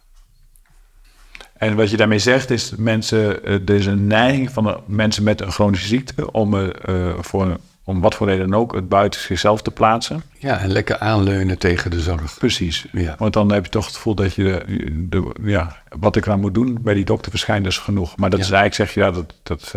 En 1.53 1.75
wat 1.75 1.89
je 1.89 1.97
daarmee 1.97 2.19
zegt 2.19 2.49
is, 2.49 2.73
mensen, 2.77 3.43
eh, 3.43 3.53
er 3.53 3.69
is 3.69 3.85
een 3.85 4.07
neiging 4.07 4.51
van 4.51 4.83
mensen 4.85 5.23
met 5.23 5.41
een 5.41 5.51
chronische 5.51 5.87
ziekte 5.87 6.31
om, 6.31 6.55
eh, 6.55 6.69
eh, 6.83 7.17
voor, 7.19 7.57
om 7.83 8.01
wat 8.01 8.15
voor 8.15 8.27
reden 8.27 8.49
dan 8.49 8.59
ook 8.59 8.73
het 8.75 8.89
buiten 8.89 9.21
zichzelf 9.21 9.61
te 9.61 9.71
plaatsen. 9.71 10.23
Ja, 10.39 10.59
en 10.59 10.71
lekker 10.71 10.97
aanleunen 10.97 11.57
tegen 11.59 11.91
de 11.91 11.99
zorg. 12.01 12.37
Precies. 12.37 12.85
Ja. 12.91 13.15
Want 13.17 13.33
dan 13.33 13.51
heb 13.51 13.63
je 13.65 13.71
toch 13.71 13.85
het 13.85 13.95
gevoel 13.95 14.15
dat 14.15 14.33
je, 14.35 14.63
de, 14.67 15.09
de- 15.09 15.33
ja, 15.41 15.77
wat 15.99 16.15
ik 16.15 16.27
aan 16.27 16.39
moet 16.39 16.53
doen 16.53 16.77
bij 16.81 16.93
die 16.93 17.05
dokter 17.05 17.31
verschijnt 17.31 17.65
is 17.65 17.77
genoeg. 17.77 18.17
Maar 18.17 18.29
dat 18.29 18.39
Ja. 18.39 18.45
is 18.45 18.51
eigenlijk, 18.51 18.89
zeg 18.89 18.93
je, 18.93 19.09
ja, 19.09 19.15
dat, 19.15 19.33
dat 19.43 19.61
is 19.61 19.73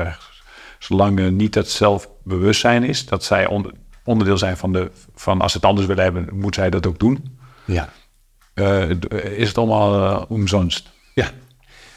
zolang 0.79 1.19
er 1.19 1.33
niet 1.33 1.55
het 1.55 1.71
zelfbewustzijn 1.71 2.85
is, 2.85 3.07
dat 3.07 3.25
zij 3.25 3.47
onder- 3.47 3.73
onderdeel 4.05 4.39
zijn 4.39 4.57
van 4.57 4.73
de, 4.73 4.91
van 5.15 5.41
als 5.41 5.53
ze 5.53 5.57
het 5.59 5.67
anders 5.67 5.87
willen 5.87 6.03
hebben, 6.05 6.29
moet 6.33 6.55
zij 6.55 6.71
dat 6.71 6.87
ook 6.87 6.99
doen. 6.99 7.39
Ja. 7.65 7.89
Eh, 8.55 8.91
is 9.37 9.49
het 9.49 9.59
allemaal 9.59 10.11
uh, 10.21 10.23
omzonst. 10.29 10.91
Ja. 11.15 11.31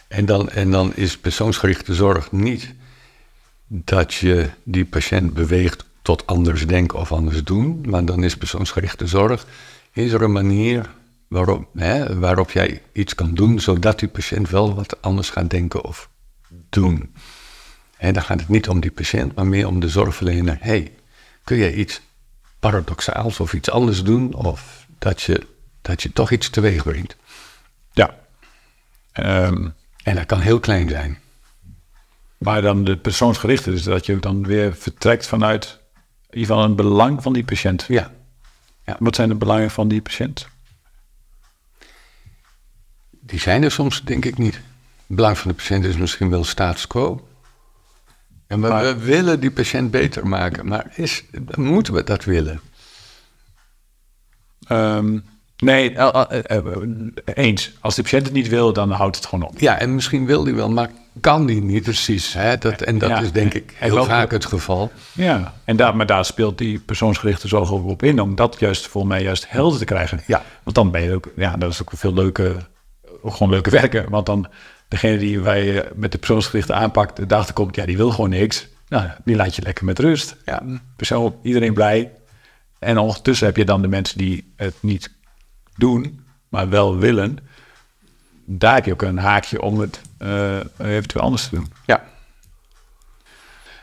En 0.08 0.26
dan, 0.26 0.50
en 0.50 0.72
dan 0.72 0.96
is 0.96 1.18
persoonsgerichte 1.18 1.94
zorg 1.94 2.32
niet 2.32 2.74
dat 3.68 4.14
je 4.14 4.50
die 4.64 4.86
patiënt 4.86 5.34
beweegt 5.34 5.86
tot 6.08 6.26
anders 6.28 6.68
denken 6.68 7.00
of 7.00 7.12
anders 7.12 7.44
doen. 7.44 7.84
Maar 7.88 8.06
dan 8.06 8.24
is 8.24 8.38
persoonsgerichte 8.38 9.08
zorg, 9.08 9.46
is 9.92 10.12
er 10.12 10.22
een 10.22 10.32
manier 10.32 10.90
waarop, 11.28 11.68
hè, 11.76 12.20
waarop 12.20 12.52
jij 12.52 12.82
iets 12.92 13.16
kan 13.16 13.34
doen, 13.34 13.60
zodat 13.60 14.00
die 14.00 14.08
patiënt 14.10 14.50
wel 14.50 14.76
wat 14.76 15.02
anders 15.02 15.30
gaat 15.30 15.50
denken 15.50 15.84
of 15.84 16.10
doen. 16.70 17.14
En 17.98 18.14
dan 18.14 18.24
gaat 18.24 18.40
het 18.40 18.50
niet 18.50 18.70
om 18.70 18.80
die 18.80 18.92
patiënt, 18.92 19.36
maar 19.36 19.48
meer 19.48 19.68
om 19.68 19.80
de 19.80 19.90
zorgverlener. 19.90 20.58
hey, 20.60 20.92
kun 21.44 21.58
je 21.58 21.76
iets 21.76 22.02
paradoxaals 22.60 23.40
of 23.40 23.54
iets 23.54 23.70
anders 23.70 24.04
doen? 24.04 24.34
Of 24.34 24.86
dat 25.00 25.22
je, 25.22 25.48
dat 25.82 26.04
je 26.04 26.14
toch 26.14 26.32
iets 26.32 26.50
teweeg 26.50 26.84
brengt. 26.84 27.16
Ja. 27.92 28.18
Ehm, 29.12 29.70
En 30.04 30.16
dat 30.16 30.26
kan 30.26 30.40
heel 30.40 30.60
klein 30.60 30.90
zijn. 30.90 31.20
maar 32.38 32.62
dan 32.62 32.84
de 32.84 32.98
persoonsgerichte, 32.98 33.72
dus 33.72 33.84
dat 33.84 34.06
je 34.06 34.20
dan 34.20 34.46
weer 34.46 34.76
vertrekt 34.76 35.28
vanuit 35.28 35.86
in 36.30 36.38
ieder 36.40 36.56
geval 36.56 36.64
een 36.64 36.76
belang 36.76 37.22
van 37.24 37.34
die 37.34 37.44
patiënt. 37.44 37.86
Ja. 37.88 38.12
Wat 39.00 39.16
zijn 39.16 39.30
de 39.30 39.36
belangen 39.36 39.72
van 39.72 39.88
die 39.88 40.02
patiënt? 40.02 40.48
Die 43.10 43.40
zijn 43.40 43.64
er 43.64 43.72
soms, 43.72 44.04
denk 44.04 44.26
ik 44.26 44.38
niet. 44.38 44.56
Het 44.56 45.16
belang 45.16 45.38
van 45.38 45.52
de 45.52 45.58
patiënt 45.58 45.86
is 45.86 45.98
misschien 45.98 46.30
wel 46.30 46.44
status 46.44 46.88
quo. 46.88 47.28
En 48.48 48.62
we, 48.62 48.68
Maar- 48.68 48.84
we 48.84 48.96
willen 49.04 49.40
die 49.40 49.52
patiënt 49.52 49.92
beter 49.92 50.28
maken, 50.28 50.68
maar 50.68 50.92
is, 50.96 51.24
moeten 51.56 51.94
we 51.94 52.04
dat 52.04 52.24
willen? 52.24 52.62
Ehm, 54.68 55.20
nee, 55.58 55.94
eh, 55.96 56.24
eh, 56.30 56.58
eh, 56.58 56.66
eens. 57.34 57.72
Als 57.80 57.96
de 57.96 58.02
patiënt 58.02 58.26
het 58.26 58.34
niet 58.34 58.48
wil, 58.50 58.74
dan 58.74 58.92
houdt 58.92 59.16
het 59.16 59.26
gewoon 59.26 59.50
op. 59.50 59.60
Ja, 59.60 59.80
en 59.80 59.96
misschien 59.96 60.26
wil 60.26 60.44
die 60.44 60.54
wel, 60.56 60.70
maar 60.70 60.90
kan 61.22 61.46
die 61.46 61.62
niet 61.62 61.84
precies. 61.84 62.34
Hè? 62.34 62.58
Dat, 62.58 62.82
en 62.82 62.98
dat 62.98 63.10
Ja. 63.10 63.20
is 63.20 63.32
denk 63.32 63.54
ik 63.54 63.74
heel 63.76 64.04
vaak 64.06 64.32
het 64.32 64.46
geval. 64.46 64.92
Ja, 65.14 65.54
en 65.64 65.76
daar, 65.76 65.96
maar 65.96 66.06
daar 66.06 66.26
speelt 66.26 66.58
die 66.58 66.80
persoonsgerichte 66.80 67.48
zorg 67.48 67.72
ook 67.72 67.88
op 67.88 68.04
in, 68.04 68.22
om 68.22 68.36
dat 68.36 68.56
juist 68.60 68.88
voor 68.88 69.08
mij 69.08 69.24
juist 69.24 69.46
helder 69.50 69.80
te 69.80 69.86
krijgen. 69.86 70.22
Ja. 70.28 70.44
Want 70.64 70.76
dan 70.76 70.92
ben 70.92 71.02
je 71.02 71.14
ook, 71.14 71.30
ja, 71.36 71.58
dat 71.58 71.72
is 71.72 71.82
ook 71.82 71.92
veel 71.96 72.14
leuker, 72.14 72.70
ook 73.22 73.34
gewoon 73.34 73.50
leuke 73.52 73.70
werken. 73.70 74.10
Want 74.10 74.26
dan 74.26 74.48
degene 74.88 75.18
die 75.18 75.40
wij 75.40 75.86
met 75.96 76.12
de 76.12 76.18
persoonsgerichte 76.18 76.74
aanpak 76.74 77.16
daarachter 77.30 77.54
komt, 77.54 77.76
ja, 77.76 77.86
die 77.86 77.98
wil 77.98 78.10
gewoon 78.10 78.30
niks. 78.30 78.68
Nou, 78.88 79.08
die 79.26 79.36
laat 79.36 79.56
je 79.56 79.62
lekker 79.62 79.86
met 79.86 80.00
rust. 80.00 80.36
Ja, 80.46 80.62
persoon, 80.96 81.36
iedereen 81.44 81.74
blij. 81.74 82.12
En 82.80 82.98
ondertussen 82.98 83.48
heb 83.48 83.58
je 83.58 83.66
dan 83.66 83.82
de 83.82 83.88
mensen 83.88 84.18
die 84.18 84.54
het 84.56 84.76
niet 84.80 85.16
doen, 85.78 86.26
maar 86.50 86.70
wel 86.70 86.98
willen. 86.98 87.38
Daar 88.46 88.76
heb 88.76 88.86
je 88.86 88.94
ook 88.94 89.02
een 89.02 89.18
haakje 89.18 89.62
om 89.62 89.80
het 89.80 90.02
eh, 90.18 90.58
eventueel 90.78 91.24
anders 91.24 91.48
te 91.50 91.56
doen. 91.56 91.72
Ja. 91.86 92.04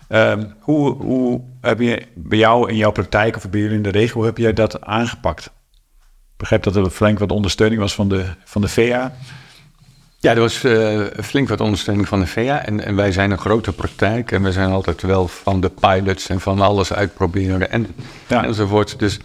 Ehm, 0.09 0.45
hoe, 0.61 0.95
hoe 0.95 1.41
heb 1.61 1.81
je 1.81 2.07
bij 2.15 2.39
jou 2.39 2.71
in 2.71 2.77
jouw 2.77 2.91
praktijk 2.93 3.37
of 3.37 3.51
bij 3.51 3.61
jullie 3.61 3.77
in 3.77 3.83
de 3.83 3.89
regio, 3.91 4.25
heb 4.25 4.39
jij 4.39 4.53
dat 4.53 4.81
aangepakt? 4.81 5.45
Ik 5.45 6.51
begrijp 6.51 6.63
dat 6.63 6.77
er 6.77 6.91
flink 6.91 7.19
wat 7.19 7.31
ondersteuning 7.33 7.81
was 7.81 7.95
van 7.95 8.09
de, 8.09 8.25
van 8.45 8.61
de 8.61 8.69
VEA. 8.69 9.13
Ja, 10.19 10.31
er 10.31 10.41
was 10.41 10.65
eh, 10.65 11.01
flink 11.23 11.49
wat 11.49 11.61
ondersteuning 11.61 12.09
van 12.09 12.21
de 12.21 12.27
VEA. 12.27 12.65
En, 12.65 12.85
en 12.85 12.97
wij 12.97 13.13
zijn 13.13 13.31
een 13.31 13.39
grote 13.39 13.73
praktijk. 13.73 14.33
En 14.33 14.43
we 14.43 14.53
zijn 14.53 14.71
altijd 14.71 15.03
wel 15.03 15.29
van 15.29 15.61
de 15.61 15.71
pilots 15.71 16.29
en 16.29 16.41
van 16.41 16.61
alles 16.61 16.93
uitproberen 16.93 17.71
en, 17.71 17.87
Ja. 18.29 18.45
enzovoort. 18.45 18.99
Dus 18.99 19.19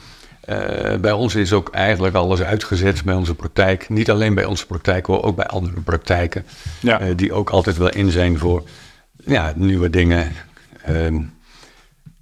eh, 0.50 1.00
bij 1.00 1.12
ons 1.12 1.36
is 1.36 1.54
ook 1.54 1.70
eigenlijk 1.70 2.16
alles 2.16 2.42
uitgezet 2.42 3.04
bij 3.04 3.16
onze 3.16 3.36
praktijk. 3.36 3.90
Niet 3.90 4.10
alleen 4.10 4.34
bij 4.34 4.46
onze 4.46 4.66
praktijk, 4.66 5.06
hoor, 5.06 5.24
ook 5.24 5.36
bij 5.36 5.46
andere 5.46 5.82
praktijken. 5.82 6.46
Ja. 6.80 7.00
eh, 7.00 7.16
die 7.16 7.34
ook 7.34 7.50
altijd 7.50 7.78
wel 7.78 7.90
in 7.90 8.12
zijn 8.12 8.38
voor 8.38 8.64
ja, 9.26 9.54
nieuwe 9.56 9.90
dingen. 9.90 10.32
Ehm, 10.84 11.22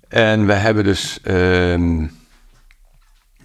en 0.07 0.45
we 0.45 0.53
hebben 0.53 0.83
dus 0.83 1.19
ehm, 1.23 2.05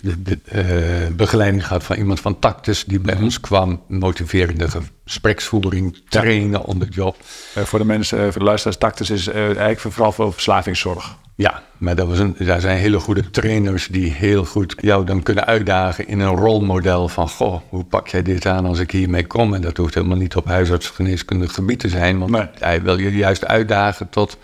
de, 0.00 0.22
de, 0.22 0.38
eh, 0.44 1.14
begeleiding 1.16 1.66
gehad 1.66 1.84
van 1.84 1.96
iemand 1.96 2.20
van 2.20 2.38
Tactus 2.38 2.84
die 2.84 3.00
bij 3.00 3.16
ons 3.16 3.40
kwam. 3.40 3.82
Motiverende 3.88 4.68
gespreksvoering, 5.04 6.02
trainen 6.08 6.64
on 6.64 6.78
the 6.78 6.88
job. 6.88 7.16
Voor 7.54 7.78
de 7.78 7.84
mensen, 7.84 8.18
voor 8.18 8.40
de 8.40 8.46
luisteraars, 8.46 8.78
Tactus 8.78 9.10
is 9.10 9.28
eigenlijk 9.28 9.80
vooral 9.80 10.12
voor 10.12 10.32
verslavingszorg. 10.32 11.16
Ja, 11.34 11.62
maar 11.76 11.96
dat 11.96 12.08
was 12.08 12.18
een, 12.18 12.34
daar 12.38 12.60
zijn 12.60 12.78
hele 12.78 13.00
goede 13.00 13.30
trainers 13.30 13.86
die 13.86 14.12
heel 14.12 14.44
goed 14.44 14.74
jou 14.80 15.04
dan 15.04 15.22
kunnen 15.22 15.46
uitdagen 15.46 16.08
in 16.08 16.20
een 16.20 16.36
rolmodel 16.36 17.08
van... 17.08 17.28
Goh, 17.28 17.60
hoe 17.68 17.84
pak 17.84 18.08
jij 18.08 18.22
dit 18.22 18.46
aan 18.46 18.66
als 18.66 18.78
ik 18.78 18.90
hiermee 18.90 19.26
kom? 19.26 19.54
En 19.54 19.60
dat 19.60 19.76
hoeft 19.76 19.94
helemaal 19.94 20.16
niet 20.16 20.36
op 20.36 20.46
huisartsgeneeskundig 20.46 21.54
gebied 21.54 21.80
te 21.80 21.88
zijn. 21.88 22.18
Want 22.18 22.48
hij 22.58 22.82
wil 22.82 22.98
je 22.98 23.12
juist 23.12 23.46
uitdagen 23.46 24.08
tot... 24.08 24.38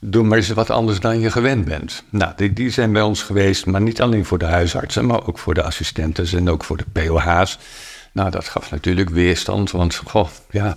Doe 0.00 0.24
maar 0.24 0.36
eens 0.36 0.48
wat 0.48 0.70
anders 0.70 1.00
dan 1.00 1.20
je 1.20 1.30
gewend 1.30 1.64
bent. 1.64 2.02
Nou, 2.10 2.32
die, 2.36 2.52
die 2.52 2.70
zijn 2.70 2.92
bij 2.92 3.02
ons 3.02 3.22
geweest, 3.22 3.66
maar 3.66 3.80
niet 3.80 4.00
alleen 4.00 4.24
voor 4.24 4.38
de 4.38 4.44
huisartsen... 4.44 5.06
maar 5.06 5.26
ook 5.26 5.38
voor 5.38 5.54
de 5.54 5.62
assistenten 5.62 6.38
en 6.38 6.50
ook 6.50 6.64
voor 6.64 6.76
de 6.76 6.84
POH's. 6.92 7.58
Nou, 8.12 8.30
dat 8.30 8.48
gaf 8.48 8.70
natuurlijk 8.70 9.10
weerstand, 9.10 9.70
want 9.70 9.94
goh, 9.94 10.28
ja... 10.50 10.76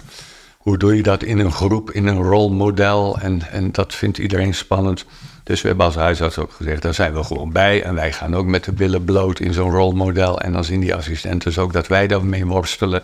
hoe 0.57 0.77
doe 0.77 0.95
je 0.95 1.03
dat 1.03 1.23
in 1.23 1.39
een 1.39 1.51
groep, 1.51 1.91
in 1.91 2.07
een 2.07 2.21
rolmodel? 2.21 3.17
En, 3.19 3.41
en 3.51 3.71
dat 3.71 3.95
vindt 3.95 4.17
iedereen 4.17 4.53
spannend. 4.53 5.05
Dus 5.51 5.61
we 5.61 5.67
hebben 5.67 5.85
als 5.85 5.95
huisarts 5.95 6.37
ook 6.37 6.51
gezegd, 6.51 6.81
daar 6.81 6.93
zijn 6.93 7.13
we 7.13 7.23
gewoon 7.23 7.51
bij. 7.51 7.83
En 7.83 7.95
wij 7.95 8.13
gaan 8.13 8.35
ook 8.35 8.45
met 8.45 8.63
de 8.63 8.71
billen 8.71 9.03
bloot 9.03 9.39
in 9.39 9.53
zo'n 9.53 9.71
rolmodel. 9.71 10.39
En 10.39 10.51
dan 10.51 10.63
zien 10.63 10.79
die 10.79 10.95
assistenten 10.95 11.49
dus 11.49 11.57
ook 11.57 11.73
dat 11.73 11.87
wij 11.87 12.07
daarmee 12.07 12.45
worstelen. 12.45 13.01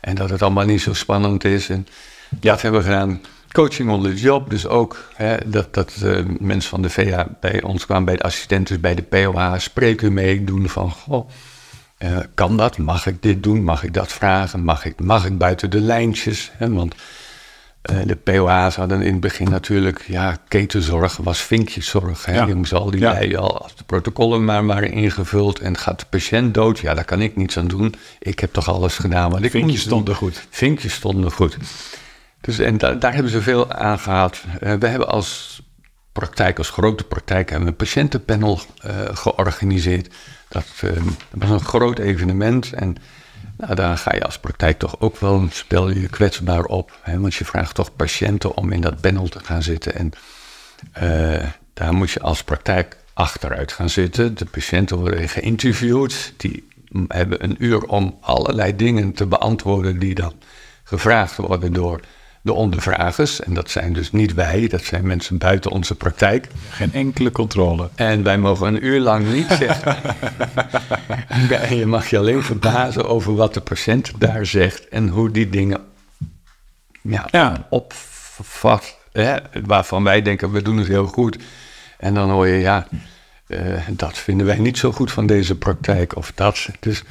En 0.00 0.14
dat 0.14 0.30
het 0.30 0.42
allemaal 0.42 0.64
niet 0.64 0.80
zo 0.80 0.94
spannend 0.94 1.44
is. 1.44 1.68
En 1.68 1.86
dat 2.28 2.62
hebben 2.62 2.80
we 2.80 2.86
gedaan. 2.86 3.20
Coaching 3.52 3.90
on 3.90 4.02
the 4.02 4.14
job, 4.14 4.50
dus 4.50 4.66
ook 4.66 5.08
hè, 5.14 5.36
dat, 5.46 5.74
dat 5.74 5.94
uh, 6.04 6.24
mensen 6.38 6.70
van 6.70 6.82
de 6.82 6.90
VA 6.90 7.26
bij 7.40 7.62
ons 7.62 7.84
kwamen, 7.86 8.04
bij 8.04 8.16
de 8.16 8.22
assistenten, 8.22 8.80
bij 8.80 8.94
de 8.94 9.02
POH, 9.02 9.54
spreken 9.56 10.12
mee, 10.12 10.44
doen 10.44 10.68
van, 10.68 10.90
goh, 10.90 11.28
uh, 11.98 12.18
kan 12.34 12.56
dat? 12.56 12.78
Mag 12.78 13.06
ik 13.06 13.22
dit 13.22 13.42
doen? 13.42 13.64
Mag 13.64 13.82
ik 13.82 13.94
dat 13.94 14.12
vragen? 14.12 14.64
Mag 14.64 14.84
ik, 14.84 15.00
mag 15.00 15.26
ik 15.26 15.38
buiten 15.38 15.70
de 15.70 15.80
lijntjes? 15.80 16.50
Hè? 16.56 16.72
Want 16.72 16.94
de 17.82 18.16
POH's 18.16 18.76
hadden 18.76 19.02
in 19.02 19.12
het 19.12 19.20
begin 19.20 19.50
natuurlijk, 19.50 20.04
ja, 20.06 20.36
ketenzorg 20.48 21.16
was 21.16 21.40
vinkjeszorg. 21.40 22.24
Hè? 22.24 22.34
Ja. 22.34 22.46
Je 22.46 22.54
moest 22.54 22.72
al 22.72 22.90
die 22.90 23.00
ja. 23.00 23.36
al, 23.36 23.62
als 23.62 23.76
de 23.76 23.84
protocollen 23.84 24.44
maar 24.44 24.66
waren 24.66 24.92
ingevuld 24.92 25.58
en 25.58 25.76
gaat 25.76 26.00
de 26.00 26.06
patiënt 26.10 26.54
dood, 26.54 26.78
ja, 26.78 26.94
daar 26.94 27.04
kan 27.04 27.20
ik 27.20 27.36
niets 27.36 27.58
aan 27.58 27.68
doen. 27.68 27.94
Ik 28.18 28.38
heb 28.38 28.52
toch 28.52 28.68
alles 28.68 28.96
gedaan 28.96 29.30
wat 29.30 29.42
ik 29.42 29.50
Vinkjes 29.50 29.80
stonden 29.80 30.14
goed. 30.14 30.46
Vinkjes 30.50 30.92
stonden 30.92 31.30
goed. 31.32 31.56
Dus 32.40 32.58
en 32.58 32.78
da 32.78 32.92
daar 32.92 33.14
hebben 33.14 33.32
ze 33.32 33.42
veel 33.42 33.72
aan 33.72 33.98
gehad. 33.98 34.42
Uh, 34.62 34.74
we 34.74 34.86
hebben 34.86 35.08
als 35.08 35.60
praktijk, 36.12 36.58
als 36.58 36.70
grote 36.70 37.04
praktijk, 37.04 37.50
hebben 37.50 37.66
we 37.66 37.72
een 37.72 37.86
patiëntenpanel 37.86 38.60
uh, 38.86 38.92
georganiseerd. 39.12 40.14
Dat, 40.48 40.66
uh, 40.84 40.90
dat, 41.30 41.48
was 41.48 41.50
een 41.50 41.66
groot 41.66 41.98
evenement 41.98 42.72
en 42.72 42.96
nou, 43.58 43.74
daar 43.74 43.98
ga 43.98 44.14
je 44.14 44.24
als 44.24 44.38
praktijk 44.38 44.78
toch 44.78 45.00
ook 45.00 45.16
wel, 45.16 45.46
spel 45.50 45.90
je 45.90 46.08
kwetsbaar 46.08 46.64
op. 46.64 46.98
Hè, 47.02 47.20
want 47.20 47.34
je 47.34 47.44
vraagt 47.44 47.74
toch 47.74 47.96
patiënten 47.96 48.56
om 48.56 48.72
in 48.72 48.80
dat 48.80 49.00
panel 49.00 49.28
te 49.28 49.40
gaan 49.40 49.62
zitten. 49.62 49.94
En 49.94 50.12
daar 51.74 51.94
moet 51.94 52.10
je 52.10 52.20
als 52.20 52.42
praktijk 52.42 52.96
achteruit 53.14 53.72
gaan 53.72 53.90
zitten. 53.90 54.34
De 54.34 54.44
patiënten 54.44 54.98
worden 54.98 55.28
geïnterviewd. 55.28 56.32
Die 56.36 56.68
hebben 57.08 57.44
een 57.44 57.56
uur 57.58 57.84
om 57.86 58.18
allerlei 58.20 58.76
dingen 58.76 59.12
te 59.12 59.26
beantwoorden 59.26 59.98
die 59.98 60.14
dan 60.14 60.32
gevraagd 60.84 61.36
worden 61.36 61.72
door 61.72 62.00
de 62.48 62.54
ondervragers. 62.54 63.40
En 63.40 63.54
dat 63.54 63.70
zijn 63.70 63.92
dus 63.92 64.12
niet 64.12 64.34
wij, 64.34 64.68
dat 64.68 64.82
zijn 64.82 65.06
mensen 65.06 65.38
buiten 65.38 65.70
onze 65.70 65.94
praktijk. 65.94 66.48
Geen 66.70 66.92
enkele 66.92 67.30
controle. 67.30 67.88
En 67.94 68.22
wij 68.22 68.38
mogen 68.38 68.66
een 68.66 68.84
uur 68.84 69.00
lang 69.00 69.32
niet 69.32 69.46
zeggen. 69.58 69.96
en 71.28 71.76
je 71.76 71.86
mag 71.86 72.10
je 72.10 72.18
alleen 72.18 72.42
verbazen 72.42 73.08
over 73.08 73.34
wat 73.34 73.54
de 73.54 73.60
patiënt 73.60 74.12
daar 74.18 74.46
zegt 74.46 74.88
en 74.88 75.08
hoe 75.08 75.30
die 75.30 75.48
dingen 75.48 75.80
ja, 77.02 77.28
ja. 77.30 77.66
opvat. 77.70 78.98
Hè? 79.12 79.36
Waarvan 79.64 80.04
wij 80.04 80.22
denken, 80.22 80.50
we 80.50 80.62
doen 80.62 80.76
het 80.76 80.86
heel 80.86 81.06
goed. 81.06 81.38
En 81.98 82.14
dan 82.14 82.30
hoor 82.30 82.46
je, 82.46 82.58
ja, 82.58 82.86
uh, 83.46 83.60
dat 83.90 84.18
vinden 84.18 84.46
wij 84.46 84.58
niet 84.58 84.78
zo 84.78 84.92
goed 84.92 85.12
van 85.12 85.26
deze 85.26 85.54
praktijk 85.54 86.16
of 86.16 86.32
dat. 86.34 86.68
Dus, 86.80 87.02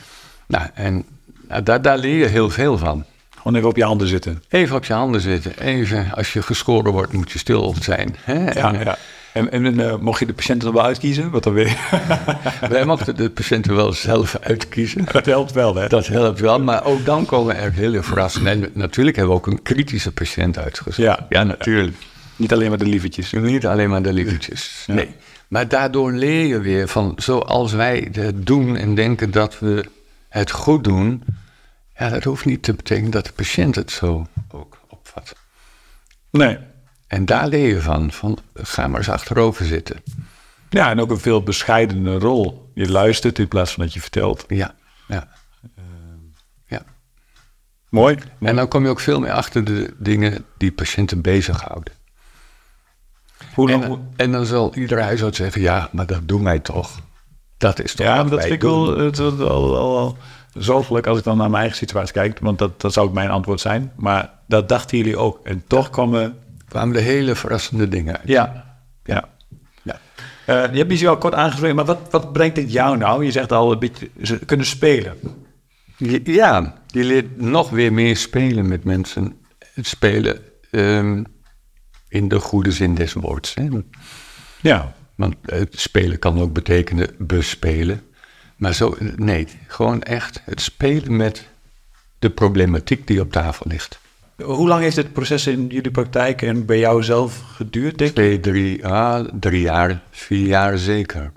nou, 0.48 0.68
en 0.74 1.06
nou, 1.48 1.64
daar, 1.64 1.82
daar 1.82 1.98
leer 1.98 2.18
je 2.18 2.26
heel 2.26 2.50
veel 2.50 2.78
van. 2.78 3.06
Gewoon 3.38 3.56
even 3.56 3.70
op 3.70 3.76
je 3.76 3.84
handen 3.84 4.08
zitten. 4.08 4.44
Even 4.50 4.76
op 4.76 4.86
je 4.86 4.94
handen 4.94 5.22
zitten. 5.22 5.60
Even, 5.60 6.12
als 6.14 6.34
je 6.34 6.42
gescoren 6.42 6.92
wordt, 6.92 7.14
moet 7.14 7.32
je 7.32 7.40
stil 7.40 7.76
zijn. 7.82 8.16
Hè? 8.20 8.52
Ja, 8.52 8.74
en, 8.74 8.84
ja. 8.84 8.98
En, 9.38 9.52
en 9.52 9.80
uh, 9.80 9.96
mocht 9.98 10.20
je 10.20 10.26
de 10.26 10.34
patiënten 10.34 10.74
wel 10.74 10.84
uitkiezen? 10.84 11.30
Wat 11.30 11.44
dan 11.44 11.54
weer? 11.54 11.78
Wij 12.70 12.86
mochten 12.86 13.16
de 13.16 13.30
patiënten 13.30 13.76
wel 13.76 13.94
zelf 13.94 14.38
uitkiezen. 14.42 15.06
Dat 15.12 15.26
helpt 15.26 15.52
wel, 15.52 15.76
hè? 15.76 15.88
Dat 15.88 16.08
helpt 16.08 16.40
wel, 16.40 16.60
maar 16.60 16.86
ook 16.86 17.06
dan 17.06 17.26
komen 17.26 17.58
er 17.58 17.74
hele 17.74 18.04
verrassingen. 18.04 18.52
En 18.52 18.72
natuurlijk 18.74 19.16
hebben 19.16 19.36
we 19.36 19.42
ook 19.42 19.48
een 19.48 19.62
kritische 19.62 20.12
patiënt 20.12 20.58
uitgezocht. 20.58 20.98
Ja, 20.98 21.26
ja 21.30 21.44
natuurlijk. 21.44 21.96
Niet 22.36 22.54
alleen 22.54 22.70
maar 22.70 22.78
de 22.78 22.86
lievertjes. 22.86 23.32
Niet 23.32 23.66
alleen 23.66 23.90
maar 23.90 24.02
de 24.02 24.14
lievertjes, 24.14 24.84
ja. 24.88 24.94
nee. 24.94 25.10
Maar 25.48 25.68
daardoor 25.68 26.12
leer 26.12 26.46
je 26.46 26.60
weer 26.60 26.88
van, 26.88 27.14
zoals 27.16 27.74
wij 27.74 28.08
het 28.12 28.46
doen 28.46 28.76
en 28.76 28.96
denken 28.96 29.32
dat 29.32 29.60
we 29.60 29.86
het 30.30 30.52
goed 30.52 30.84
doen 30.84 31.24
ja, 31.98 32.10
dat 32.10 32.24
hoeft 32.24 32.46
niet 32.46 32.64
te 32.64 32.74
betekenen 32.74 33.12
dat 33.12 33.26
de 33.26 33.32
patiënt 33.32 33.76
het 33.76 33.92
zo 33.92 34.28
ook 34.52 34.80
opvat. 34.88 35.36
Nee. 36.32 36.58
En 37.08 37.26
daar 37.26 37.48
leer 37.48 37.68
je 37.68 37.82
van, 37.82 38.12
van 38.12 38.38
ga 38.54 38.88
maar 38.88 39.00
eens 39.00 39.10
achterover 39.10 39.66
zitten. 39.66 40.04
Ja, 40.70 40.90
en 40.90 41.00
ook 41.00 41.10
een 41.10 41.20
veel 41.20 41.44
bescheidene 41.44 42.20
rol. 42.20 42.72
Je 42.74 42.92
luistert 42.92 43.40
in 43.40 43.48
plaats 43.48 43.74
van 43.74 43.84
dat 43.84 43.94
je 43.94 44.02
vertelt. 44.02 44.46
Ja, 44.48 44.76
ja. 45.08 45.28
Uh, 45.78 45.84
ja. 46.66 46.84
Mooi. 47.90 48.18
En 48.40 48.56
dan 48.56 48.68
kom 48.68 48.84
je 48.84 48.90
ook 48.90 49.00
veel 49.00 49.20
meer 49.20 49.32
achter 49.32 49.64
de 49.64 49.94
dingen 49.98 50.46
die 50.58 50.72
patiënten 50.72 51.22
bezighouden. 51.22 51.94
Hoe 53.54 53.72
en, 53.72 54.12
en, 54.16 54.32
dan 54.32 54.46
zal 54.46 54.76
iedere 54.76 55.02
huisarts 55.02 55.38
zeggen, 55.38 55.62
ja, 55.62 55.90
maar 55.92 56.06
dat 56.06 56.28
doen 56.28 56.44
wij 56.44 56.60
toch. 56.60 57.00
Dat 57.58 57.84
is 57.84 57.96
toch 57.96 58.06
Ja, 58.06 58.24
dat 58.24 58.42
vind 58.42 58.54
ik 58.54 58.62
wel, 58.62 58.98
het, 58.98 59.20
al, 59.20 59.48
al, 59.50 59.98
al 59.98 60.18
zorgelijk 60.58 61.08
als 61.08 61.18
ik 61.18 61.24
dan 61.24 61.38
naar 61.38 61.50
mijn 61.50 61.62
eigen 61.62 61.78
situatie 61.78 62.14
kijk, 62.14 62.40
want 62.40 62.60
dat, 62.60 62.82
dat 62.82 62.94
zou 62.94 63.08
ook 63.08 63.14
mijn 63.14 63.30
antwoord 63.30 63.60
zijn. 63.60 63.92
Maar 63.96 64.32
dat 64.48 64.70
dachten 64.70 64.98
jullie 64.98 65.18
ook. 65.18 65.40
En 65.44 65.64
toch 65.68 65.90
kwamen... 65.90 66.38
kwamen 66.68 66.94
de 66.94 67.02
hele 67.02 67.36
verrassende 67.36 67.88
dingen 67.88 68.18
uit. 68.18 68.28
Ja, 68.28 68.78
ja. 69.04 69.30
ja. 69.84 70.00
Uh, 70.50 70.72
je 70.72 70.78
hebt 70.78 70.88
misschien 70.88 71.10
al 71.10 71.18
kort 71.18 71.34
aangesproken, 71.34 71.76
maar 71.76 71.86
wat, 71.86 72.00
wat 72.10 72.34
brengt 72.34 72.56
dit 72.56 72.72
jou 72.72 72.98
nou? 72.98 73.26
Je 73.26 73.32
zegt 73.32 73.52
al 73.52 73.72
een 73.72 73.80
beetje 73.80 74.10
ze 74.22 74.40
kunnen 74.46 74.66
spelen. 74.66 75.18
Ja, 76.24 76.74
je 76.88 77.04
leert 77.04 77.42
nog 77.42 77.70
weer 77.70 77.94
meer 77.94 78.18
spelen 78.18 78.68
met 78.68 78.84
mensen. 78.84 79.38
Spelen 79.76 80.40
um, 80.72 81.26
in 82.10 82.28
de 82.28 82.40
goede 82.40 82.72
zin 82.72 82.96
des 82.96 83.14
woords. 83.14 83.54
Hè? 83.54 83.68
Ja. 84.62 84.94
Want 85.16 85.36
het 85.42 85.80
spelen 85.80 86.20
kan 86.20 86.40
ook 86.40 86.54
betekenen 86.54 87.10
bespelen. 87.18 88.02
Maar 88.58 88.74
zo, 88.74 88.96
nee, 89.16 89.48
gewoon 89.68 90.02
echt 90.04 90.42
het 90.46 90.62
spelen 90.62 91.16
met 91.16 91.48
de 92.20 92.30
problematiek 92.30 93.08
die 93.08 93.22
op 93.22 93.32
tafel 93.32 93.66
ligt. 93.70 94.00
Hoe 94.44 94.68
lang 94.68 94.82
heeft 94.82 94.96
dit 94.96 95.14
proces 95.14 95.48
in 95.48 95.68
jullie 95.68 95.92
praktijk 95.92 96.42
en 96.42 96.66
bij 96.66 96.80
jou 96.80 97.04
zelf 97.04 97.42
geduurd? 97.42 97.98
Denk 97.98 98.12
Twee, 98.12 98.40
drie, 98.40 98.88
ah, 98.88 99.28
drie 99.40 99.62
jaar, 99.62 100.02
vier 100.12 100.48
jaar 100.48 100.78
zeker. 100.78 101.32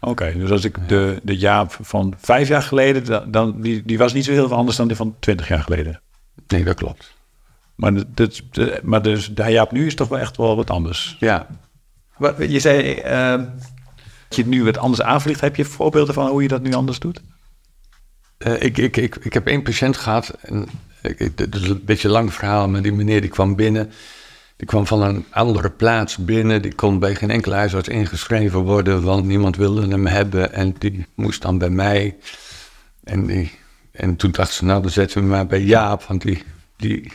Oké, 0.00 0.10
okay, 0.10 0.32
dus 0.38 0.50
als 0.50 0.64
ik 0.64 0.88
de, 0.88 1.20
de 1.22 1.36
Jaap 1.36 1.78
van 1.80 2.14
vijf 2.18 2.48
jaar 2.48 2.62
geleden, 2.62 3.32
dan, 3.32 3.60
die, 3.60 3.82
die 3.84 3.98
was 3.98 4.12
niet 4.12 4.24
zo 4.24 4.32
heel 4.32 4.48
veel 4.48 4.56
anders 4.56 4.76
dan 4.76 4.86
die 4.86 4.96
van 4.96 5.16
twintig 5.18 5.48
jaar 5.48 5.62
geleden. 5.62 6.00
Nee, 6.46 6.64
dat 6.64 6.74
klopt. 6.74 7.14
Maar, 7.74 7.92
de, 8.14 8.80
maar 8.82 9.02
dus 9.02 9.34
de 9.34 9.50
Jaap 9.50 9.72
nu 9.72 9.86
is 9.86 9.94
toch 9.94 10.08
wel 10.08 10.18
echt 10.18 10.36
wel 10.36 10.56
wat 10.56 10.70
anders. 10.70 11.16
Ja. 11.20 11.46
Wat, 12.16 12.34
je 12.38 12.60
zei, 12.60 13.02
uh, 13.04 13.42
je 14.36 14.46
nu 14.46 14.64
wat 14.64 14.78
anders 14.78 15.02
aanvliegt. 15.02 15.40
Heb 15.40 15.56
je 15.56 15.64
voorbeelden 15.64 16.14
van 16.14 16.28
hoe 16.28 16.42
je 16.42 16.48
dat 16.48 16.62
nu 16.62 16.72
anders 16.72 16.98
doet? 16.98 17.20
Uh, 18.38 18.62
ik, 18.62 18.78
ik, 18.78 18.96
ik, 18.96 19.16
ik 19.16 19.32
heb 19.32 19.46
één 19.46 19.62
patiënt 19.62 19.96
gehad. 19.96 20.28
En 20.40 20.68
het 21.00 21.54
is 21.54 21.68
een 21.68 21.82
beetje 21.84 22.08
een 22.08 22.14
lang 22.14 22.32
verhaal, 22.32 22.68
maar 22.68 22.82
die 22.82 22.92
meneer 22.92 23.20
die 23.20 23.30
kwam 23.30 23.56
binnen. 23.56 23.90
Die 24.56 24.66
kwam 24.66 24.86
van 24.86 25.02
een 25.02 25.24
andere 25.30 25.70
plaats 25.70 26.16
binnen. 26.16 26.62
Die 26.62 26.74
kon 26.74 26.98
bij 26.98 27.14
geen 27.14 27.30
enkele 27.30 27.54
huisarts 27.54 27.88
ingeschreven 27.88 28.60
worden, 28.60 29.02
want 29.02 29.24
niemand 29.24 29.56
wilde 29.56 29.88
hem 29.88 30.06
hebben. 30.06 30.52
En 30.52 30.74
die 30.78 31.06
moest 31.14 31.42
dan 31.42 31.58
bij 31.58 31.70
mij. 31.70 32.16
En, 33.04 33.26
die, 33.26 33.52
en 33.92 34.16
toen 34.16 34.30
dacht 34.30 34.52
ze, 34.52 34.64
nou 34.64 34.82
dan 34.82 34.90
zetten 34.90 35.22
we 35.22 35.28
maar 35.28 35.46
bij 35.46 35.60
Jaap, 35.60 36.02
want 36.02 36.22
die, 36.22 36.42
die, 36.76 37.12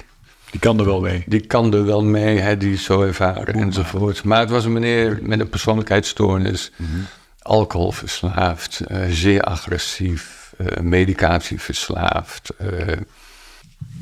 die 0.51 0.59
kan 0.59 0.79
er 0.79 0.85
wel 0.85 1.01
mee. 1.01 1.23
Die 1.25 1.39
kan 1.39 1.73
er 1.73 1.85
wel 1.85 2.03
mee, 2.03 2.37
hè, 2.39 2.57
die 2.57 2.73
is 2.73 2.83
zo 2.83 3.01
ervaren 3.01 3.53
enzovoort. 3.53 4.23
Maar 4.23 4.39
het 4.39 4.49
was 4.49 4.65
een 4.65 4.73
meneer 4.73 5.19
met 5.21 5.39
een 5.39 5.49
persoonlijkheidsstoornis, 5.49 6.71
mm 6.75 6.87
-hmm. 6.91 7.05
alcoholverslaafd, 7.41 8.81
uh, 8.87 8.97
zeer 9.09 9.41
agressief, 9.41 10.53
uh, 10.57 10.67
medicatieverslaafd. 10.81 12.53
Uh, 12.61 12.97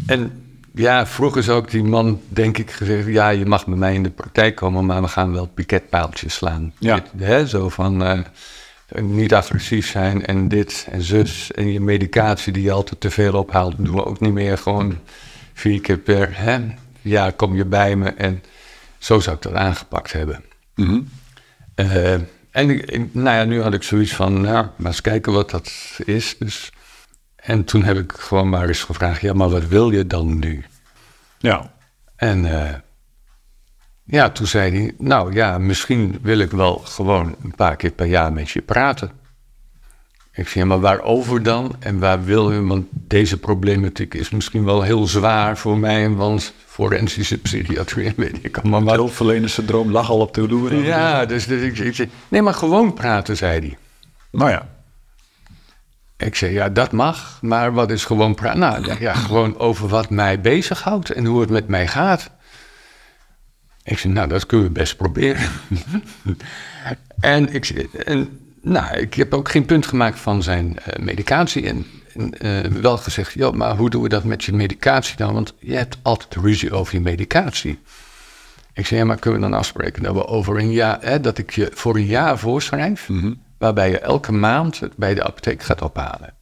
en 0.05 0.43
ja, 0.73 1.07
vroeger 1.07 1.41
is 1.41 1.49
ook 1.49 1.71
die 1.71 1.83
man, 1.83 2.21
denk 2.27 2.57
ik, 2.57 2.71
gezegd: 2.71 3.07
Ja, 3.07 3.29
je 3.29 3.45
mag 3.45 3.65
bij 3.65 3.77
mij 3.77 3.93
in 3.93 4.03
de 4.03 4.09
praktijk 4.09 4.55
komen, 4.55 4.85
maar 4.85 5.01
we 5.01 5.07
gaan 5.07 5.33
wel 5.33 5.47
piketpaaltjes 5.47 6.33
slaan. 6.33 6.73
Ja. 6.79 6.95
Dit, 6.95 7.27
hè, 7.27 7.47
zo 7.47 7.69
van 7.69 8.25
niet 8.95 9.33
agressief 9.33 9.89
zijn 9.89 10.25
en 10.25 10.47
dit 10.47 10.87
en 10.91 11.01
zus. 11.01 11.51
En 11.51 11.71
je 11.71 11.79
medicatie 11.79 12.53
die 12.53 12.63
je 12.63 12.71
altijd 12.71 13.01
te 13.01 13.09
veel 13.09 13.33
ophaalt, 13.33 13.75
doen 13.77 13.95
we 13.95 14.05
ook 14.05 14.19
niet 14.19 14.33
meer. 14.33 14.57
Gewoon 14.57 14.97
vier 15.57 15.81
keer 15.81 15.97
per 15.97 16.37
hè, 16.37 16.59
jaar 17.01 17.33
kom 17.33 17.55
je 17.55 17.65
bij 17.65 17.95
me. 17.95 18.09
En 18.09 18.43
zo 18.97 19.19
zou 19.19 19.35
ik 19.35 19.41
dat 19.41 19.53
aangepakt 19.53 20.11
hebben. 20.11 20.43
Mm 20.75 20.85
-hmm. 20.85 21.09
uh, 21.75 22.13
en 22.51 22.69
ik, 22.69 23.13
nou 23.13 23.37
ja, 23.37 23.43
nu 23.43 23.61
had 23.61 23.73
ik 23.73 23.83
zoiets 23.83 24.13
van, 24.15 24.41
nou, 24.41 24.67
maar 24.75 24.91
eens 24.91 25.01
kijken 25.01 25.31
wat 25.33 25.49
dat 25.49 25.71
is. 26.05 26.35
Dus, 26.39 26.71
en 27.35 27.63
toen 27.63 27.83
heb 27.83 27.97
ik 27.97 28.11
gewoon 28.11 28.49
maar 28.49 28.67
eens 28.67 28.83
gevraagd, 28.83 29.21
ja, 29.21 29.33
maar 29.33 29.49
wat 29.49 29.67
wil 29.67 29.91
je 29.91 30.07
dan 30.07 30.39
nu? 30.39 30.65
Ja. 31.37 31.73
En 32.15 32.45
uh, 32.45 32.73
ja, 34.03 34.29
toen 34.29 34.47
zei 34.47 34.71
hij, 34.71 34.93
nou 34.97 35.33
ja, 35.33 35.57
misschien 35.57 36.19
wil 36.21 36.39
ik 36.39 36.51
wel 36.51 36.77
gewoon 36.77 37.35
een 37.43 37.55
paar 37.55 37.75
keer 37.75 37.91
per 37.91 38.05
jaar 38.05 38.33
met 38.33 38.49
je 38.49 38.61
praten. 38.61 39.11
Ik 40.37 40.47
zeg, 40.47 40.53
ja, 40.53 40.65
maar 40.65 40.79
waarover 40.79 41.43
dan? 41.43 41.75
En 41.79 41.99
waar 41.99 42.23
wil 42.23 42.51
u? 42.51 42.61
Want 42.61 42.85
deze 42.91 43.37
problematiek 43.37 44.13
is 44.13 44.29
misschien 44.29 44.63
wel 44.63 44.81
heel 44.81 45.07
zwaar 45.07 45.57
voor 45.57 45.77
mij, 45.77 46.09
want 46.09 46.53
forensische 46.65 47.37
psychiatrie, 47.37 48.13
weet 48.17 48.39
ik 48.41 48.57
allemaal 48.57 48.79
Het 48.79 48.89
wat. 48.89 48.97
hulpverlenerssyndroom 48.97 49.91
lag 49.91 50.09
al 50.09 50.19
op 50.19 50.33
de 50.33 50.47
loer. 50.47 50.73
Ja, 50.73 51.25
dus, 51.25 51.47
dus 51.47 51.61
ik, 51.61 51.77
ik 51.77 51.95
zeg, 51.95 52.07
nee, 52.27 52.41
maar 52.41 52.53
gewoon 52.53 52.93
praten, 52.93 53.37
zei 53.37 53.59
hij. 53.59 53.77
Nou 54.31 54.49
ja. 54.51 54.67
Ik 56.17 56.35
zei, 56.35 56.53
ja, 56.53 56.69
dat 56.69 56.91
mag, 56.91 57.39
maar 57.41 57.73
wat 57.73 57.91
is 57.91 58.05
gewoon 58.05 58.35
praten? 58.35 58.59
Nou, 58.59 58.85
ja, 58.85 58.95
ja, 58.99 59.13
gewoon 59.13 59.59
over 59.59 59.87
wat 59.87 60.09
mij 60.09 60.41
bezighoudt 60.41 61.09
en 61.09 61.25
hoe 61.25 61.41
het 61.41 61.49
met 61.49 61.67
mij 61.67 61.87
gaat. 61.87 62.29
Ik 63.83 63.97
zei, 63.97 64.13
nou, 64.13 64.27
dat 64.27 64.45
kunnen 64.45 64.67
we 64.67 64.73
best 64.73 64.97
proberen. 64.97 65.49
en 67.19 67.53
ik 67.53 67.65
zei, 67.65 67.89
en, 68.05 68.46
nou, 68.67 68.97
ik 68.97 69.13
heb 69.13 69.33
ook 69.33 69.49
geen 69.49 69.65
punt 69.65 69.85
gemaakt 69.85 70.19
van 70.19 70.43
zijn 70.43 70.79
eh, 70.79 71.03
medicatie. 71.03 71.67
En, 71.67 71.85
en 72.13 72.39
eh, 72.39 72.71
wel 72.71 72.97
gezegd, 72.97 73.33
joh, 73.33 73.53
maar 73.53 73.75
hoe 73.77 73.89
doen 73.89 74.01
we 74.01 74.09
dat 74.09 74.23
met 74.23 74.43
je 74.43 74.53
medicatie 74.53 75.17
dan? 75.17 75.33
Want 75.33 75.53
je 75.59 75.75
hebt 75.75 75.97
altijd 76.01 76.35
ruzie 76.35 76.71
over 76.73 76.93
je 76.93 77.01
medicatie. 77.01 77.79
Ik 78.73 78.85
zei, 78.85 78.99
ja, 78.99 79.05
maar 79.05 79.17
kunnen 79.19 79.41
we 79.41 79.47
dan 79.49 79.57
afspreken 79.57 80.03
dat 80.03 80.13
we 80.13 80.27
over 80.27 80.57
een 80.57 80.71
jaar, 80.71 80.97
hè, 81.01 81.19
dat 81.19 81.37
ik 81.37 81.51
je 81.51 81.71
voor 81.73 81.95
een 81.95 82.05
jaar 82.05 82.37
voorschrijf, 82.39 83.09
waarbij 83.57 83.89
je 83.89 83.99
elke 83.99 84.31
maand 84.31 84.79
het 84.79 84.95
bij 84.95 85.13
de 85.13 85.23
apotheek 85.23 85.63
gaat 85.63 85.81
ophalen. 85.81 86.33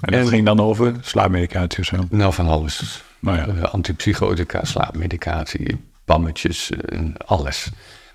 En 0.00 0.12
dat 0.12 0.20
En- 0.20 0.28
ging 0.28 0.46
dan 0.46 0.60
over 0.60 0.94
slaapmedicatie 1.00 1.78
of 1.80 1.84
zo. 1.84 1.96
Nou, 2.10 2.32
van 2.32 2.48
alles. 2.48 3.02
Nou 3.18 3.36
ja. 3.36 3.46
Eh, 3.46 3.62
antipsychotica, 3.62 4.64
slaapmedicatie, 4.64 5.84
pammetjes, 6.04 6.70
en 6.70 7.14
alles. 7.26 7.70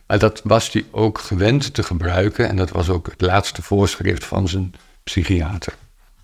Maar 0.08 0.20
dat 0.20 0.42
was 0.44 0.72
hij 0.72 0.86
ook 0.92 1.20
gewend 1.20 1.74
te 1.74 1.84
gebruiken. 1.84 2.48
En 2.50 2.56
dat 2.56 2.70
was 2.70 2.90
ook 2.90 3.06
het 3.08 3.22
laatste 3.22 3.62
voorschrift 3.62 4.26
van 4.26 4.48
zijn 4.48 4.74
psychiater. 5.04 5.74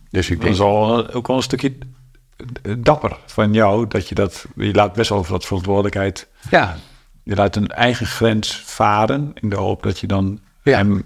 Dus 0.10 0.30
ik 0.30 0.42
Dat 0.42 0.50
is 0.50 0.58
denk, 0.58 0.70
al, 0.70 1.12
ook 1.12 1.28
wel 1.28 1.36
een 1.38 1.44
stukje 1.44 1.74
dapper 2.78 3.18
van 3.26 3.54
jou, 3.54 3.88
dat 3.88 4.10
je 4.10 4.16
dat, 4.16 4.46
je 4.56 4.74
laat 4.74 4.94
best 4.94 5.10
wel 5.10 5.18
over 5.18 5.32
dat 5.32 5.46
verantwoordelijkheid, 5.46 6.28
ja, 6.50 6.76
je 7.24 7.36
laat 7.36 7.56
een 7.56 7.68
eigen 7.68 8.06
grens 8.06 8.62
varen 8.66 9.32
in 9.34 9.50
de 9.50 9.56
hoop 9.56 9.84
dat 9.84 10.00
je 10.00 10.08
dan 10.08 10.40
Ja. 10.64 10.78
hem, 10.78 11.04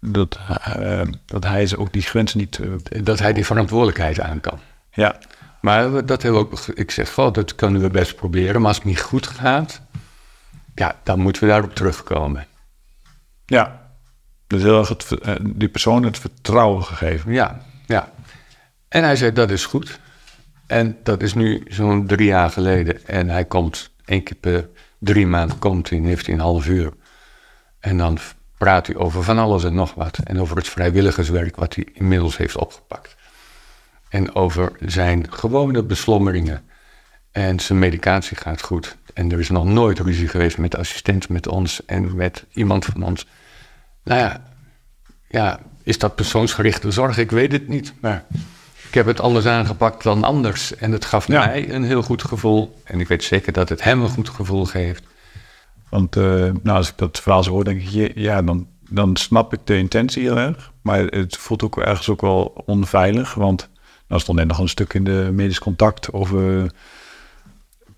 dat, 0.00 0.38
eh, 0.64 1.00
dat 1.26 1.44
hij 1.44 1.66
ze 1.66 1.78
ook 1.78 1.92
die 1.92 2.02
grens 2.02 2.34
niet, 2.34 2.58
eh, 2.58 3.02
dat 3.04 3.18
hij 3.18 3.32
die 3.32 3.46
verantwoordelijkheid 3.46 4.20
aan 4.20 4.40
kan. 4.40 4.58
ja, 4.92 5.18
Maar 5.60 6.06
dat 6.06 6.22
hebben 6.22 6.40
we 6.40 6.46
ook, 6.46 6.58
ik 6.74 6.90
zeg, 6.90 7.12
goh, 7.12 7.32
dat 7.32 7.54
kunnen 7.54 7.80
we 7.80 7.90
best 7.90 8.16
proberen. 8.16 8.58
Maar 8.60 8.68
als 8.68 8.76
het 8.76 8.86
niet 8.86 9.00
goed 9.00 9.26
gaat, 9.26 9.80
ja, 10.74 11.00
dan 11.02 11.20
moeten 11.20 11.42
we 11.42 11.48
daarop 11.48 11.74
terugkomen. 11.74 12.46
ja. 13.46 13.80
Dus 14.46 14.62
heel 14.62 14.78
erg 14.78 14.88
het, 14.88 15.12
eh, 15.20 15.34
die 15.42 15.68
persoon 15.68 16.02
het 16.02 16.18
vertrouwen 16.18 16.84
gegeven. 16.84 17.32
Ja, 17.32 17.60
ja. 17.86 18.12
En 18.88 19.02
hij 19.02 19.16
zei, 19.16 19.32
dat 19.32 19.50
is 19.50 19.66
goed. 19.66 20.00
En 20.66 20.96
dat 21.02 21.22
is 21.22 21.34
nu 21.34 21.64
zo'n 21.68 22.06
drie 22.06 22.26
jaar 22.26 22.50
geleden. 22.50 23.06
En 23.06 23.28
hij 23.28 23.44
komt 23.44 23.90
één 24.04 24.22
keer 24.22 24.36
per 24.36 24.68
drie 24.98 25.26
maanden, 25.26 25.58
komt 25.58 25.90
hij 25.90 25.98
heeft 25.98 26.26
hij 26.26 26.34
een 26.34 26.40
half 26.40 26.66
uur. 26.66 26.92
En 27.80 27.98
dan 27.98 28.18
praat 28.58 28.86
hij 28.86 28.96
over 28.96 29.22
van 29.22 29.38
alles 29.38 29.64
en 29.64 29.74
nog 29.74 29.94
wat. 29.94 30.18
En 30.18 30.40
over 30.40 30.56
het 30.56 30.68
vrijwilligerswerk 30.68 31.56
wat 31.56 31.74
hij 31.74 31.86
inmiddels 31.92 32.36
heeft 32.36 32.56
opgepakt. 32.56 33.16
En 34.08 34.34
over 34.34 34.72
zijn 34.80 35.32
gewone 35.32 35.82
beslommeringen. 35.82 36.64
En 37.30 37.60
zijn 37.60 37.78
medicatie 37.78 38.36
gaat 38.36 38.62
goed. 38.62 38.96
En 39.14 39.32
er 39.32 39.38
is 39.38 39.50
nog 39.50 39.64
nooit 39.64 39.98
ruzie 39.98 40.28
geweest 40.28 40.58
met 40.58 40.70
de 40.70 40.76
assistent, 40.78 41.28
met 41.28 41.46
ons 41.48 41.84
en 41.86 42.16
met 42.16 42.44
iemand 42.52 42.84
van 42.84 43.02
ons. 43.02 43.26
Nou 44.04 44.20
ja, 44.20 44.42
ja, 45.28 45.60
is 45.82 45.98
dat 45.98 46.14
persoonsgerichte 46.14 46.90
zorg? 46.90 47.18
Ik 47.18 47.30
weet 47.30 47.52
het 47.52 47.68
niet. 47.68 47.94
Maar 48.00 48.24
ik 48.88 48.94
heb 48.94 49.06
het 49.06 49.20
anders 49.20 49.46
aangepakt 49.46 50.02
dan 50.02 50.24
anders. 50.24 50.76
En 50.76 50.92
het 50.92 51.04
gaf 51.04 51.26
Ja. 51.26 51.46
mij 51.46 51.70
een 51.72 51.84
heel 51.84 52.02
goed 52.02 52.22
gevoel. 52.22 52.80
En 52.84 53.00
ik 53.00 53.08
weet 53.08 53.24
zeker 53.24 53.52
dat 53.52 53.68
het 53.68 53.82
hem 53.82 54.02
een 54.02 54.08
goed 54.08 54.28
gevoel 54.28 54.64
geeft. 54.64 55.02
Want 55.88 56.16
eh, 56.16 56.22
nou, 56.62 56.76
als 56.76 56.88
ik 56.88 56.96
dat 56.98 57.20
verhaal 57.20 57.42
zo 57.42 57.50
hoor, 57.50 57.64
denk 57.64 57.82
ik, 57.82 58.12
ja, 58.14 58.42
dan, 58.42 58.66
dan 58.88 59.16
snap 59.16 59.52
ik 59.52 59.60
de 59.64 59.76
intentie 59.78 60.22
heel 60.22 60.38
erg. 60.38 60.72
Maar 60.82 61.00
het 61.04 61.36
voelt 61.36 61.62
ook 61.62 61.78
ergens 61.78 62.08
ook 62.08 62.20
wel 62.20 62.62
onveilig. 62.66 63.34
Want 63.34 63.68
nou 64.08 64.20
stond 64.20 64.38
net 64.38 64.46
nog 64.46 64.58
een 64.58 64.68
stuk 64.68 64.94
in 64.94 65.04
de 65.04 65.30
medisch 65.32 65.58
contact 65.58 66.12
over 66.12 66.70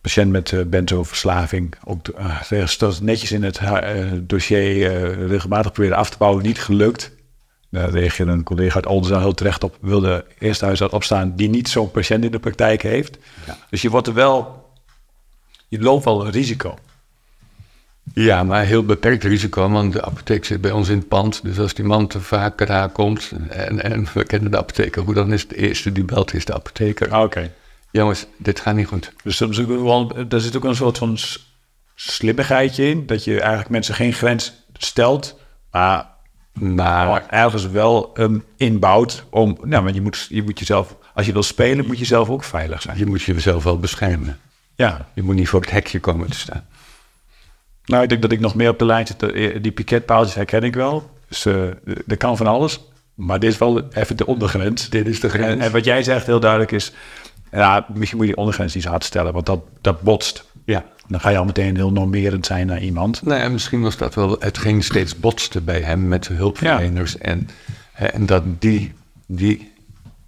patiënt 0.05 0.31
met 0.31 0.51
uh, 0.51 0.65
benzoverslaving. 0.65 1.75
Ook 1.85 2.09
uh, 2.51 2.67
dat 2.79 3.01
netjes 3.01 3.33
in 3.33 3.43
het 3.43 3.61
uh, 3.61 4.13
dossier 4.21 5.27
regelmatig 5.27 5.73
proberen 5.73 5.97
af 5.97 6.11
te 6.11 6.19
bouwen, 6.19 6.43
niet 6.43 6.61
gelukt. 6.61 7.13
Daar 7.71 7.91
reageerde 7.91 8.33
een 8.33 8.43
collega 8.43 8.75
uit 8.75 8.87
Oldenzaal 8.87 9.21
heel 9.21 9.35
terecht 9.35 9.65
op. 9.65 9.77
Wilde 9.81 10.25
eerst 10.39 10.61
huisarts 10.61 10.95
opstaan 10.95 11.37
die 11.37 11.49
niet 11.49 11.69
zo'n 11.69 11.91
patiënt 11.91 12.25
in 12.25 12.31
de 12.31 12.39
praktijk 12.39 12.83
heeft. 12.83 13.19
Ja. 13.47 13.59
Dus 13.71 13.83
je 13.83 13.91
wordt 13.91 14.07
er 14.07 14.15
wel, 14.15 14.67
je 15.69 15.81
loopt 15.81 16.05
wel 16.05 16.25
een 16.25 16.33
risico. 16.33 16.79
Ja, 18.15 18.43
maar 18.43 18.65
heel 18.65 18.85
beperkt 18.85 19.25
risico, 19.25 19.69
want 19.69 19.93
de 19.93 20.03
apotheek 20.03 20.45
zit 20.45 20.61
bij 20.61 20.71
ons 20.71 20.89
in 20.89 20.99
het 20.99 21.09
pand. 21.09 21.41
Dus 21.43 21.59
als 21.59 21.75
die 21.75 21.85
man 21.85 22.07
te 22.07 22.21
vaak 22.21 22.61
eraan 22.61 22.93
komt, 22.93 23.33
en, 23.49 23.83
en 23.83 24.07
we 24.15 24.25
kennen 24.25 24.51
de 24.51 24.59
apotheker 24.59 25.03
goed, 25.03 25.15
dan 25.15 25.33
is 25.33 25.49
de 25.49 25.57
eerste 25.57 25.93
die 25.93 26.05
belt 26.05 26.35
is 26.35 26.45
de 26.45 26.55
apotheker. 26.55 27.11
Ah, 27.11 27.23
Oké. 27.23 27.39
Okay. 27.39 27.51
Jongens, 27.97 28.27
dit 28.37 28.61
gaat 28.61 28.75
niet 28.75 28.87
goed. 28.87 29.13
Dus 29.23 29.41
er 29.41 29.55
zit, 29.55 29.67
wel, 29.67 30.13
zit 30.29 30.57
ook 30.57 30.65
een 30.65 30.75
soort 30.75 30.99
van 30.99 31.19
slimmigheidje 31.95 32.89
in, 32.89 33.07
dat 33.07 33.25
je 33.25 33.41
eigenlijk 33.41 33.69
mensen 33.69 33.95
geen 33.95 34.13
grens 34.13 34.53
stelt, 34.73 35.39
maar, 35.71 36.07
maar 36.53 37.27
ergens 37.29 37.67
wel 37.67 38.11
um, 38.15 38.45
inbouwt 38.57 39.25
om, 39.31 39.59
nou, 39.63 39.83
maar 39.83 39.93
je 39.93 40.01
moet, 40.01 40.27
je 40.29 40.43
moet 40.43 40.59
jezelf, 40.59 40.97
als 41.15 41.27
je 41.27 41.33
wil 41.33 41.43
spelen, 41.43 41.87
moet 41.87 41.99
je 41.99 42.05
zelf 42.05 42.31
ook 42.31 42.45
veilig 42.45 42.83
zijn. 42.83 42.99
Je 42.99 43.07
moet 43.07 43.23
jezelf 43.23 43.65
wel 43.65 43.79
beschermen. 43.79 44.39
Ja. 44.75 45.09
Je 45.15 45.23
moet 45.23 45.35
niet 45.35 45.49
voor 45.49 45.61
het 45.61 45.71
hekje 45.71 46.01
komen 46.01 46.31
te 46.31 46.39
staan. 46.39 46.67
Nou, 47.85 48.03
ik 48.03 48.09
denk 48.09 48.23
dat 48.23 48.33
ik 48.33 48.41
nog 48.41 48.55
meer 48.55 48.71
op 48.71 48.79
de 48.79 48.85
lijn 48.85 49.07
zit. 49.07 49.21
Die 49.63 49.73
piketpaaltjes 49.73 50.35
herken 50.35 50.63
ik 50.63 50.75
wel. 50.75 51.11
Dus 51.29 51.47
uh, 51.47 51.65
er 52.07 52.17
kan 52.17 52.37
van 52.37 52.47
alles. 52.47 52.81
Maar 53.15 53.39
dit 53.39 53.53
is 53.53 53.59
wel 53.59 53.89
even 53.89 54.17
de 54.17 54.27
ondergrens. 54.27 54.89
Dit 54.89 55.07
is 55.07 55.21
de 55.21 55.29
grens. 55.29 55.53
En, 55.53 55.61
en 55.61 55.73
wat 55.73 55.85
jij 55.85 56.03
zegt 56.03 56.27
heel 56.27 56.41
duidelijk 56.41 56.73
is... 56.73 56.93
Ja, 57.55 57.87
misschien 57.95 58.17
moet 58.17 58.27
je 58.27 58.33
die 58.33 58.41
ondergrens 58.41 58.75
niet 58.75 58.83
zo 58.83 58.91
hard 58.91 59.05
stellen. 59.05 59.33
Want 59.33 59.47
dat, 59.47 59.61
dat 59.81 60.01
botst. 60.01 60.45
Ja. 60.65 60.85
Dan 61.09 61.21
ga 61.21 61.29
je 61.29 61.39
al 61.39 61.45
meteen 61.45 61.77
heel 61.77 61.93
normerend 61.93 62.47
zijn 62.47 62.67
naar 62.67 62.81
iemand. 62.81 63.23
Nou 63.23 63.41
ja, 63.41 63.49
misschien 63.49 63.83
was 63.83 63.97
dat 63.97 64.15
wel 64.15 64.37
hetgeen 64.39 64.83
steeds 64.83 65.19
botste 65.19 65.61
bij 65.61 65.81
hem 65.81 66.09
met 66.09 66.29
hulpverleners. 66.29 67.13
Ja. 67.13 67.19
En, 67.19 67.49
en 67.93 68.27
dat 68.27 68.43
die, 68.59 68.93
die 69.27 69.73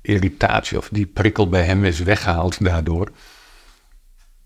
irritatie 0.02 0.78
of 0.78 0.88
die 0.92 1.06
prikkel 1.06 1.48
bij 1.48 1.62
hem 1.62 1.84
is 1.84 1.98
weggehaald 1.98 2.64
daardoor. 2.64 3.10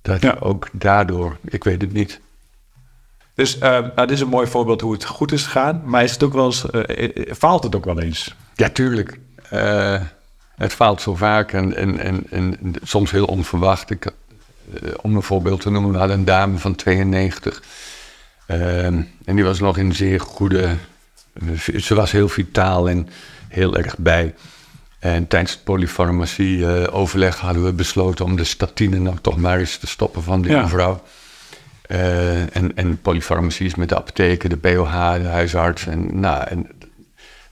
Dat 0.02 0.22
ja. 0.22 0.36
ook 0.40 0.68
daardoor, 0.72 1.36
ik 1.44 1.64
weet 1.64 1.80
het 1.80 1.92
niet. 1.92 2.20
Dus 3.34 3.56
uh, 3.56 3.60
nou, 3.62 3.94
dit 3.94 4.10
is 4.10 4.20
een 4.20 4.28
mooi 4.28 4.46
voorbeeld 4.46 4.80
hoe 4.80 4.92
het 4.92 5.04
goed 5.04 5.32
is 5.32 5.44
gegaan. 5.44 5.82
Maar 5.84 6.04
is 6.04 6.12
het 6.12 6.22
ook 6.22 6.32
wel 6.32 6.44
eens, 6.44 6.64
uh, 6.72 7.34
faalt 7.34 7.62
het 7.62 7.74
ook 7.74 7.84
wel 7.84 8.00
eens? 8.00 8.34
Ja, 8.54 8.68
tuurlijk. 8.68 9.20
Uh, 9.52 10.00
het 10.60 10.72
faalt 10.72 11.00
zo 11.00 11.14
vaak 11.14 11.52
en, 11.52 11.76
en, 11.76 12.00
en, 12.00 12.26
en 12.30 12.74
soms 12.82 13.10
heel 13.10 13.24
onverwacht. 13.24 13.90
Ik, 13.90 14.12
om 15.00 15.16
een 15.16 15.22
voorbeeld 15.22 15.60
te 15.60 15.70
noemen, 15.70 15.92
we 15.92 15.98
hadden 15.98 16.18
een 16.18 16.24
dame 16.24 16.58
van 16.58 16.74
92. 16.74 17.62
en 18.46 19.08
die 19.24 19.44
was 19.44 19.60
nog 19.60 19.76
in 19.76 19.94
zeer 19.94 20.20
goede... 20.20 20.76
Ze 21.76 21.94
was 21.94 22.12
heel 22.12 22.28
vitaal 22.28 22.88
en 22.88 23.08
heel 23.48 23.76
erg 23.76 23.98
bij. 23.98 24.34
En 24.98 25.26
tijdens 25.26 25.52
het 25.52 25.64
polyfarmacie-overleg 25.64 27.38
hadden 27.38 27.64
we 27.64 27.72
besloten... 27.72 28.24
om 28.24 28.36
de 28.36 28.44
statine 28.44 28.98
nou 28.98 29.16
toch 29.20 29.36
maar 29.36 29.58
eens 29.58 29.76
te 29.76 29.86
stoppen 29.86 30.22
van 30.22 30.42
die 30.42 30.50
ja. 30.50 30.62
mevrouw. 30.62 31.02
Uh, 31.88 32.56
en, 32.56 32.76
en 32.76 33.00
polyfarmacie 33.00 33.66
is 33.66 33.74
met 33.74 33.88
de 33.88 33.96
apotheken, 33.96 34.50
de 34.50 34.56
POH, 34.56 35.14
de 35.14 35.28
huisarts. 35.28 35.86
En, 35.86 36.20
nou, 36.20 36.46
en, 36.48 36.68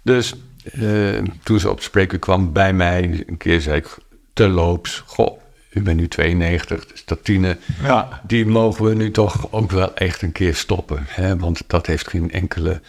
dus 0.02 0.34
uh, 0.72 1.22
toen 1.42 1.60
ze 1.60 1.70
op 1.70 1.80
spreken 1.80 2.18
kwam 2.18 2.52
bij 2.52 2.72
mij, 2.72 3.24
een 3.26 3.36
keer 3.36 3.60
zei 3.60 3.76
ik 3.76 3.96
terloops... 4.32 5.02
Goh, 5.06 5.40
u 5.70 5.82
bent 5.82 5.96
nu 5.96 6.08
92, 6.08 6.86
de 6.86 6.96
statine, 6.96 7.56
ja. 7.82 8.20
die 8.26 8.46
mogen 8.46 8.84
we 8.84 8.94
nu 8.94 9.10
toch 9.10 9.52
ook 9.52 9.70
wel 9.70 9.94
echt 9.94 10.22
een 10.22 10.32
keer 10.32 10.54
stoppen. 10.54 11.04
Hè? 11.08 11.36
Want 11.36 11.62
dat 11.66 11.86
heeft 11.86 12.08
geen 12.08 12.30
enkele... 12.30 12.80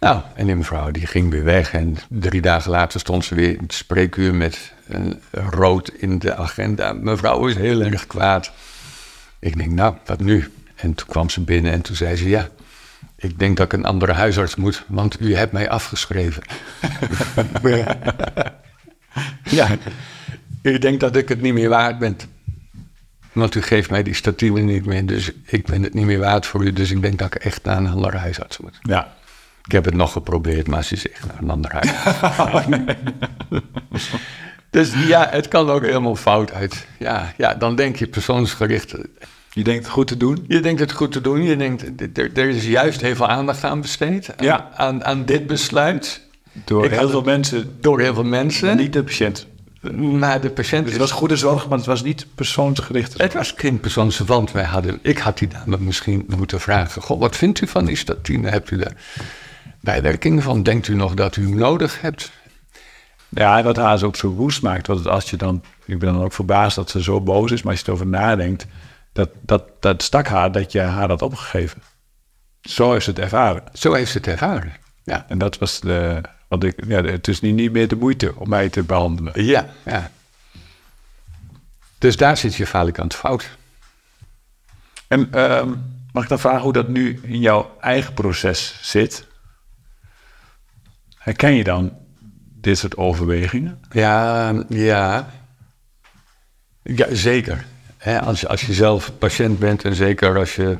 Nou, 0.00 0.20
en 0.34 0.46
die 0.46 0.54
mevrouw 0.54 0.90
die 0.90 1.06
ging 1.06 1.30
weer 1.30 1.44
weg 1.44 1.72
en 1.72 1.96
drie 2.08 2.40
dagen 2.40 2.70
later 2.70 3.00
stond 3.00 3.24
ze 3.24 3.34
weer 3.34 3.48
in 3.48 3.62
het 3.62 3.74
spreekuur 3.74 4.34
met 4.34 4.72
een 4.88 5.20
rood 5.32 5.88
in 5.88 6.18
de 6.18 6.34
agenda. 6.34 6.92
Mevrouw 6.92 7.46
is 7.46 7.54
heel 7.54 7.82
erg 7.82 8.06
kwaad. 8.06 8.52
Ik 9.38 9.56
denk, 9.56 9.70
nou, 9.70 9.94
wat 10.04 10.20
nu? 10.20 10.50
En 10.74 10.94
toen 10.94 11.06
kwam 11.06 11.30
ze 11.30 11.40
binnen 11.40 11.72
en 11.72 11.80
toen 11.80 11.96
zei 11.96 12.16
ze, 12.16 12.28
ja, 12.28 12.48
ik 13.16 13.38
denk 13.38 13.56
dat 13.56 13.66
ik 13.66 13.72
een 13.72 13.84
andere 13.84 14.12
huisarts 14.12 14.56
moet, 14.56 14.84
want 14.88 15.20
u 15.20 15.34
hebt 15.34 15.52
mij 15.52 15.68
afgeschreven. 15.68 16.42
ja, 19.58 19.68
u 20.62 20.78
denkt 20.78 21.00
dat 21.00 21.16
ik 21.16 21.28
het 21.28 21.40
niet 21.40 21.54
meer 21.54 21.68
waard 21.68 21.98
ben. 21.98 22.16
Want 23.32 23.54
u 23.54 23.62
geeft 23.62 23.90
mij 23.90 24.02
die 24.02 24.14
statine 24.14 24.60
niet 24.60 24.86
meer, 24.86 25.06
dus 25.06 25.30
ik 25.44 25.66
ben 25.66 25.82
het 25.82 25.94
niet 25.94 26.04
meer 26.04 26.18
waard 26.18 26.46
voor 26.46 26.64
u. 26.64 26.72
Dus 26.72 26.90
ik 26.90 27.02
denk 27.02 27.18
dat 27.18 27.34
ik 27.34 27.44
echt 27.44 27.64
naar 27.64 27.76
een 27.76 27.88
andere 27.88 28.16
huisarts 28.16 28.58
moet. 28.58 28.78
Ja. 28.82 29.14
Ik 29.64 29.72
heb 29.72 29.84
het 29.84 29.94
nog 29.94 30.12
geprobeerd, 30.12 30.66
maar 30.66 30.84
ze 30.84 30.96
zegt 30.96 31.26
naar 31.26 31.38
een 31.42 31.50
ander 31.50 31.72
huis. 31.72 31.90
dus 34.70 34.92
ja, 35.06 35.28
het 35.30 35.48
kan 35.48 35.70
ook 35.70 35.82
helemaal 35.82 36.16
fout 36.16 36.52
uit. 36.52 36.86
Ja, 36.98 37.32
ja, 37.36 37.54
dan 37.54 37.76
denk 37.76 37.96
je 37.96 38.06
persoonsgericht. 38.06 38.94
Je 39.56 39.64
denkt 39.64 39.84
het 39.84 39.92
goed 39.92 40.06
te 40.06 40.16
doen? 40.16 40.44
Je 40.48 40.60
denkt 40.60 40.80
het 40.80 40.92
goed 40.92 41.12
te 41.12 41.20
doen. 41.20 41.42
Je 41.42 41.56
denkt, 41.56 41.82
er, 42.18 42.30
er 42.34 42.48
is 42.48 42.66
juist 42.66 43.00
heel 43.00 43.14
veel 43.14 43.28
aandacht 43.28 43.64
aan 43.64 43.80
besteed. 43.80 44.30
Aan, 44.36 44.44
Ja. 44.46 44.70
aan, 44.74 45.04
aan 45.04 45.24
dit 45.24 45.46
besluit. 45.46 46.20
Door 46.64 46.84
Ik 46.84 46.90
heel 46.90 47.08
veel 47.08 47.22
mensen, 47.22 47.76
Door 47.80 48.00
heel 48.00 48.14
veel 48.14 48.24
mensen. 48.24 48.76
niet 48.76 48.92
de 48.92 49.02
patiënt. 49.02 49.46
Maar 49.96 50.40
de 50.40 50.50
patiënt 50.50 50.82
Dus 50.82 50.92
het 50.92 51.00
was 51.00 51.10
goede 51.10 51.36
zorg, 51.36 51.68
maar 51.68 51.78
het 51.78 51.86
was 51.86 52.02
niet 52.02 52.26
persoonsgericht. 52.34 53.18
Het 53.18 53.32
was 53.32 53.52
geen 53.56 53.80
persoonsverwant. 53.80 54.52
Wij 54.52 54.64
hadden, 54.64 54.98
ik 55.02 55.18
had 55.18 55.38
die 55.38 55.48
dame 55.48 55.76
misschien 55.78 56.24
moeten 56.36 56.60
vragen. 56.60 57.02
Goh, 57.02 57.20
wat 57.20 57.36
vindt 57.36 57.60
u 57.60 57.66
van 57.66 57.84
die 57.84 57.96
statine? 57.96 58.48
Hebt 58.50 58.70
u 58.70 58.76
daar 58.76 58.92
bijwerkingen 59.80 60.42
van? 60.42 60.62
Denkt 60.62 60.88
u 60.88 60.94
nog 60.94 61.14
dat 61.14 61.36
u 61.36 61.42
hem 61.42 61.56
nodig 61.56 62.00
hebt? 62.00 62.30
Ja, 63.28 63.62
wat 63.62 63.76
haar 63.76 64.02
ook 64.04 64.16
zo 64.16 64.28
woest 64.28 64.62
maakt, 64.62 64.86
want 64.86 65.06
als 65.06 65.30
je 65.30 65.36
dan, 65.36 65.62
ik 65.84 65.98
ben 65.98 66.12
dan 66.12 66.22
ook 66.22 66.32
verbaasd 66.32 66.76
dat 66.76 66.90
ze 66.90 67.02
zo 67.02 67.20
boos 67.20 67.50
is, 67.50 67.62
maar 67.62 67.72
als 67.72 67.80
je 67.80 67.86
erover 67.86 68.06
nadenkt, 68.06 68.66
dat, 69.16 69.30
dat, 69.40 69.82
dat 69.82 70.02
stak 70.02 70.26
haar 70.26 70.52
dat 70.52 70.72
je 70.72 70.80
haar 70.80 71.08
had 71.08 71.22
opgegeven. 71.22 71.82
Zo 72.60 72.94
is 72.94 73.06
het 73.06 73.18
ervaren. 73.18 73.62
Zo 73.72 73.92
heeft 73.92 74.10
ze 74.10 74.18
het 74.18 74.26
ervaren. 74.26 74.72
Ja, 75.04 75.24
En 75.28 75.38
dat 75.38 75.58
was 75.58 75.80
de, 75.80 76.20
want 76.48 76.64
ik, 76.64 76.84
ja, 76.86 77.02
het 77.02 77.28
is 77.28 77.40
niet, 77.40 77.54
niet 77.54 77.72
meer 77.72 77.88
de 77.88 77.96
moeite 77.96 78.34
om 78.36 78.48
mij 78.48 78.68
te 78.68 78.82
behandelen. 78.82 79.44
ja, 79.44 79.66
ja. 79.84 80.10
Dus 81.98 82.16
daar 82.16 82.36
zit 82.36 82.54
je 82.54 82.66
het 82.92 83.14
fout. 83.14 83.50
En 85.08 85.32
ehm, 85.32 85.74
mag 86.12 86.22
ik 86.22 86.28
dan 86.28 86.38
vragen 86.38 86.60
hoe 86.60 86.72
dat 86.72 86.88
nu 86.88 87.20
in 87.22 87.40
jouw 87.40 87.76
eigen 87.80 88.14
proces 88.14 88.78
zit? 88.82 89.26
Herken 91.18 91.54
je 91.54 91.64
dan 91.64 91.92
dit 92.60 92.78
soort 92.78 92.96
overwegingen? 92.96 93.80
Ja, 93.90 94.52
ja. 94.68 95.30
Ja, 96.82 97.14
zeker. 97.14 97.64
Hè, 97.98 98.20
als, 98.20 98.40
je, 98.40 98.48
als 98.48 98.66
je 98.66 98.74
zelf 98.74 99.12
patiënt 99.18 99.58
bent 99.58 99.84
en 99.84 99.94
zeker 99.94 100.38
als 100.38 100.54
je... 100.54 100.78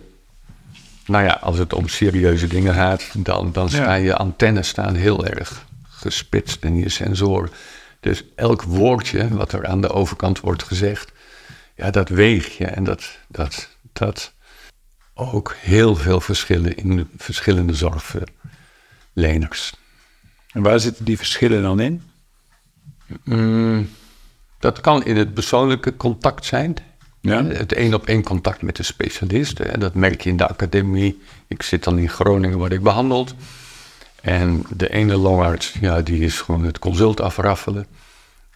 Nou 1.07 1.25
ja, 1.25 1.39
als 1.41 1.59
het 1.59 1.73
om 1.73 1.89
serieuze 1.89 2.47
dingen 2.47 2.75
gaat, 2.75 3.09
dan, 3.15 3.53
dan 3.53 3.69
staan 3.69 4.01
je 4.01 4.17
antennes 4.17 4.69
staan 4.69 4.95
heel 4.95 5.27
erg 5.27 5.65
gespitst 5.83 6.65
in 6.65 6.77
je 6.77 6.89
sensoren. 6.89 7.51
Dus 8.01 8.25
elk 8.35 8.63
woordje 8.63 9.29
wat 9.29 9.53
er 9.53 9.67
aan 9.67 9.81
de 9.81 9.89
overkant 9.89 10.41
wordt 10.41 10.63
gezegd, 10.63 11.13
ja, 11.77 11.91
dat 11.91 12.09
weeg 12.09 12.59
je. 12.59 12.67
En 12.67 12.85
dat, 12.85 13.19
dat, 13.29 13.69
dat 13.93 14.33
ook 15.15 15.55
heel 15.59 15.97
veel 15.97 16.21
verschillen 16.21 16.77
in 16.77 16.97
de 16.97 17.07
verschillende 17.17 17.75
zorgverleners. 17.75 19.75
En 20.53 20.63
waar 20.63 20.81
zitten 20.81 21.05
die 21.05 21.17
verschillen 21.17 21.63
dan 21.63 21.81
in? 21.81 22.03
Mm, 23.25 23.91
dat 24.59 24.81
kan 24.81 25.05
in 25.05 25.17
het 25.17 25.35
persoonlijke 25.35 25.97
contact 25.97 26.45
zijn. 26.45 26.77
Ja. 27.27 27.45
Het 27.45 27.73
één 27.73 27.95
op 27.95 28.07
één 28.07 28.23
contact 28.23 28.63
met 28.63 28.77
de 28.77 28.83
specialist. 28.83 29.59
Hè. 29.59 29.79
Dat 29.79 29.95
merk 29.95 30.21
je 30.21 30.31
in 30.31 30.37
de 30.37 30.49
academie. 30.49 31.23
Ik 31.49 31.63
zit 31.63 31.85
dan 31.85 31.99
in 31.99 32.09
Groningen, 32.09 32.59
word 32.59 32.73
ik 32.73 32.83
behandeld. 32.83 33.35
En 34.23 34.65
de 34.77 34.89
ene 34.89 35.17
longarts, 35.17 35.75
ja, 35.81 36.03
die 36.03 36.21
is 36.21 36.41
gewoon 36.41 36.65
het 36.65 36.79
consult 36.79 37.21
afraffelen. 37.21 37.87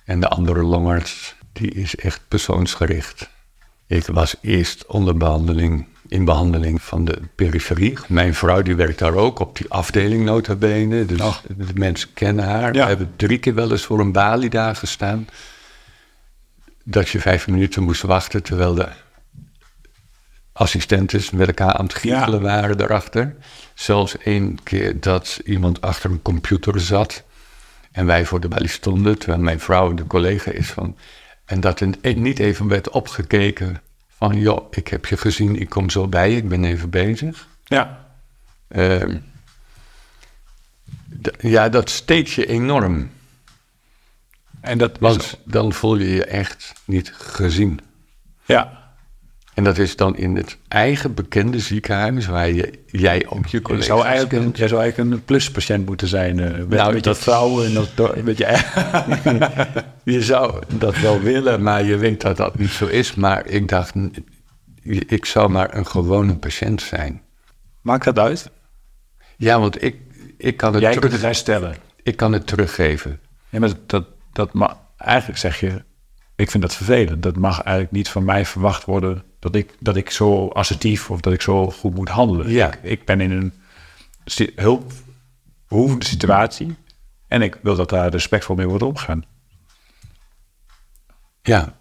En 0.05 0.21
de 0.21 0.29
andere 0.29 0.63
longarts, 0.63 1.35
die 1.53 1.71
is 1.71 1.97
echt 1.97 2.21
persoonsgericht. 2.29 3.31
Ik 3.87 4.07
was 4.07 4.35
eerst 4.41 4.87
onder 4.87 5.17
behandeling, 5.17 5.87
in 6.09 6.25
behandeling 6.25 6.83
van 6.83 7.05
de 7.05 7.19
periferie. 7.35 7.99
Mijn 8.09 8.35
vrouw 8.35 8.63
die 8.63 8.75
werkt 8.75 8.99
daar 8.99 9.15
ook 9.15 9.39
op 9.39 9.57
die 9.57 9.71
afdeling 9.71 10.25
nota 10.25 10.55
bene. 10.55 11.07
Dus 11.07 11.21
Och. 11.21 11.43
de 11.57 11.67
mensen 11.75 12.09
kennen 12.15 12.45
haar. 12.45 12.75
Ja. 12.75 12.83
We 12.83 12.89
hebben 12.89 13.13
drie 13.17 13.39
keer 13.39 13.55
wel 13.55 13.71
eens 13.71 13.85
voor 13.85 14.01
een 14.01 14.13
balie 14.13 14.51
daar 14.51 14.77
gestaan. 14.77 15.29
Dat 16.91 17.09
je 17.09 17.21
vijf 17.21 17.49
minuten 17.49 17.83
moest 17.83 18.03
wachten 18.03 18.43
terwijl 18.43 18.75
de 18.75 18.89
assistenten 20.53 21.23
met 21.33 21.47
elkaar 21.47 21.73
aan 21.73 21.85
het 21.85 21.95
giechelen 21.95 22.43
waren 22.43 22.79
daarachter. 22.79 23.37
Zelfs 23.75 24.19
één 24.19 24.63
keer 24.63 25.01
dat 25.01 25.41
iemand 25.45 25.81
achter 25.81 26.11
een 26.11 26.23
computer 26.23 26.81
zat 26.81 27.25
en 27.93 28.07
wij 28.07 28.25
voor 28.25 28.41
de 28.41 28.49
balie 28.49 28.69
stonden, 28.69 29.19
terwijl 29.19 29.43
mijn 29.43 29.61
vrouw 29.61 29.95
de 29.95 30.07
collega 30.07 30.51
is 30.51 30.71
van. 30.71 30.97
En 31.45 31.61
dat 31.61 31.81
er 31.81 32.17
niet 32.17 32.39
even 32.39 32.69
werd 32.69 32.91
opgekeken 32.91 33.81
van, 34.09 34.37
joh, 34.37 34.67
ik 34.71 34.89
heb 34.89 35.07
je 35.07 35.17
gezien, 35.17 35.57
ik 35.57 35.69
kom 35.69 35.91
zo 35.91 36.09
bij 36.09 36.31
je, 36.31 36.37
ik 36.37 36.49
ben 36.49 36.65
even 36.65 36.91
bezig. 36.91 37.49
Ja. 37.65 38.07
Ehm, 38.69 39.17
ja, 41.39 41.69
dat 41.69 41.91
steekt 41.91 42.31
je 42.31 42.47
enorm. 42.47 43.11
En 44.61 44.79
dat 44.79 44.99
Want 45.01 45.39
dan 45.45 45.73
voel 45.73 45.97
je 45.97 46.09
je 46.15 46.25
echt 46.25 46.73
niet 46.85 47.13
gezien. 47.17 47.81
ja. 48.45 48.79
En 49.55 49.65
dat 49.67 49.79
is 49.79 49.97
dan 49.97 50.17
in 50.17 50.37
het 50.37 50.59
eigen 50.69 51.15
bekende 51.15 51.59
ziekenhuis, 51.59 52.27
waar 52.27 52.51
je, 52.51 52.73
jij 52.87 53.27
ook 53.29 53.47
je 53.47 53.57
Je 53.57 53.63
collega's 53.63 53.87
zou 53.87 54.05
eigenlijk, 54.05 54.57
jij 54.57 54.69
zou 54.69 54.81
eigenlijk 54.83 55.13
een 55.13 55.25
pluspatiënt 55.25 55.87
moeten 55.87 56.09
zijn. 56.09 56.41
eh 56.41 56.51
met, 56.53 56.69
Nou, 56.69 56.87
met 56.87 56.95
je 57.05 57.11
dat- 57.11 57.19
vrouw 57.19 57.65
en 57.65 57.73
dat, 57.95 58.23
met 58.25 58.39
je 58.39 58.61
Je 60.15 60.23
zou 60.23 60.63
dat 60.79 60.99
wel 60.99 61.21
willen, 61.21 61.63
maar 61.63 61.85
je 61.85 61.97
weet 61.97 62.21
dat 62.21 62.37
dat 62.37 62.59
niet 62.59 62.71
zo 62.71 62.87
is. 62.87 63.15
Maar 63.15 63.47
ik 63.47 63.69
dacht, 63.69 63.95
ik 65.07 65.25
zou 65.25 65.51
maar 65.51 65.75
een 65.75 65.87
gewone 65.87 66.37
patiënt 66.37 66.83
zijn. 66.83 67.23
Maakt 67.81 68.05
dat 68.05 68.19
uit? 68.19 68.51
Ja, 69.37 69.61
want 69.61 69.83
ik, 69.83 69.97
ik, 70.37 70.57
kan, 70.57 70.73
het 70.73 70.83
Jij 70.83 70.97
kunt 70.97 71.13
het 71.13 71.23
herstellen. 71.23 71.77
ik 72.03 72.17
kan 72.17 72.33
het 72.33 72.47
teruggeven. 72.47 73.21
Ja, 73.49 73.59
maar 73.59 73.71
dat, 73.87 74.05
dat, 74.33 74.53
ma- 74.53 74.81
eigenlijk 74.97 75.39
zeg 75.41 75.61
je, 75.61 75.85
ik 76.37 76.51
vind 76.51 76.63
dat 76.63 76.75
vervelend. 76.75 77.23
Dat 77.23 77.37
mag 77.37 77.61
eigenlijk 77.63 77.93
niet 77.97 78.09
van 78.09 78.25
mij 78.25 78.47
verwacht 78.47 78.85
worden 78.85 79.23
dat 79.39 79.55
ik, 79.55 79.75
dat 79.79 79.97
ik 79.97 80.11
zo 80.11 80.49
assertief 80.49 81.11
of 81.11 81.21
dat 81.21 81.33
ik 81.33 81.41
zo 81.43 81.71
goed 81.71 81.95
moet 81.95 82.09
handelen. 82.09 82.51
Ja. 82.51 82.73
Ik, 82.73 82.79
ik 82.83 83.05
ben 83.05 83.21
in 83.21 83.31
een 83.31 83.53
hulpbehoevende 84.55 86.05
situatie 86.05 86.77
en 87.29 87.43
ik 87.43 87.59
wil 87.63 87.77
dat 87.77 87.89
daar 87.89 88.11
respectvol 88.11 88.57
mee 88.57 88.69
wordt 88.69 88.83
omgegaan. 88.85 89.25
Ja, 91.43 91.79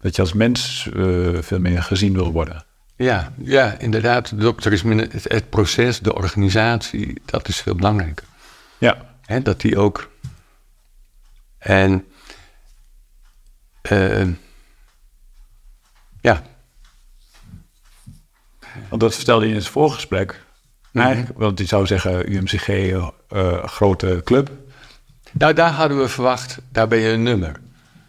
Dat 0.00 0.16
je 0.16 0.22
als 0.22 0.32
mens 0.32 0.88
eh, 0.96 1.28
veel 1.40 1.58
meer 1.60 1.82
gezien 1.82 2.12
wil 2.12 2.32
worden. 2.32 2.64
ja, 2.96 3.32
ja 3.38 3.78
inderdaad. 3.78 4.28
De 4.28 4.36
dokter 4.36 4.72
is 4.72 4.82
minder, 4.82 5.12
het, 5.12 5.24
het 5.32 5.50
proces, 5.50 6.00
de 6.00 6.14
organisatie, 6.14 7.20
dat 7.24 7.48
is 7.48 7.60
veel 7.60 7.74
belangrijker. 7.74 8.24
Ja. 8.78 8.96
Hè, 9.20 9.42
dat 9.42 9.60
die 9.60 9.78
ook. 9.78 10.10
En. 11.64 12.06
eh, 13.82 14.26
ja, 16.20 16.42
Want 18.88 19.00
dat 19.00 19.14
vertelde 19.14 19.44
je 19.44 19.50
in 19.50 19.56
het 19.56 19.66
voorgesprek. 19.68 20.44
Mhm. 20.92 21.04
Eigenlijk, 21.04 21.38
want 21.38 21.58
je 21.58 21.64
zou 21.66 21.86
zeggen, 21.86 22.32
UMCG, 22.32 22.68
eh, 22.68 23.64
grote 23.64 24.20
club. 24.24 24.50
nou 25.32 25.52
daar 25.54 25.70
hadden 25.70 25.98
we 25.98 26.08
verwacht, 26.08 26.58
daar 26.72 26.88
ben 26.88 26.98
je 26.98 27.08
een 27.08 27.22
nummer. 27.22 27.60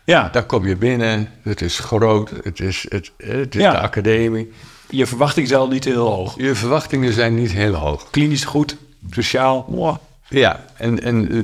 Ja, 0.03 0.29
Daar 0.29 0.45
kom 0.45 0.67
je 0.67 0.75
binnen, 0.75 1.31
het 1.41 1.61
is 1.61 1.79
groot, 1.79 2.29
het 2.43 2.59
is, 2.59 2.85
het, 2.89 3.11
het 3.17 3.55
is 3.55 3.61
Ja. 3.61 3.71
de 3.71 3.79
academie. 3.79 4.51
je 4.89 5.05
verwachting 5.05 5.45
is 5.47 5.53
al 5.53 5.67
niet 5.67 5.83
heel 5.83 6.07
hoog. 6.07 6.35
Je 6.37 6.55
verwachtingen 6.55 7.13
zijn 7.13 7.35
niet 7.35 7.51
heel 7.51 7.73
hoog. 7.73 8.09
Klinisch 8.09 8.45
goed, 8.45 8.77
sociaal. 9.11 9.65
mwah. 9.69 9.97
Ja, 10.29 10.65
en, 10.77 11.01
en 11.03 11.31
eh, 11.31 11.43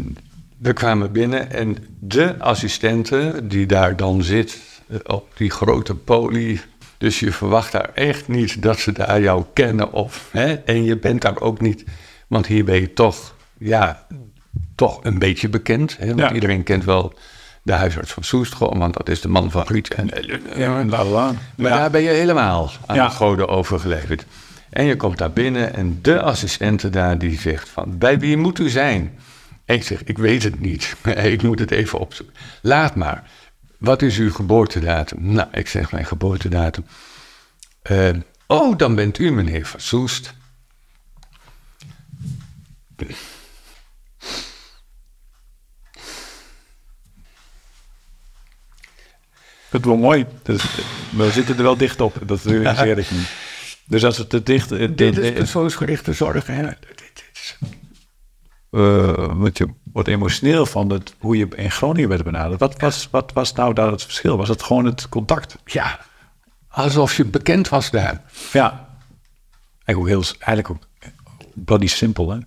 we 0.62 0.74
kwamen 0.74 1.12
binnen 1.12 1.52
en 1.52 1.78
de 2.00 2.36
assistente 2.40 3.40
die 3.44 3.66
daar 3.66 3.96
dan 3.96 4.24
zit 4.24 4.58
eh, 4.90 4.98
op 5.06 5.28
die 5.38 5.50
grote 5.50 5.96
poli. 5.96 6.62
Dus 6.98 7.20
je 7.20 7.32
verwacht 7.32 7.72
daar 7.72 7.90
echt 7.94 8.28
niet 8.28 8.62
dat 8.62 8.80
ze 8.80 8.92
daar 8.92 9.22
jou 9.22 9.44
kennen 9.54 9.92
of, 9.94 10.28
hè, 10.32 10.54
en 10.54 10.84
je 10.84 10.98
bent 10.98 11.22
daar 11.22 11.40
ook 11.42 11.62
niet, 11.62 11.84
want 12.28 12.46
hier 12.48 12.64
ben 12.66 12.80
je 12.80 12.94
toch, 12.94 13.36
ja, 13.58 14.06
toch 14.76 15.00
een 15.04 15.20
beetje 15.20 15.50
bekend. 15.50 15.98
Hè, 15.98 16.06
want 16.08 16.20
Ja. 16.20 16.34
iedereen 16.34 16.64
kent 16.64 16.86
wel 16.86 17.14
de 17.64 17.72
huisarts 17.74 18.12
van 18.14 18.24
Soest, 18.24 18.54
gewoon, 18.56 18.78
want 18.80 18.94
dat 18.98 19.10
is 19.10 19.22
de 19.22 19.28
man 19.28 19.52
van 19.52 19.64
Riet. 19.68 19.94
En, 19.94 20.10
Ja, 20.56 20.80
en 20.80 20.90
la 20.90 21.04
la 21.06 21.10
la. 21.12 21.32
maar 21.58 21.72
Ja. 21.72 21.78
daar 21.78 21.92
ben 21.92 22.02
je 22.02 22.10
helemaal 22.10 22.72
aan 22.86 22.96
Ja. 22.96 23.08
de 23.08 23.14
goden 23.14 23.48
overgeleverd. 23.48 24.26
En 24.70 24.86
je 24.86 24.96
komt 24.96 25.18
daar 25.18 25.32
binnen 25.32 25.74
en 25.74 26.00
de 26.02 26.22
assistente 26.22 26.90
daar 26.90 27.18
die 27.18 27.40
zegt 27.40 27.70
van... 27.70 27.98
bij 27.98 28.20
wie 28.20 28.38
moet 28.38 28.60
u 28.60 28.70
zijn? 28.70 29.18
En 29.72 29.78
ik 29.78 29.84
zeg, 29.84 30.04
ik 30.04 30.18
weet 30.18 30.44
het 30.44 30.60
niet. 30.60 30.96
ik 31.36 31.42
moet 31.42 31.60
het 31.60 31.72
even 31.72 32.00
opzoeken. 32.00 32.36
Laat 32.62 32.96
maar. 32.96 33.32
Wat 33.78 34.02
is 34.02 34.18
uw 34.18 34.32
geboortedatum? 34.32 35.34
Nou, 35.34 35.48
ik 35.52 35.68
zeg 35.68 35.92
mijn 35.92 36.06
geboortedatum. 36.06 36.86
Eh, 37.82 38.10
oh, 38.48 38.78
dan 38.78 38.96
bent 38.96 39.20
u 39.20 39.32
meneer 39.32 39.66
van 39.66 39.80
Soest. 39.80 40.34
Is 49.72 49.80
wel 49.82 49.98
mooi. 49.98 50.26
Is- 50.46 50.64
we 51.10 51.32
zitten 51.32 51.58
er 51.58 51.64
wel 51.64 51.78
dicht 51.78 52.02
op. 52.02 52.18
Dat 52.26 52.44
realiseer 52.44 52.98
ik 52.98 53.12
niet. 53.12 53.30
Dus 53.86 54.06
als 54.06 54.18
het 54.18 54.30
te 54.30 54.44
dicht... 54.44 54.98
Dit 54.98 55.18
is 55.18 55.32
persoonsgerichte 55.34 56.14
zorg. 56.14 56.48
Hè? 56.48 56.64
Dit 56.64 57.24
is- 57.34 57.58
eh, 58.72 59.26
wat 59.34 59.58
je 59.58 59.68
wordt 59.94 60.08
emotioneel 60.08 60.66
van 60.66 60.90
het, 60.90 61.16
hoe 61.20 61.38
je 61.38 61.48
in 61.56 61.72
Groningen 61.72 62.10
werd 62.10 62.24
benaderd. 62.24 62.60
Wat 62.60 62.80
was, 62.82 63.08
wat 63.12 63.34
was 63.34 63.54
nou 63.54 63.74
daar 63.74 63.92
het 63.92 64.04
verschil? 64.04 64.38
Was 64.38 64.50
het 64.50 64.64
gewoon 64.64 64.86
het 64.86 65.10
contact? 65.10 65.56
Ja, 65.66 66.00
alsof 66.70 67.18
je 67.18 67.26
bekend 67.26 67.70
was 67.70 67.92
daar. 67.92 68.22
Ja. 68.54 68.90
Eigenlijk 69.84 69.98
ook 69.98 70.08
heel, 70.08 70.36
eigenlijk 70.40 70.70
ook 70.70 70.80
bloody 71.54 71.88
simpel, 71.88 72.30
hè? 72.32 72.38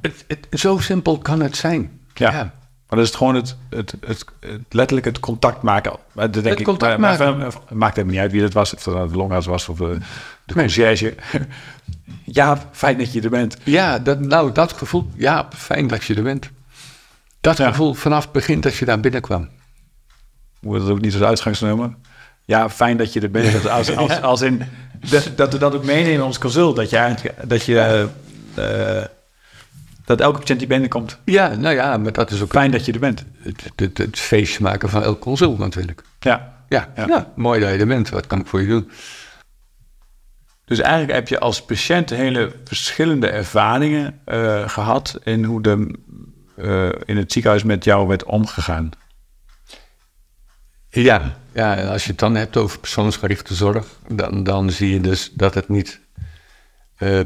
Het, 0.00 0.24
het, 0.28 0.46
zo 0.60 0.78
simpel 0.78 1.18
kan 1.18 1.40
het 1.40 1.56
zijn. 1.56 2.00
Ja. 2.14 2.30
Maar 2.32 2.98
dat 2.98 3.08
is 3.08 3.14
het 3.14 3.16
gewoon 3.16 3.34
het, 3.34 3.56
het, 3.70 3.94
het, 4.06 4.24
het- 4.40 4.60
letterlijk 4.68 5.06
het 5.06 5.20
contact 5.20 5.62
maken. 5.62 5.92
Dat 6.14 6.32
denk 6.32 6.44
Het 6.46 6.58
ik, 6.58 6.64
contact 6.64 6.98
maar, 6.98 7.18
maar- 7.18 7.36
maken. 7.36 7.60
Maakt 7.78 7.94
helemaal 7.94 8.14
niet 8.14 8.22
uit 8.24 8.32
wie 8.32 8.40
dat 8.40 8.52
was. 8.52 8.74
Of 8.74 8.84
het 8.84 8.94
nou 8.94 9.08
de 9.08 9.16
longarts 9.16 9.46
was 9.46 9.68
of 9.68 9.78
de, 9.78 9.98
de 10.44 10.54
conciërge. 10.54 11.14
Ja, 12.32 12.58
fijn 12.72 12.98
dat 12.98 13.12
je 13.12 13.20
er 13.20 13.30
bent. 13.30 13.56
Ja, 13.64 13.98
dat, 13.98 14.20
nou, 14.20 14.52
dat 14.52 14.72
gevoel. 14.72 15.10
Ja, 15.14 15.48
fijn 15.56 15.86
dat 15.86 16.04
je 16.04 16.14
er 16.14 16.22
bent. 16.22 16.50
Dat 17.40 17.56
Ja. 17.56 17.68
gevoel 17.68 17.94
vanaf 17.94 18.22
het 18.22 18.32
begin 18.32 18.60
dat 18.60 18.76
je 18.76 18.84
daar 18.84 19.00
binnenkwam. 19.00 19.48
Moet 20.60 20.80
het 20.80 20.90
ook 20.90 21.00
niet 21.00 21.12
als 21.14 21.22
uitgangsnummer. 21.22 21.94
Ja, 22.44 22.70
fijn 22.70 22.96
dat 22.96 23.12
je 23.12 23.20
er 23.20 23.30
bent. 23.30 23.52
Dat 23.62 23.68
als, 23.68 23.96
als, 23.96 24.20
als 24.22 24.40
in, 24.40 24.62
dat, 25.10 25.30
dat 25.36 25.52
we 25.52 25.58
dat 25.58 25.74
ook 25.74 25.84
meenemen 25.84 26.12
in 26.12 26.22
ons 26.22 26.38
consult. 26.38 26.76
Dat 26.76 26.90
je, 26.90 27.14
dat 27.44 27.64
je 27.64 27.78
eh, 28.54 28.98
eh, 29.00 29.04
dat 30.04 30.20
elke 30.20 30.38
patiënt 30.38 30.58
die 30.58 30.68
binnenkomt, 30.68 31.18
Ja, 31.24 31.54
nou 31.54 31.74
ja, 31.74 31.96
maar 31.96 32.12
dat 32.12 32.30
is 32.30 32.42
ook 32.42 32.50
fijn 32.50 32.70
dat 32.70 32.84
je 32.84 32.92
er 32.92 32.98
bent. 32.98 33.24
het, 33.42 33.62
het, 33.76 33.98
het 33.98 34.18
feestje 34.18 34.62
maken 34.62 34.88
van 34.88 35.02
elk 35.02 35.20
consult 35.20 35.58
natuurlijk. 35.58 36.02
Ja. 36.20 36.52
Ja, 36.68 36.88
Ja. 36.96 37.06
ja. 37.06 37.32
mooi 37.36 37.60
dat 37.60 37.70
je 37.70 37.76
er 37.78 37.86
bent. 37.86 38.08
Wat 38.08 38.26
kan 38.26 38.40
ik 38.40 38.46
voor 38.46 38.60
je 38.60 38.66
doen? 38.66 38.90
Dus 40.70 40.78
eigenlijk 40.78 41.12
heb 41.12 41.28
je 41.28 41.38
als 41.38 41.62
patiënt 41.62 42.10
hele 42.10 42.52
verschillende 42.64 43.28
ervaringen 43.28 44.20
eh, 44.24 44.68
gehad 44.68 45.18
in 45.24 45.44
hoe 45.44 45.62
de, 45.62 45.94
eh, 46.56 46.88
in 47.04 47.16
het 47.16 47.32
ziekenhuis 47.32 47.62
met 47.62 47.84
jou 47.84 48.08
werd 48.08 48.24
omgegaan. 48.24 48.90
Ja, 50.88 51.36
ja, 51.52 51.84
als 51.84 52.04
je 52.04 52.10
het 52.10 52.18
dan 52.18 52.34
hebt 52.34 52.56
over 52.56 52.78
persoonsgerichte 52.78 53.54
zorg, 53.54 53.86
dan, 54.08 54.42
dan 54.42 54.70
zie 54.70 54.92
je 54.92 55.00
dus 55.00 55.30
dat 55.34 55.54
het 55.54 55.68
niet 55.68 56.00
eh, 56.96 57.20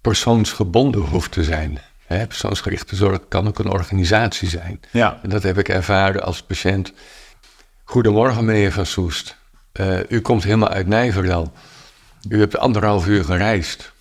persoonsgebonden 0.00 1.00
hoeft 1.00 1.32
te 1.32 1.44
zijn. 1.44 1.78
Hè, 2.06 2.26
persoonsgerichte 2.26 2.96
zorg 2.96 3.28
kan 3.28 3.48
ook 3.48 3.58
een 3.58 3.70
organisatie 3.70 4.48
zijn. 4.48 4.80
Ja. 4.90 5.18
En 5.22 5.28
dat 5.28 5.42
heb 5.42 5.58
ik 5.58 5.68
ervaren 5.68 6.22
als 6.22 6.42
patiënt. 6.42 6.92
Goedemorgen, 7.84 8.44
meneer 8.44 8.72
Van 8.72 8.86
Soest. 8.86 9.36
U 10.08 10.20
komt 10.20 10.44
helemaal 10.44 10.68
uit 10.68 10.86
Nijverdal. 10.86 11.52
U 12.28 12.38
hebt 12.38 12.58
anderhalf 12.58 13.06
uur 13.06 13.24
gereisd. 13.24 13.92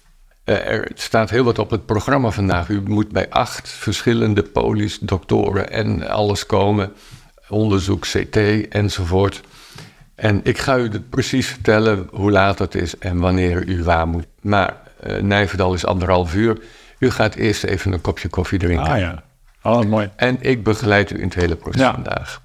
Eh, 0.43 0.67
er 0.67 0.91
staat 0.93 1.29
heel 1.29 1.43
wat 1.43 1.59
op 1.59 1.69
het 1.69 1.85
programma 1.85 2.29
vandaag. 2.31 2.67
U 2.69 2.81
moet 2.85 3.11
bij 3.11 3.29
acht 3.29 3.69
verschillende 3.69 4.43
polies, 4.43 4.99
doktoren 4.99 5.71
en 5.71 6.07
alles 6.07 6.45
komen. 6.45 6.93
Onderzoek, 7.49 8.01
CT 8.05 8.37
enzovoort. 8.69 9.41
En 10.15 10.39
ik 10.43 10.57
ga 10.57 10.77
u 10.77 10.89
precies 11.09 11.47
vertellen 11.47 12.07
hoe 12.11 12.31
laat 12.31 12.59
het 12.59 12.75
is 12.75 12.97
en 12.97 13.19
wanneer 13.19 13.67
u 13.67 13.83
waar 13.83 14.07
moet. 14.07 14.25
Maar 14.41 14.73
eh 14.99 15.21
Nijverdal 15.21 15.73
is 15.73 15.85
anderhalf 15.85 16.35
uur. 16.35 16.57
U 16.99 17.11
gaat 17.11 17.35
eerst 17.35 17.63
even 17.63 17.93
een 17.93 18.01
kopje 18.01 18.27
koffie 18.29 18.59
drinken. 18.59 18.87
Ah 18.91 18.99
ja. 18.99 19.23
Oh, 19.63 19.83
mooi. 19.85 20.09
En 20.15 20.37
ik 20.39 20.63
begeleid 20.63 21.11
u 21.11 21.15
in 21.17 21.23
het 21.23 21.33
hele 21.33 21.55
proces 21.55 21.81
Ja. 21.81 21.93
vandaag. 21.93 22.41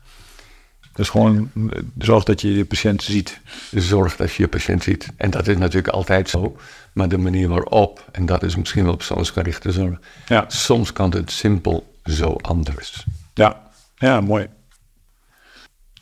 Dus 0.93 1.09
gewoon 1.09 1.51
zorg 1.99 2.24
dat 2.24 2.41
je 2.41 2.55
de 2.55 2.64
patiënt 2.64 3.03
ziet. 3.03 3.41
Zorg 3.70 4.16
dat 4.16 4.32
je 4.32 4.43
je 4.43 4.49
patiënt 4.49 4.82
ziet. 4.82 5.09
En 5.16 5.30
dat 5.30 5.49
is 5.49 5.57
natuurlijk 5.57 5.95
altijd 5.95 6.28
zo. 6.28 6.57
Maar 6.93 7.09
de 7.09 7.18
manier 7.18 7.49
waarop, 7.49 8.09
en 8.12 8.26
dat 8.26 8.43
is 8.43 8.57
misschien 8.57 8.84
wel 8.84 8.97
persoonsgerichte 8.97 9.72
zorg. 9.72 9.99
Ja. 10.26 10.45
Soms 10.49 10.93
kan 10.93 11.11
het 11.11 11.30
simpel 11.30 11.99
zo 12.05 12.36
anders. 12.41 13.07
Ja, 13.34 13.61
ja 13.97 14.20
mooi. 14.20 14.49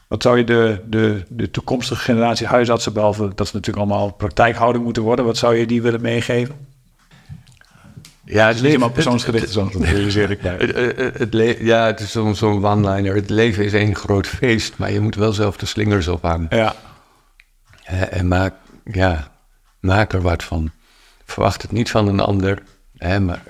Wat 0.09 0.23
zou 0.23 0.39
je 0.39 0.45
de, 0.45 0.83
de, 0.87 1.25
de 1.29 1.51
toekomstige 1.51 2.01
generatie 2.01 2.47
huisartsen, 2.47 2.93
behalve 2.93 3.33
dat 3.35 3.49
ze 3.49 3.57
natuurlijk 3.57 3.87
allemaal 3.87 4.13
praktijkhouding 4.13 4.85
moeten 4.85 5.03
worden, 5.03 5.25
wat 5.25 5.37
zou 5.37 5.57
je 5.57 5.67
die 5.67 5.83
willen 5.83 6.01
meegeven? 6.01 6.68
Ja, 8.31 8.47
het 8.47 8.57
Niet 8.57 8.65
helemaal 8.65 8.91
persoonsgericht, 8.91 9.51
zoals 9.51 9.73
dat 9.73 9.83
realiseer 9.83 10.31
ik. 10.31 10.39
Het, 10.43 10.75
het, 10.97 11.19
het 11.19 11.57
ja, 11.59 11.87
het 11.87 12.01
is 12.01 12.11
zo'n 12.13 12.65
one-liner. 12.65 13.15
Het 13.15 13.31
leven 13.31 13.65
is 13.65 13.73
één 13.73 13.95
groot 13.97 14.27
feest, 14.27 14.77
maar 14.77 14.93
je 14.93 15.01
moet 15.01 15.15
wel 15.15 15.33
zelf 15.33 15.57
de 15.57 15.67
slingers 15.67 16.09
ophangen. 16.09 16.47
Ja, 16.51 16.75
Hè, 17.89 18.05
en 18.05 18.29
maak, 18.29 18.55
ja, 18.85 19.33
maak 19.81 20.13
er 20.13 20.23
wat 20.23 20.43
van. 20.43 20.71
Verwacht 21.25 21.63
het 21.63 21.73
niet 21.73 21.91
van 21.91 22.09
een 22.09 22.21
ander, 22.21 22.63
hè, 22.97 23.21
maar 23.21 23.43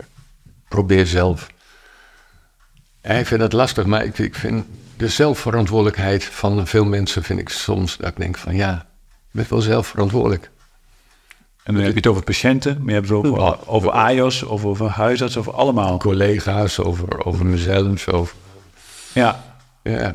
probeer 0.69 1.07
zelf. 1.07 1.47
Ja, 3.03 3.11
ik 3.11 3.27
vind 3.27 3.41
dat 3.41 3.53
lastig, 3.53 3.87
maar 3.87 4.05
ik, 4.05 4.19
ik 4.19 4.35
vind 4.35 4.67
de 4.97 5.09
zelfverantwoordelijkheid 5.09 6.25
van 6.25 6.67
veel 6.67 6.85
mensen 6.85 7.23
vind 7.23 7.41
ik 7.41 7.49
soms 7.49 7.97
dat 7.97 8.09
ik 8.09 8.17
denk 8.17 8.37
van 8.37 8.55
ja, 8.55 8.87
je 9.09 9.17
bent 9.31 9.49
wel 9.49 9.61
zelf 9.61 9.87
verantwoordelijk. 9.87 10.51
En 11.69 11.75
dan 11.75 11.83
heb 11.83 11.93
je 11.93 11.99
het 11.99 12.07
over 12.07 12.23
patiënten, 12.23 12.77
maar 12.79 12.87
je 12.87 12.93
hebt 12.93 13.09
het 13.09 13.17
ook 13.17 13.27
over, 13.27 13.59
over 13.67 13.91
AIOS, 13.91 14.43
of 14.43 14.65
over 14.65 14.89
huisarts, 14.89 15.37
over 15.37 15.53
allemaal. 15.53 15.99
Collega's, 15.99 16.79
over, 16.79 17.25
over 17.25 17.47
mezelf, 17.47 18.09
over... 18.09 18.37
Ja, 19.13 19.45
Ja. 19.83 20.13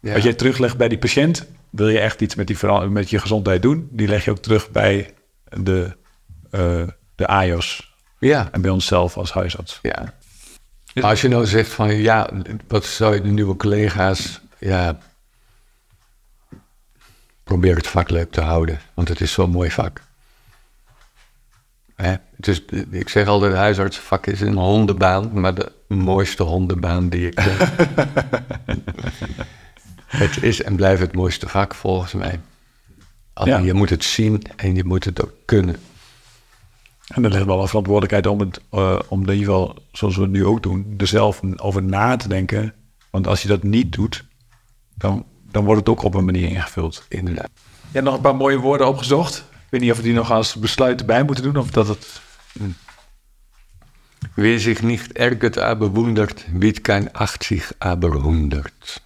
Ja. 0.00 0.14
Als 0.14 0.22
jij 0.22 0.34
teruglegt 0.34 0.76
bij 0.76 0.88
die 0.88 0.98
patiënt, 0.98 1.46
wil 1.70 1.88
je 1.88 1.98
echt 1.98 2.20
iets 2.20 2.34
met, 2.34 2.46
die, 2.46 2.56
met 2.88 3.10
je 3.10 3.18
gezondheid 3.18 3.62
doen, 3.62 3.88
die 3.90 4.08
leg 4.08 4.24
je 4.24 4.30
ook 4.30 4.38
terug 4.38 4.70
bij 4.70 5.14
de, 5.50 5.96
eh, 6.50 6.82
de 7.14 7.26
AIOS 7.26 7.94
ja. 8.18 8.48
en 8.52 8.60
bij 8.60 8.70
onszelf 8.70 9.16
als 9.16 9.32
huisarts. 9.32 9.78
Ja. 9.82 10.14
Maar 10.94 11.04
als 11.04 11.20
je 11.20 11.28
nou 11.28 11.46
zegt 11.46 11.70
van 11.70 11.96
ja, 11.96 12.30
wat 12.68 12.84
zou 12.84 13.14
je 13.14 13.20
de 13.20 13.28
nieuwe 13.28 13.56
collega's, 13.56 14.40
ja, 14.58 14.98
probeer 17.42 17.76
het 17.76 17.86
vak 17.86 18.10
leuk 18.10 18.30
te 18.30 18.40
houden, 18.40 18.80
want 18.94 19.08
het 19.08 19.20
is 19.20 19.32
zo'n 19.32 19.50
mooi 19.50 19.70
vak. 19.70 20.02
Hè? 21.94 22.14
Is, 22.40 22.64
ik 22.90 23.08
zeg 23.08 23.26
altijd, 23.26 23.52
het 23.52 23.60
huisartsenvak 23.60 24.26
is 24.26 24.40
een 24.40 24.56
hondenbaan, 24.56 25.40
maar 25.40 25.54
de 25.54 25.72
mooiste 25.88 26.42
hondenbaan 26.42 27.08
die 27.08 27.26
ik 27.26 27.34
ken. 27.34 27.56
het 30.24 30.42
is 30.42 30.62
en 30.62 30.76
blijft 30.76 31.00
het 31.00 31.14
mooiste 31.14 31.48
vak 31.48 31.74
volgens 31.74 32.12
mij. 32.12 32.40
Ja. 33.44 33.58
je 33.58 33.74
moet 33.74 33.90
het 33.90 34.04
zien 34.04 34.42
en 34.56 34.74
je 34.74 34.84
moet 34.84 35.04
het 35.04 35.22
ook 35.22 35.32
kunnen. 35.44 35.76
En 37.08 37.24
er 37.24 37.30
ligt 37.30 37.44
wel 37.44 37.60
een 37.60 37.68
verantwoordelijkheid 37.68 38.26
om 38.26 38.40
het, 38.40 38.60
eh, 38.70 38.98
om 39.08 39.20
in 39.20 39.28
ieder 39.28 39.44
geval, 39.44 39.76
zoals 39.92 40.16
we 40.16 40.22
het 40.22 40.30
nu 40.30 40.46
ook 40.46 40.62
doen, 40.62 40.94
er 40.96 41.06
zelf 41.06 41.40
over 41.56 41.82
na 41.82 42.16
te 42.16 42.28
denken. 42.28 42.74
Want 43.10 43.26
als 43.26 43.42
je 43.42 43.48
dat 43.48 43.62
niet 43.62 43.92
doet, 43.92 44.24
dan, 44.94 45.26
dan 45.50 45.64
wordt 45.64 45.80
het 45.80 45.88
ook 45.88 46.02
op 46.02 46.14
een 46.14 46.24
manier 46.24 46.48
ingevuld. 46.48 47.06
Inderdaad. 47.08 47.50
Je 47.54 47.90
hebt 47.92 48.04
nog 48.04 48.14
een 48.14 48.20
paar 48.20 48.36
mooie 48.36 48.58
woorden 48.58 48.88
opgezocht. 48.88 49.44
Ik 49.74 49.80
weet 49.80 49.88
niet 49.88 49.98
of 49.98 50.04
we 50.04 50.10
die 50.10 50.18
nog 50.18 50.30
als 50.30 50.54
besluit 50.54 51.00
erbij 51.00 51.22
moeten 51.22 51.44
doen 51.44 51.56
of 51.56 51.70
dat 51.70 51.88
het... 51.88 52.20
Wer 54.34 54.60
zich 54.60 54.82
nicht 54.82 55.12
ärgert, 55.12 55.58
aber 55.58 55.92
wundert, 55.92 56.44
wird 56.52 56.80
kein 56.80 57.12
acht 57.12 57.44
zich 57.44 57.72
aber 57.78 58.12
honderd. 58.12 59.02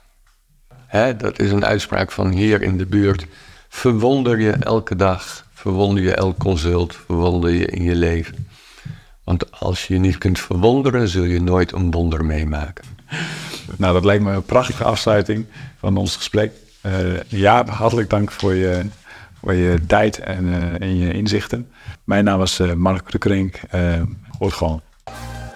Hè, 0.86 1.16
dat 1.16 1.38
is 1.38 1.50
een 1.50 1.64
uitspraak 1.64 2.12
van 2.12 2.30
hier 2.30 2.62
in 2.62 2.78
de 2.78 2.86
buurt. 2.86 3.26
Verwonder 3.68 4.40
je 4.40 4.50
elke 4.50 4.96
dag, 4.96 5.46
verwonder 5.52 6.02
je 6.02 6.14
elk 6.14 6.38
consult, 6.38 6.96
verwonder 7.06 7.50
je 7.50 7.66
in 7.66 7.82
je 7.82 7.94
leven. 7.94 8.48
Want 9.24 9.60
als 9.60 9.86
je 9.86 9.94
je 9.94 10.00
niet 10.00 10.18
kunt 10.18 10.40
verwonderen, 10.40 11.08
zul 11.08 11.24
je 11.24 11.40
nooit 11.40 11.72
een 11.72 11.90
wonder 11.90 12.24
meemaken. 12.24 12.84
Nou, 13.76 13.92
dat 13.92 14.04
lijkt 14.04 14.24
me 14.24 14.32
een 14.32 14.42
prachtige 14.42 14.84
afsluiting 14.84 15.46
van 15.78 15.96
ons 15.96 16.16
gesprek. 16.16 16.52
Eh 16.80 17.20
ja, 17.28 17.66
hartelijk 17.66 18.10
dank 18.10 18.32
voor 18.32 18.54
je, 18.54 18.86
voor 19.40 19.54
je 19.54 19.86
tijd 19.86 20.18
en, 20.18 20.52
eh, 20.52 20.80
en 20.80 20.96
je 20.96 21.12
inzichten. 21.12 21.70
Mijn 22.04 22.24
naam 22.24 22.38
was 22.38 22.58
eh, 22.58 22.72
Mark 22.72 23.10
de 23.10 23.18
Krink. 23.18 23.60
Eh 23.70 24.02
hoort 24.38 24.52
gewoon. 24.52 24.80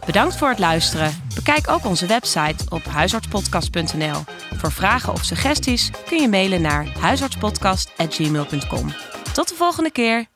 Bedankt 0.07 0.37
voor 0.37 0.49
het 0.49 0.59
luisteren. 0.59 1.11
Bekijk 1.35 1.69
ook 1.69 1.85
onze 1.85 2.07
website 2.07 2.65
op 2.69 2.85
huisartspodcast.nl. 2.85 4.25
Voor 4.57 4.73
vragen 4.73 5.13
of 5.13 5.25
suggesties 5.25 5.91
kun 6.07 6.21
je 6.21 6.29
mailen 6.29 6.61
naar 6.61 6.87
huisartspodcast.gmail.com. 7.01 8.93
Tot 9.33 9.49
de 9.49 9.55
volgende 9.55 9.91
keer. 9.91 10.32